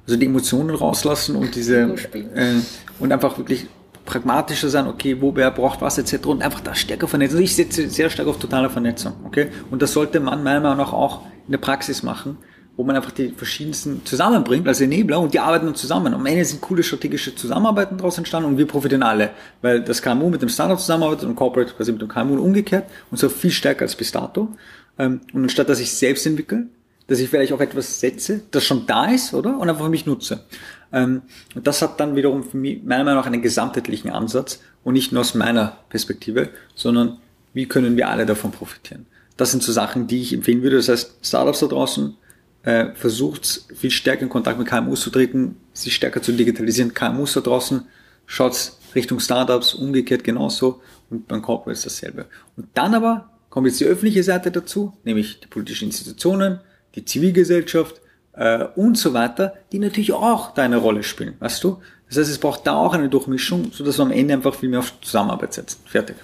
also 0.05 0.17
die 0.17 0.25
Emotionen 0.25 0.75
rauslassen 0.75 1.35
und 1.35 1.53
diese, 1.53 1.95
äh, 2.33 2.55
und 2.99 3.11
einfach 3.11 3.37
wirklich 3.37 3.67
pragmatischer 4.07 4.69
sein, 4.69 4.87
okay, 4.87 5.21
wo 5.21 5.35
wer 5.35 5.51
braucht 5.51 5.81
was 5.81 5.99
etc. 5.99 6.25
und 6.25 6.41
einfach 6.41 6.61
da 6.61 6.73
stärker 6.73 7.07
vernetzen. 7.07 7.35
Also 7.35 7.43
ich 7.43 7.55
setze 7.55 7.87
sehr 7.89 8.09
stark 8.09 8.27
auf 8.27 8.39
totale 8.39 8.69
Vernetzung, 8.71 9.13
okay? 9.25 9.49
Und 9.69 9.83
das 9.83 9.93
sollte 9.93 10.19
man 10.19 10.43
meiner 10.43 10.61
Meinung 10.61 10.77
nach 10.77 10.93
auch 10.93 11.21
in 11.45 11.51
der 11.51 11.59
Praxis 11.59 12.01
machen, 12.01 12.37
wo 12.75 12.83
man 12.83 12.95
einfach 12.95 13.11
die 13.11 13.29
verschiedensten 13.29 14.05
zusammenbringt 14.05 14.67
als 14.67 14.81
Enabler 14.81 15.19
und 15.19 15.33
die 15.33 15.39
arbeiten 15.39 15.65
dann 15.65 15.75
zusammen. 15.75 16.13
Am 16.13 16.25
Ende 16.25 16.45
sind 16.45 16.61
coole 16.61 16.83
strategische 16.83 17.35
Zusammenarbeiten 17.35 17.97
daraus 17.97 18.17
entstanden 18.17 18.49
und 18.49 18.57
wir 18.57 18.67
profitieren 18.67 19.03
alle, 19.03 19.31
weil 19.61 19.81
das 19.81 20.01
KMU 20.01 20.29
mit 20.29 20.41
dem 20.41 20.49
Startup 20.49 20.79
zusammenarbeitet 20.79 21.27
und 21.27 21.35
Corporate 21.35 21.73
quasi 21.73 21.91
mit 21.91 22.01
dem 22.01 22.07
KMU 22.07 22.33
und 22.33 22.39
umgekehrt 22.39 22.85
und 23.11 23.17
so 23.17 23.29
viel 23.29 23.51
stärker 23.51 23.81
als 23.81 23.95
bis 23.95 24.11
dato. 24.11 24.49
Ähm, 24.97 25.21
und 25.33 25.43
anstatt 25.43 25.69
dass 25.69 25.79
ich 25.79 25.91
selbst 25.91 26.25
entwickle, 26.25 26.67
dass 27.07 27.19
ich 27.19 27.29
vielleicht 27.29 27.53
auch 27.53 27.61
etwas 27.61 27.99
setze, 27.99 28.41
das 28.51 28.65
schon 28.65 28.85
da 28.85 29.05
ist, 29.05 29.33
oder? 29.33 29.57
Und 29.57 29.69
einfach 29.69 29.85
für 29.85 29.89
mich 29.89 30.05
nutze. 30.05 30.43
Ähm, 30.91 31.23
und 31.55 31.65
das 31.65 31.81
hat 31.81 31.99
dann 31.99 32.15
wiederum 32.15 32.43
für 32.43 32.57
mich 32.57 32.83
meiner 32.83 33.03
Meinung 33.03 33.19
nach 33.19 33.27
einen 33.27 33.41
gesamtheitlichen 33.41 34.11
Ansatz 34.11 34.61
und 34.83 34.93
nicht 34.93 35.11
nur 35.11 35.21
aus 35.21 35.33
meiner 35.33 35.77
Perspektive, 35.89 36.49
sondern 36.75 37.17
wie 37.53 37.65
können 37.65 37.97
wir 37.97 38.09
alle 38.09 38.25
davon 38.25 38.51
profitieren. 38.51 39.05
Das 39.37 39.51
sind 39.51 39.63
so 39.63 39.71
Sachen, 39.71 40.07
die 40.07 40.21
ich 40.21 40.33
empfehlen 40.33 40.63
würde. 40.63 40.77
Das 40.77 40.89
heißt, 40.89 41.17
Startups 41.21 41.59
da 41.59 41.67
draußen, 41.67 42.15
äh, 42.63 42.93
versucht 42.95 43.65
viel 43.75 43.91
stärker 43.91 44.23
in 44.23 44.29
Kontakt 44.29 44.59
mit 44.59 44.67
KMUs 44.67 45.01
zu 45.01 45.09
treten, 45.09 45.55
sich 45.73 45.95
stärker 45.95 46.21
zu 46.21 46.33
digitalisieren. 46.33 46.93
KMUs 46.93 47.33
da 47.33 47.41
draußen, 47.41 47.85
schaut 48.25 48.73
Richtung 48.95 49.19
Startups, 49.19 49.73
umgekehrt 49.73 50.23
genauso 50.23 50.81
und 51.09 51.27
beim 51.27 51.41
Corporate 51.41 51.77
ist 51.77 51.85
dasselbe. 51.85 52.25
Und 52.57 52.67
dann 52.73 52.93
aber 52.93 53.29
kommt 53.49 53.67
jetzt 53.67 53.79
die 53.79 53.85
öffentliche 53.85 54.23
Seite 54.23 54.51
dazu, 54.51 54.93
nämlich 55.03 55.39
die 55.39 55.47
politischen 55.47 55.85
Institutionen, 55.85 56.59
die 56.97 57.05
Zivilgesellschaft 57.05 58.01
äh, 58.33 58.65
und 58.75 58.97
so 58.97 59.13
weiter, 59.13 59.53
die 59.71 59.79
natürlich 59.79 60.11
auch 60.11 60.53
da 60.53 60.63
eine 60.63 60.77
Rolle 60.77 61.03
spielen, 61.03 61.35
weißt 61.39 61.63
du? 61.63 61.77
Das 62.09 62.17
heißt, 62.17 62.29
es 62.29 62.37
braucht 62.37 62.65
da 62.65 62.75
auch 62.75 62.93
eine 62.93 63.09
Durchmischung, 63.09 63.71
sodass 63.71 63.97
wir 63.97 64.03
am 64.03 64.11
Ende 64.11 64.33
einfach 64.33 64.55
viel 64.55 64.69
mehr 64.69 64.79
auf 64.79 64.93
Zusammenarbeit 65.01 65.53
setzen. 65.53 65.79
Fertig. 65.85 66.15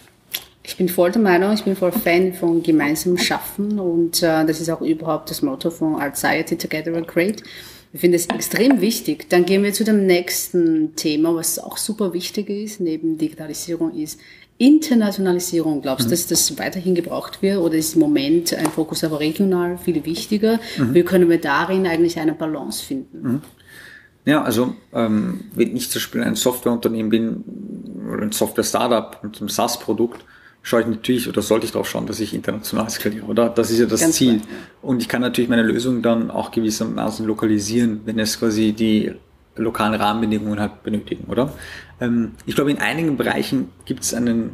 Ich 0.65 0.77
bin 0.77 0.87
voll 0.87 1.11
der 1.11 1.21
Meinung, 1.21 1.53
ich 1.53 1.63
bin 1.63 1.75
voll 1.75 1.91
Fan 1.91 2.33
von 2.33 2.63
gemeinsamem 2.63 3.17
Schaffen 3.17 3.79
und 3.79 4.23
äh, 4.23 4.45
das 4.45 4.61
ist 4.61 4.69
auch 4.69 4.81
überhaupt 4.81 5.29
das 5.29 5.41
Motto 5.41 5.69
von 5.69 6.01
Society 6.13 6.57
Together 6.57 6.95
and 6.95 7.07
Great. 7.07 7.43
Ich 7.91 7.99
finde 7.99 8.15
es 8.15 8.25
extrem 8.27 8.81
wichtig. 8.81 9.29
Dann 9.29 9.45
gehen 9.45 9.61
wir 9.61 9.71
zu 9.73 9.83
dem 9.83 10.07
nächsten 10.07 10.95
Thema, 10.95 11.35
was 11.35 11.59
auch 11.59 11.77
super 11.77 12.13
wichtig 12.13 12.49
ist, 12.49 12.79
neben 12.79 13.19
Digitalisierung 13.19 13.93
ist 13.93 14.19
Internationalisierung. 14.65 15.81
Glaubst 15.81 16.05
du, 16.05 16.07
mhm. 16.07 16.11
dass 16.11 16.27
das 16.27 16.57
weiterhin 16.57 16.95
gebraucht 16.95 17.41
wird 17.41 17.57
oder 17.57 17.75
ist 17.75 17.95
im 17.95 17.99
Moment 17.99 18.53
ein 18.53 18.67
Fokus 18.67 19.03
aber 19.03 19.19
regional 19.19 19.77
viel 19.77 20.05
wichtiger? 20.05 20.59
Mhm. 20.77 20.93
Wie 20.93 21.03
können 21.03 21.29
wir 21.29 21.39
darin 21.39 21.85
eigentlich 21.85 22.17
eine 22.17 22.33
Balance 22.33 22.83
finden? 22.83 23.21
Mhm. 23.21 23.41
Ja, 24.25 24.41
also 24.41 24.75
ähm, 24.93 25.41
wenn 25.53 25.75
ich 25.75 25.89
zum 25.89 25.99
Beispiel 25.99 26.23
ein 26.23 26.35
Softwareunternehmen 26.35 27.09
bin 27.09 27.43
oder 28.09 28.23
ein 28.23 28.31
Software-Startup 28.31 29.21
mit 29.21 29.37
einem 29.39 29.49
SaaS-Produkt, 29.49 30.23
schaue 30.61 30.81
ich 30.81 30.87
natürlich 30.87 31.27
oder 31.27 31.41
sollte 31.41 31.65
ich 31.65 31.73
darauf 31.73 31.89
schauen, 31.89 32.07
dass 32.07 32.21
ich 32.21 32.33
international 32.33 32.89
skaliere, 32.89 33.25
oder? 33.25 33.49
Das 33.49 33.69
ist 33.69 33.79
ja 33.79 33.85
das 33.85 33.99
Ganz 33.99 34.15
Ziel. 34.15 34.37
Klar. 34.37 34.47
Und 34.81 35.01
ich 35.01 35.09
kann 35.09 35.19
natürlich 35.19 35.49
meine 35.49 35.63
Lösung 35.63 36.01
dann 36.01 36.31
auch 36.31 36.51
gewissermaßen 36.51 37.25
lokalisieren, 37.25 38.01
wenn 38.05 38.17
es 38.17 38.39
quasi 38.39 38.71
die 38.71 39.11
lokalen 39.55 39.95
Rahmenbedingungen 39.95 40.59
halt 40.59 40.83
benötigen, 40.83 41.25
oder? 41.29 41.53
Ähm, 41.99 42.31
ich 42.45 42.55
glaube, 42.55 42.71
in 42.71 42.79
einigen 42.79 43.17
Bereichen 43.17 43.69
gibt 43.85 44.03
es 44.03 44.13
eine 44.13 44.51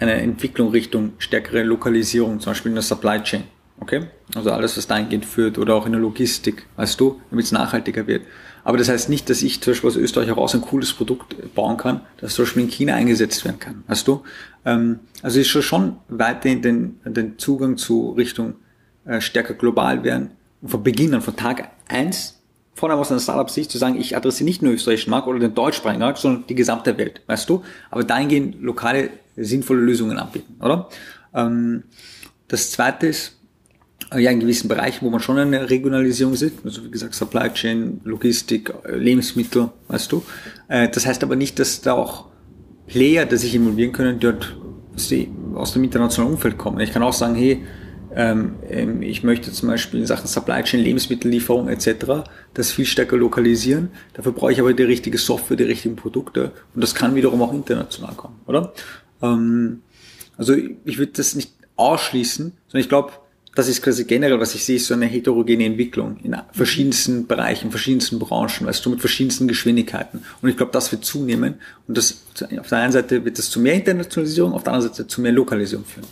Entwicklung 0.00 0.70
Richtung 0.70 1.12
stärkere 1.18 1.62
Lokalisierung, 1.62 2.40
zum 2.40 2.50
Beispiel 2.52 2.70
in 2.70 2.76
der 2.76 2.82
Supply 2.82 3.22
Chain. 3.22 3.44
Okay? 3.80 4.06
Also 4.34 4.52
alles, 4.52 4.76
was 4.76 4.86
dahingehend 4.86 5.24
führt 5.24 5.58
oder 5.58 5.74
auch 5.74 5.86
in 5.86 5.92
der 5.92 6.00
Logistik, 6.00 6.66
weißt 6.76 6.98
du, 7.00 7.20
damit 7.30 7.44
es 7.46 7.52
nachhaltiger 7.52 8.06
wird. 8.06 8.24
Aber 8.62 8.78
das 8.78 8.88
heißt 8.88 9.08
nicht, 9.08 9.28
dass 9.28 9.42
ich 9.42 9.60
zum 9.60 9.72
Beispiel 9.72 9.90
aus 9.90 9.96
Österreich 9.96 10.28
heraus 10.28 10.54
ein 10.54 10.62
cooles 10.62 10.92
Produkt 10.92 11.54
bauen 11.54 11.76
kann, 11.76 12.00
das 12.18 12.34
zum 12.34 12.44
Beispiel 12.44 12.62
in 12.62 12.68
China 12.70 12.94
eingesetzt 12.94 13.44
werden 13.44 13.58
kann. 13.58 13.84
Weißt 13.86 14.06
du? 14.08 14.22
Ähm, 14.64 15.00
also 15.22 15.40
ist 15.40 15.48
schon 15.48 15.96
weiterhin 16.08 16.62
den, 16.62 17.00
den 17.04 17.38
Zugang 17.38 17.76
zu 17.76 18.12
Richtung 18.12 18.54
äh, 19.04 19.20
stärker 19.20 19.54
global 19.54 20.02
werden 20.04 20.30
von 20.64 20.82
Beginn 20.82 21.14
an, 21.14 21.20
von 21.20 21.36
Tag 21.36 21.70
eins, 21.88 22.40
vor 22.74 22.90
allem 22.90 22.98
aus 22.98 23.10
einer 23.10 23.20
Startup-Sicht 23.20 23.70
zu 23.70 23.78
sagen, 23.78 23.98
ich 23.98 24.16
adressiere 24.16 24.44
nicht 24.44 24.62
nur 24.62 24.72
den 24.72 24.76
österreichischen 24.76 25.10
Markt 25.10 25.28
oder 25.28 25.38
den 25.38 25.54
deutschsprachigen 25.54 26.00
Markt, 26.00 26.18
sondern 26.18 26.46
die 26.48 26.54
gesamte 26.54 26.98
Welt, 26.98 27.22
weißt 27.26 27.48
du? 27.48 27.62
Aber 27.90 28.04
dahingehend 28.04 28.60
lokale, 28.60 29.10
sinnvolle 29.36 29.80
Lösungen 29.80 30.18
anbieten, 30.18 30.56
oder? 30.60 30.88
Ähm, 31.34 31.84
das 32.48 32.72
zweite 32.72 33.06
ist, 33.06 33.38
äh, 34.12 34.20
ja, 34.20 34.30
in 34.30 34.40
gewissen 34.40 34.68
Bereichen, 34.68 35.04
wo 35.04 35.10
man 35.10 35.20
schon 35.20 35.38
eine 35.38 35.70
Regionalisierung 35.70 36.34
sieht, 36.34 36.52
also 36.64 36.84
wie 36.84 36.90
gesagt, 36.90 37.14
Supply 37.14 37.50
Chain, 37.52 38.00
Logistik, 38.04 38.72
äh, 38.84 38.96
Lebensmittel, 38.96 39.70
weißt 39.88 40.10
du. 40.10 40.24
Äh, 40.68 40.88
das 40.88 41.06
heißt 41.06 41.22
aber 41.22 41.36
nicht, 41.36 41.58
dass 41.58 41.80
da 41.80 41.94
auch 41.94 42.26
Player, 42.86 43.24
die 43.24 43.36
sich 43.36 43.54
involvieren 43.54 43.92
können, 43.92 44.20
dort 44.20 44.56
aus 45.54 45.72
dem 45.72 45.84
internationalen 45.84 46.34
Umfeld 46.34 46.56
kommen. 46.56 46.78
Ich 46.80 46.92
kann 46.92 47.02
auch 47.02 47.12
sagen, 47.12 47.34
hey, 47.34 47.64
ich 49.00 49.24
möchte 49.24 49.50
zum 49.50 49.68
Beispiel 49.68 50.00
in 50.00 50.06
Sachen 50.06 50.28
Supply 50.28 50.62
Chain, 50.62 50.80
Lebensmittellieferung 50.80 51.68
etc. 51.68 52.24
das 52.54 52.70
viel 52.70 52.86
stärker 52.86 53.16
lokalisieren. 53.16 53.88
Dafür 54.12 54.30
brauche 54.32 54.52
ich 54.52 54.60
aber 54.60 54.72
die 54.72 54.84
richtige 54.84 55.18
Software, 55.18 55.56
die 55.56 55.64
richtigen 55.64 55.96
Produkte 55.96 56.52
und 56.74 56.80
das 56.80 56.94
kann 56.94 57.16
wiederum 57.16 57.42
auch 57.42 57.52
international 57.52 58.14
kommen, 58.14 58.40
oder? 58.46 58.72
Ähm, 59.20 59.82
also 60.36 60.54
ich 60.84 60.98
würde 60.98 61.12
das 61.12 61.34
nicht 61.34 61.52
ausschließen, 61.76 62.52
sondern 62.68 62.80
ich 62.80 62.88
glaube, 62.88 63.12
das 63.54 63.68
ist 63.68 63.82
quasi 63.82 64.04
generell, 64.04 64.40
was 64.40 64.54
ich 64.54 64.64
sehe, 64.64 64.76
ist 64.76 64.86
so 64.86 64.94
eine 64.94 65.06
heterogene 65.06 65.64
Entwicklung 65.64 66.16
in 66.24 66.36
verschiedensten 66.52 67.26
Bereichen, 67.26 67.70
verschiedensten 67.70 68.18
Branchen, 68.18 68.66
weißt 68.66 68.84
du, 68.84 68.90
mit 68.90 69.00
verschiedensten 69.00 69.46
Geschwindigkeiten. 69.46 70.24
Und 70.42 70.48
ich 70.48 70.56
glaube, 70.56 70.72
das 70.72 70.90
wird 70.90 71.04
zunehmen. 71.04 71.54
Und 71.86 71.96
das, 71.96 72.24
auf 72.58 72.68
der 72.68 72.78
einen 72.78 72.92
Seite 72.92 73.24
wird 73.24 73.38
das 73.38 73.50
zu 73.50 73.60
mehr 73.60 73.74
Internationalisierung, 73.74 74.52
auf 74.52 74.64
der 74.64 74.72
anderen 74.72 74.92
Seite 74.92 75.06
zu 75.06 75.20
mehr 75.20 75.32
Lokalisierung 75.32 75.84
führen. 75.84 76.06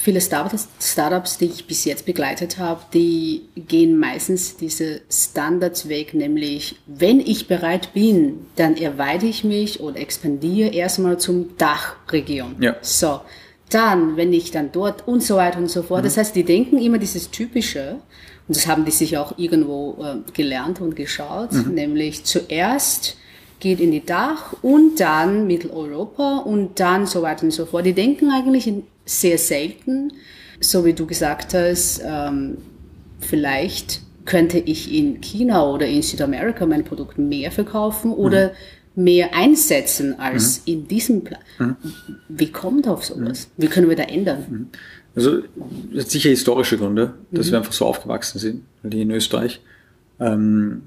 Viele 0.00 0.20
Startups, 0.20 1.38
die 1.38 1.46
ich 1.46 1.66
bis 1.66 1.84
jetzt 1.84 2.06
begleitet 2.06 2.58
habe, 2.58 2.82
die 2.94 3.48
gehen 3.56 3.98
meistens 3.98 4.56
diese 4.56 5.00
Standards 5.10 5.88
weg, 5.88 6.14
nämlich 6.14 6.76
wenn 6.86 7.18
ich 7.18 7.48
bereit 7.48 7.92
bin, 7.94 8.46
dann 8.54 8.76
erweite 8.76 9.26
ich 9.26 9.42
mich 9.42 9.80
oder 9.80 9.98
expandiere 9.98 10.70
erstmal 10.70 11.18
zum 11.18 11.56
Dachregion. 11.58 12.54
Ja. 12.60 12.76
So, 12.80 13.22
dann, 13.70 14.16
wenn 14.16 14.32
ich 14.32 14.52
dann 14.52 14.70
dort 14.70 15.08
und 15.08 15.20
so 15.20 15.34
weiter 15.34 15.58
und 15.58 15.68
so 15.68 15.82
fort. 15.82 16.02
Mhm. 16.02 16.04
Das 16.04 16.16
heißt, 16.16 16.36
die 16.36 16.44
denken 16.44 16.78
immer 16.78 16.98
dieses 16.98 17.32
Typische, 17.32 17.96
und 18.46 18.56
das 18.56 18.68
haben 18.68 18.84
die 18.84 18.92
sich 18.92 19.18
auch 19.18 19.36
irgendwo 19.36 19.96
äh, 20.00 20.30
gelernt 20.32 20.80
und 20.80 20.94
geschaut, 20.94 21.52
mhm. 21.52 21.74
nämlich 21.74 22.22
zuerst 22.22 23.16
geht 23.58 23.80
in 23.80 23.90
die 23.90 24.06
Dach 24.06 24.54
und 24.62 25.00
dann 25.00 25.48
Mitteleuropa 25.48 26.38
und 26.38 26.78
dann 26.78 27.06
so 27.06 27.22
weiter 27.22 27.42
und 27.42 27.50
so 27.50 27.66
fort. 27.66 27.84
Die 27.84 27.92
denken 27.92 28.30
eigentlich 28.30 28.72
sehr 29.08 29.38
selten, 29.38 30.12
so 30.60 30.84
wie 30.84 30.92
du 30.92 31.06
gesagt 31.06 31.54
hast, 31.54 32.02
ähm, 32.04 32.58
vielleicht 33.20 34.02
könnte 34.24 34.58
ich 34.58 34.92
in 34.92 35.20
China 35.20 35.66
oder 35.66 35.86
in 35.86 36.02
Südamerika 36.02 36.66
mein 36.66 36.84
Produkt 36.84 37.18
mehr 37.18 37.50
verkaufen 37.50 38.12
oder 38.12 38.48
mhm 38.48 38.52
mehr 38.98 39.32
einsetzen 39.32 40.18
als 40.18 40.58
mhm. 40.58 40.72
in 40.72 40.88
diesem 40.88 41.22
Plan. 41.22 41.40
Mhm. 41.58 41.76
Wie 42.28 42.50
kommt 42.50 42.88
auf 42.88 43.04
sowas? 43.04 43.48
Mhm. 43.56 43.62
Wie 43.62 43.66
können 43.68 43.88
wir 43.88 43.96
da 43.96 44.02
ändern? 44.02 44.44
Mhm. 44.50 44.66
Also 45.14 45.42
das 45.92 46.04
hat 46.04 46.10
sicher 46.10 46.30
historische 46.30 46.78
Gründe, 46.78 47.14
dass 47.30 47.46
mhm. 47.46 47.52
wir 47.52 47.58
einfach 47.58 47.72
so 47.72 47.86
aufgewachsen 47.86 48.40
sind, 48.40 48.62
die 48.82 49.02
in 49.02 49.10
Österreich. 49.12 49.60
Ähm, 50.18 50.82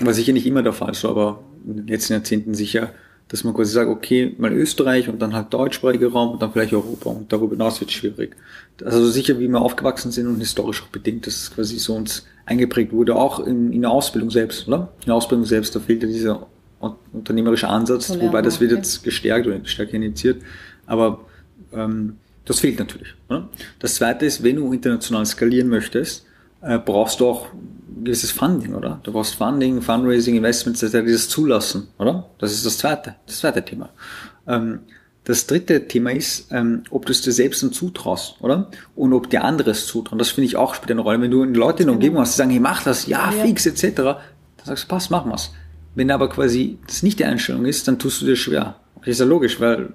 war 0.00 0.12
sicher 0.12 0.34
nicht 0.34 0.46
immer 0.46 0.62
der 0.62 0.74
Fall, 0.74 0.92
so 0.92 1.08
aber 1.08 1.42
in 1.66 1.76
den 1.76 1.86
letzten 1.86 2.12
Jahrzehnten 2.12 2.52
sicher, 2.52 2.90
dass 3.28 3.42
man 3.42 3.54
quasi 3.54 3.72
sagt, 3.72 3.90
okay, 3.90 4.34
mal 4.38 4.52
Österreich 4.52 5.08
und 5.08 5.20
dann 5.20 5.34
halt 5.34 5.52
deutschsprachiger 5.52 6.12
Raum 6.12 6.32
und 6.32 6.42
dann 6.42 6.52
vielleicht 6.52 6.72
Europa 6.72 7.10
und 7.10 7.32
darüber 7.32 7.54
hinaus 7.54 7.80
wird 7.80 7.90
es 7.90 7.96
schwierig. 7.96 8.36
Also 8.84 9.08
sicher, 9.10 9.38
wie 9.40 9.48
wir 9.48 9.60
aufgewachsen 9.60 10.12
sind 10.12 10.28
und 10.28 10.38
historisch 10.38 10.82
auch 10.82 10.88
bedingt, 10.88 11.26
dass 11.26 11.34
es 11.34 11.54
quasi 11.54 11.78
so 11.78 11.94
uns 11.94 12.26
eingeprägt 12.44 12.92
wurde, 12.92 13.16
auch 13.16 13.40
in, 13.40 13.72
in 13.72 13.80
der 13.80 13.90
Ausbildung 13.90 14.30
selbst, 14.30 14.68
oder? 14.68 14.92
In 15.00 15.06
der 15.06 15.14
Ausbildung 15.16 15.44
selbst, 15.44 15.74
da 15.74 15.80
fehlt 15.80 16.02
ja 16.02 16.08
dieser 16.08 16.46
unternehmerischer 17.12 17.68
Ansatz, 17.68 18.08
Tolerant, 18.08 18.28
wobei 18.28 18.42
das 18.42 18.60
wird 18.60 18.70
jetzt 18.70 19.02
gestärkt 19.02 19.46
oder 19.46 19.58
stärker 19.64 19.94
initiiert. 19.94 20.42
Aber 20.86 21.24
ähm, 21.72 22.16
das 22.44 22.60
fehlt 22.60 22.78
natürlich. 22.78 23.14
Oder? 23.28 23.48
Das 23.80 23.96
zweite 23.96 24.24
ist, 24.24 24.42
wenn 24.44 24.56
du 24.56 24.72
international 24.72 25.26
skalieren 25.26 25.68
möchtest, 25.68 26.26
äh, 26.62 26.78
brauchst 26.78 27.20
du 27.20 27.26
auch 27.26 27.48
gewisses 28.06 28.30
Funding, 28.30 28.74
oder? 28.74 29.00
Du 29.02 29.12
brauchst 29.12 29.34
Funding, 29.34 29.82
Fundraising, 29.82 30.36
Investments, 30.36 30.80
die 30.80 30.90
das 30.90 31.28
zulassen, 31.28 31.88
oder? 31.98 32.30
Das 32.38 32.52
ist 32.52 32.64
das 32.64 32.78
zweite, 32.78 33.16
das 33.26 33.38
zweite 33.40 33.62
Thema. 33.62 33.90
Ähm, 34.46 34.80
Das 35.26 35.44
dritte 35.48 35.88
Thema 35.88 36.12
ist, 36.12 36.52
ähm, 36.52 36.84
ob 36.90 37.04
du 37.04 37.10
es 37.10 37.20
dir 37.20 37.32
selbst 37.32 37.60
dann 37.60 37.72
zutraust, 37.72 38.36
oder? 38.40 38.70
Und 38.94 39.12
ob 39.12 39.28
dir 39.28 39.42
anderes 39.42 39.86
zutrauen. 39.86 40.20
Das 40.20 40.28
finde 40.30 40.46
ich 40.46 40.56
auch 40.56 40.76
spielt 40.76 40.92
eine 40.92 41.00
Rolle. 41.00 41.20
Wenn 41.20 41.32
du 41.32 41.42
Leute 41.42 41.82
in 41.82 41.88
der 41.88 41.94
Umgebung 41.94 42.20
hast, 42.20 42.34
die 42.34 42.38
sagen, 42.38 42.50
hey, 42.50 42.60
mach 42.60 42.84
das, 42.84 43.08
ja, 43.08 43.32
ja. 43.32 43.44
fix, 43.44 43.66
etc., 43.66 43.96
dann 43.96 44.16
sagst 44.62 44.84
du, 44.84 44.88
passt, 44.88 45.10
machen 45.10 45.32
wir's. 45.32 45.50
Wenn 45.96 46.12
aber 46.12 46.28
quasi 46.28 46.78
das 46.86 47.02
nicht 47.02 47.18
die 47.18 47.24
Einstellung 47.24 47.66
ist, 47.66 47.88
dann 47.88 47.98
tust 47.98 48.22
du 48.22 48.26
dir 48.26 48.36
schwer. 48.36 48.76
Das 49.00 49.08
ist 49.08 49.18
ja 49.18 49.26
logisch, 49.26 49.58
weil 49.58 49.94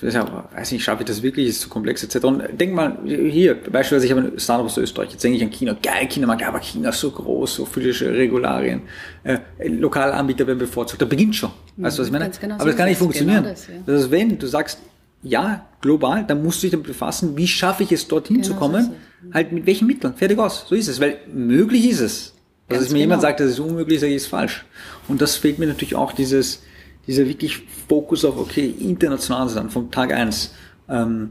weiß 0.00 0.72
nicht, 0.72 0.84
schaffe 0.84 1.02
ich 1.02 1.08
das 1.08 1.22
wirklich, 1.22 1.48
ist 1.48 1.60
zu 1.60 1.68
komplex 1.68 2.02
etc. 2.02 2.24
Und 2.24 2.42
denk 2.60 2.74
mal, 2.74 2.98
hier, 3.04 3.54
beispielsweise, 3.54 4.06
ich 4.06 4.12
habe 4.12 4.32
ein 4.32 4.38
Startup 4.38 4.66
aus 4.66 4.76
Österreich, 4.76 5.12
jetzt 5.12 5.24
denke 5.24 5.38
ich 5.38 5.42
an 5.42 5.50
China, 5.50 5.76
geil, 5.82 6.06
China 6.08 6.26
mag, 6.26 6.46
aber 6.46 6.60
China 6.60 6.90
ist 6.90 7.00
so 7.00 7.10
groß, 7.10 7.54
so 7.54 7.64
viele 7.64 7.92
Regularien, 8.16 8.82
äh, 9.24 9.38
lokale 9.66 10.14
Anbieter 10.14 10.46
werden 10.46 10.58
bevorzugt, 10.58 11.00
da 11.00 11.06
beginnt 11.06 11.36
schon. 11.36 11.50
Weißt 11.76 11.98
du, 11.98 12.02
was 12.02 12.08
ich 12.08 12.12
meine? 12.12 12.30
Genau 12.40 12.54
aber 12.56 12.66
das 12.66 12.76
kann 12.76 12.88
nicht 12.88 12.98
funktionieren. 12.98 13.42
Genau 13.42 13.50
das, 13.50 13.66
ja. 13.66 13.74
das 13.86 14.02
heißt, 14.02 14.10
wenn 14.10 14.38
du 14.38 14.46
sagst, 14.46 14.78
ja, 15.22 15.66
global, 15.80 16.24
dann 16.24 16.42
musst 16.42 16.58
du 16.58 16.66
dich 16.66 16.72
damit 16.72 16.86
befassen, 16.86 17.36
wie 17.36 17.48
schaffe 17.48 17.82
ich 17.82 17.92
es, 17.92 18.06
dorthin 18.06 18.36
genau 18.36 18.48
zu 18.48 18.54
kommen, 18.54 18.84
so 18.84 19.34
halt 19.34 19.52
mit 19.52 19.66
welchen 19.66 19.86
Mitteln, 19.86 20.14
fertig 20.14 20.38
aus, 20.38 20.66
so 20.68 20.74
ist 20.74 20.88
es, 20.88 21.00
weil 21.00 21.18
möglich 21.32 21.88
ist 21.88 22.00
es. 22.00 22.34
Also, 22.68 22.82
dass 22.82 22.92
mir 22.92 22.98
genau. 22.98 23.00
jemand 23.00 23.22
sagt, 23.22 23.40
das 23.40 23.50
ist 23.50 23.60
unmöglich, 23.60 23.98
sage 23.98 24.12
ich, 24.12 24.16
ist 24.16 24.26
falsch. 24.26 24.66
Und 25.08 25.22
das 25.22 25.36
fehlt 25.36 25.58
mir 25.58 25.66
natürlich 25.66 25.94
auch 25.94 26.12
dieses, 26.12 26.62
dieser 27.08 27.26
wirklich 27.26 27.62
Fokus 27.88 28.24
auf, 28.24 28.36
okay, 28.36 28.72
international 28.78 29.48
sein, 29.48 29.70
vom 29.70 29.90
Tag 29.90 30.12
eins. 30.12 30.54
Ähm, 30.88 31.30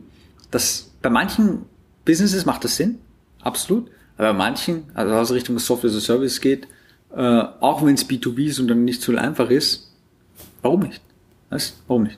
das, 0.52 0.92
bei 1.02 1.10
manchen 1.10 1.60
Businesses 2.04 2.46
macht 2.46 2.64
das 2.64 2.76
Sinn, 2.76 2.98
absolut. 3.42 3.90
Aber 4.18 4.34
bei 4.34 4.38
manchen, 4.38 4.86
also 4.96 5.14
was 5.14 5.32
Richtung 5.32 5.58
Software 5.60 5.92
as 5.92 5.96
a 5.96 6.00
Service 6.02 6.42
geht, 6.42 6.68
äh, 7.16 7.22
auch 7.22 7.86
wenn 7.86 7.94
es 7.94 8.10
B2B 8.10 8.48
ist 8.48 8.60
und 8.60 8.68
dann 8.68 8.84
nicht 8.84 9.02
so 9.02 9.16
einfach 9.16 9.50
ist, 9.52 9.94
warum 10.64 10.82
nicht? 10.82 11.02
Weißt? 11.52 11.76
Warum 11.88 12.04
nicht? 12.04 12.18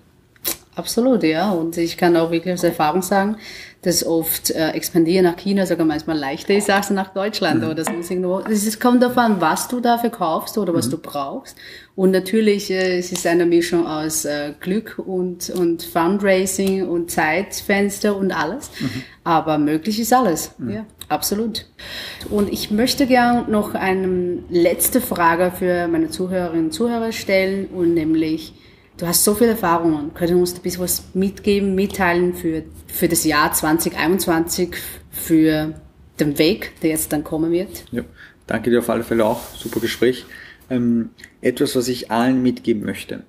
Absolut, 0.76 1.24
ja. 1.24 1.52
Und 1.52 1.76
ich 1.76 1.98
kann 1.98 2.16
auch 2.16 2.32
wirklich 2.32 2.54
aus 2.54 2.64
Erfahrung 2.64 3.02
sagen, 3.02 3.36
dass 3.82 4.06
oft 4.06 4.52
äh, 4.52 4.72
expandieren 4.72 5.24
nach 5.24 5.38
China 5.38 5.66
sogar 5.66 5.86
manchmal 5.86 6.18
leichter 6.18 6.54
ist 6.54 6.70
als 6.70 6.90
nach 6.90 7.14
Deutschland 7.14 7.64
mhm. 7.64 7.70
oder 7.70 7.86
sonst 7.86 8.12
irgendwo. 8.12 8.40
Es 8.40 8.80
kommt 8.80 9.02
darauf 9.02 9.18
an, 9.18 9.40
was 9.40 9.70
du 9.70 9.80
dafür 9.80 10.10
kaufst 10.10 10.58
oder 10.58 10.74
was 10.74 10.88
mhm. 10.88 10.92
du 10.92 10.98
brauchst. 10.98 11.56
Und 11.96 12.12
natürlich, 12.12 12.72
äh, 12.72 12.98
es 12.98 13.14
ist 13.14 13.26
eine 13.26 13.46
Mischung 13.46 13.88
aus 13.88 14.26
äh, 14.26 14.54
Glück 14.60 15.00
und, 15.00 15.50
und 15.52 15.84
Fundraising 15.84 16.88
und 16.88 17.10
Zeitfenster 17.10 18.18
und 18.18 18.32
alles. 18.32 18.70
Mhm. 18.80 19.04
Aber 19.24 19.58
möglich 19.58 20.00
ist 20.00 20.12
alles. 20.12 20.52
Mhm. 20.58 20.70
Ja, 20.72 20.86
absolut. 21.08 21.66
Und 22.30 22.52
ich 22.52 22.72
möchte 22.72 23.08
gern 23.08 23.50
noch 23.50 23.76
eine 23.76 24.40
letzte 24.50 25.00
Frage 25.00 25.54
für 25.58 25.88
meine 25.88 26.10
Zuhörerinnen 26.10 26.66
und 26.66 26.72
Zuhörer 26.74 27.14
stellen 27.14 27.68
und 27.68 27.94
nämlich, 27.94 28.54
Du 29.00 29.08
hast 29.08 29.24
so 29.24 29.34
viele 29.34 29.52
Erfahrungen. 29.52 30.14
Könntest 30.14 30.34
du 30.34 30.40
uns 30.40 30.54
ein 30.56 30.62
bisschen 30.62 30.82
was 30.82 31.04
mitgeben, 31.14 31.74
mitteilen 31.74 32.36
für, 32.36 32.64
für 32.88 33.08
das 33.08 33.24
Jahr 33.24 33.54
2021, 33.54 34.76
für 35.10 35.74
den 36.20 36.38
Weg, 36.38 36.74
der 36.82 36.90
jetzt 36.90 37.14
dann 37.14 37.24
kommen 37.24 37.54
wird? 37.54 37.86
Ja, 37.92 38.04
danke 38.46 38.70
dir 38.70 38.80
auf 38.80 38.90
alle 38.90 39.06
Fälle 39.06 39.24
auch. 39.24 39.40
Super 39.56 39.80
Gespräch. 39.80 40.26
Ähm, 40.70 41.12
etwas, 41.40 41.78
was 41.78 41.88
ich 41.88 42.12
allen 42.12 42.44
mitgeben 42.44 42.84
möchte. 42.84 43.24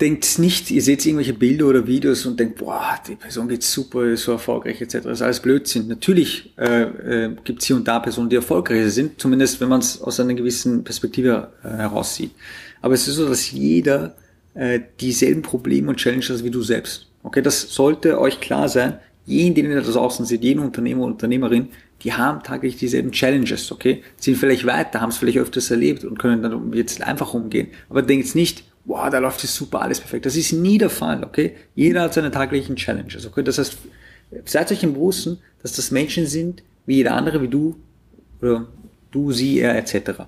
Denkt 0.00 0.38
nicht, 0.38 0.70
ihr 0.70 0.80
seht 0.80 1.04
irgendwelche 1.04 1.34
Bilder 1.34 1.66
oder 1.66 1.86
Videos 1.88 2.24
und 2.24 2.38
denkt, 2.38 2.58
boah, 2.58 3.00
die 3.06 3.16
Person 3.16 3.48
geht 3.48 3.64
super, 3.64 4.04
ist 4.04 4.22
so 4.22 4.32
erfolgreich 4.32 4.80
etc. 4.80 5.00
Das 5.02 5.18
ist 5.18 5.22
alles 5.22 5.40
Blödsinn. 5.40 5.88
Natürlich 5.88 6.52
äh, 6.56 6.82
äh, 6.82 7.36
gibt 7.42 7.62
es 7.62 7.66
hier 7.66 7.76
und 7.76 7.86
da 7.88 7.98
Personen, 7.98 8.30
die 8.30 8.36
erfolgreicher 8.36 8.90
sind, 8.90 9.20
zumindest 9.20 9.60
wenn 9.60 9.68
man 9.68 9.80
es 9.80 10.00
aus 10.00 10.20
einer 10.20 10.34
gewissen 10.34 10.84
Perspektive 10.84 11.52
äh, 11.64 11.68
heraussieht. 11.68 12.30
Aber 12.80 12.94
es 12.94 13.06
ist 13.06 13.16
so, 13.16 13.28
dass 13.28 13.50
jeder 13.50 14.14
äh, 14.54 14.80
dieselben 15.00 15.42
Probleme 15.42 15.88
und 15.88 15.96
Challenges 15.96 16.44
wie 16.44 16.50
du 16.50 16.62
selbst. 16.62 17.08
Okay, 17.22 17.42
das 17.42 17.72
sollte 17.72 18.20
euch 18.20 18.40
klar 18.40 18.68
sein. 18.68 18.98
Jeden, 19.24 19.54
den 19.54 19.70
ihr 19.70 19.80
da 19.80 19.88
draußen 19.88 20.26
seht, 20.26 20.42
jeden 20.42 20.60
Unternehmer 20.60 21.04
und 21.04 21.12
Unternehmerin, 21.12 21.68
die 22.02 22.12
haben 22.12 22.42
tagtäglich 22.42 22.76
dieselben 22.76 23.12
Challenges, 23.12 23.70
okay? 23.70 24.02
Sind 24.16 24.36
vielleicht 24.36 24.66
weiter, 24.66 25.00
haben 25.00 25.10
es 25.10 25.18
vielleicht 25.18 25.38
öfters 25.38 25.70
erlebt 25.70 26.04
und 26.04 26.18
können 26.18 26.42
dann 26.42 26.72
jetzt 26.72 27.00
einfach 27.02 27.32
umgehen. 27.32 27.68
Aber 27.88 28.02
denkt 28.02 28.34
nicht, 28.34 28.64
wow, 28.84 29.08
da 29.08 29.18
läuft 29.18 29.44
es 29.44 29.54
super, 29.54 29.82
alles 29.82 30.00
perfekt. 30.00 30.26
Das 30.26 30.34
ist 30.34 30.52
nie 30.52 30.78
der 30.78 30.90
Fall, 30.90 31.22
okay? 31.22 31.54
Jeder 31.76 32.02
hat 32.02 32.14
seine 32.14 32.32
tagtäglichen 32.32 32.74
Challenges, 32.74 33.26
okay? 33.26 33.44
Das 33.44 33.58
heißt, 33.58 33.78
seid 34.44 34.72
euch 34.72 34.82
im 34.82 34.94
Bewussten, 34.94 35.38
dass 35.62 35.74
das 35.74 35.92
Menschen 35.92 36.26
sind, 36.26 36.64
wie 36.86 36.96
jeder 36.96 37.14
andere, 37.14 37.40
wie 37.40 37.48
du, 37.48 37.76
oder 38.40 38.66
du, 39.12 39.30
sie, 39.30 39.60
er, 39.60 39.76
etc. 39.76 40.22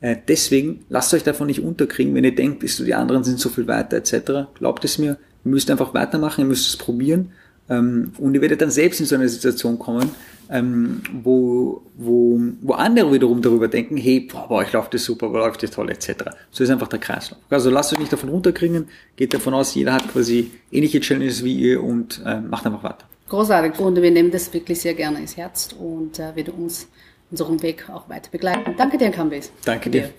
Äh, 0.00 0.16
deswegen 0.28 0.84
lasst 0.88 1.12
euch 1.14 1.22
davon 1.22 1.46
nicht 1.46 1.60
unterkriegen, 1.60 2.14
wenn 2.14 2.24
ihr 2.24 2.34
denkt, 2.34 2.62
die 2.62 2.94
anderen 2.94 3.24
sind 3.24 3.38
so 3.38 3.48
viel 3.48 3.66
weiter 3.66 3.96
etc. 3.96 4.48
Glaubt 4.54 4.84
es 4.84 4.98
mir, 4.98 5.18
ihr 5.44 5.50
müsst 5.50 5.70
einfach 5.70 5.94
weitermachen, 5.94 6.42
ihr 6.42 6.46
müsst 6.46 6.68
es 6.68 6.76
probieren 6.76 7.32
ähm, 7.68 8.12
und 8.18 8.34
ihr 8.34 8.40
werdet 8.40 8.62
dann 8.62 8.70
selbst 8.70 9.00
in 9.00 9.06
so 9.06 9.14
eine 9.14 9.28
Situation 9.28 9.78
kommen, 9.78 10.10
ähm, 10.50 11.02
wo, 11.22 11.82
wo, 11.96 12.40
wo 12.62 12.72
andere 12.72 13.12
wiederum 13.12 13.42
darüber 13.42 13.68
denken, 13.68 13.96
hey, 13.96 14.20
boah, 14.20 14.48
bei 14.48 14.54
euch 14.56 14.72
läuft 14.72 14.94
das 14.94 15.04
super, 15.04 15.30
euch 15.30 15.34
läuft 15.34 15.62
das 15.62 15.70
toll 15.70 15.90
etc. 15.90 16.24
So 16.50 16.64
ist 16.64 16.70
einfach 16.70 16.88
der 16.88 16.98
Kreislauf. 16.98 17.38
Also 17.50 17.70
lasst 17.70 17.92
euch 17.92 17.98
nicht 17.98 18.12
davon 18.12 18.30
runterkriegen, 18.30 18.88
geht 19.16 19.34
davon 19.34 19.54
aus, 19.54 19.74
jeder 19.74 19.92
hat 19.92 20.10
quasi 20.10 20.50
ähnliche 20.72 21.00
Challenges 21.00 21.44
wie 21.44 21.54
ihr 21.54 21.82
und 21.82 22.22
äh, 22.26 22.40
macht 22.40 22.66
einfach 22.66 22.82
weiter. 22.82 23.06
Großartig 23.28 23.78
und 23.78 24.02
wir 24.02 24.10
nehmen 24.10 24.32
das 24.32 24.52
wirklich 24.52 24.80
sehr 24.80 24.94
gerne 24.94 25.20
ins 25.20 25.36
Herz 25.36 25.72
und 25.78 26.18
äh, 26.18 26.34
werden 26.34 26.54
uns 26.54 26.88
unserem 27.30 27.62
Weg 27.62 27.88
auch 27.88 28.08
weiter 28.08 28.30
begleiten. 28.30 28.74
Danke 28.76 28.98
dir, 28.98 29.10
Cambis. 29.10 29.52
Danke 29.64 29.90
dir. 29.90 30.12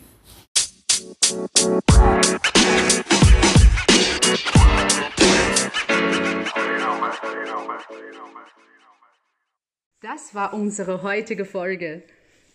Das 10.02 10.34
war 10.34 10.54
unsere 10.54 11.04
heutige 11.04 11.46
Folge. 11.46 12.04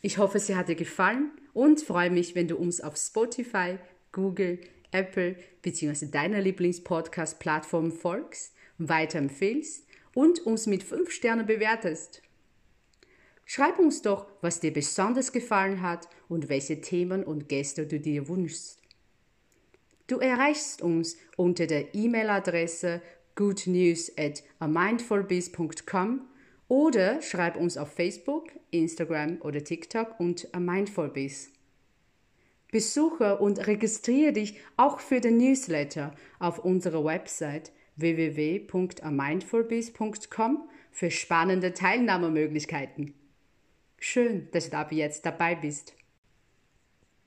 Ich 0.03 0.19
hoffe, 0.19 0.39
sie 0.39 0.57
hat 0.57 0.69
dir 0.69 0.75
gefallen 0.75 1.31
und 1.53 1.81
freue 1.81 2.11
mich, 2.11 2.35
wenn 2.35 2.49
du 2.49 2.57
uns 2.57 2.81
auf 2.81 2.97
Spotify, 2.97 3.79
Google, 4.13 4.61
Apple 4.91 5.37
bzw. 5.63 6.07
deiner 6.07 6.41
Lieblingspodcast-Plattform 6.41 7.93
folgst, 7.93 8.55
weiterempfehlst 8.79 9.87
und 10.15 10.41
uns 10.41 10.67
mit 10.67 10.83
5 10.83 11.11
Sternen 11.11 11.47
bewertest. 11.47 12.23
Schreib 13.49 13.79
uns 13.79 14.03
doch, 14.03 14.27
was 14.43 14.59
dir 14.59 14.73
besonders 14.73 15.31
gefallen 15.31 15.81
hat 15.81 16.09
und 16.29 16.49
welche 16.49 16.81
Themen 16.81 17.23
und 17.23 17.49
Gäste 17.49 17.87
du 17.87 18.01
dir 18.01 18.27
wünschst. 18.29 18.81
Du 20.09 20.19
erreichst 20.19 20.83
uns 20.83 21.17
unter 21.37 21.69
der 21.69 21.95
E-Mail-Adresse 21.95 23.01
goodnews 23.37 24.11
at 24.19 24.43
amindfulbiz.com 24.59 26.23
oder 26.67 27.23
schreib 27.23 27.57
uns 27.57 27.77
auf 27.77 27.93
Facebook, 27.93 28.49
Instagram 28.73 29.41
oder 29.43 29.63
TikTok 29.63 30.19
und 30.19 30.53
amindfulbiz. 30.53 31.53
Besuche 32.73 33.39
und 33.39 33.65
registriere 33.69 34.33
dich 34.33 34.59
auch 34.77 34.99
für 34.99 35.21
den 35.21 35.39
Newsletter 35.39 36.17
auf 36.41 36.59
unserer 36.59 37.05
Website 37.05 37.71
www.amindfulbiz.com 37.95 40.69
für 40.91 41.13
spannende 41.13 41.75
Teilnahmemöglichkeiten. 41.75 43.15
Schön, 43.99 44.51
dass 44.53 44.71
du 44.71 44.79
ab 44.79 44.93
jetzt 44.93 45.27
dabei 45.27 45.55
bist. 45.55 45.96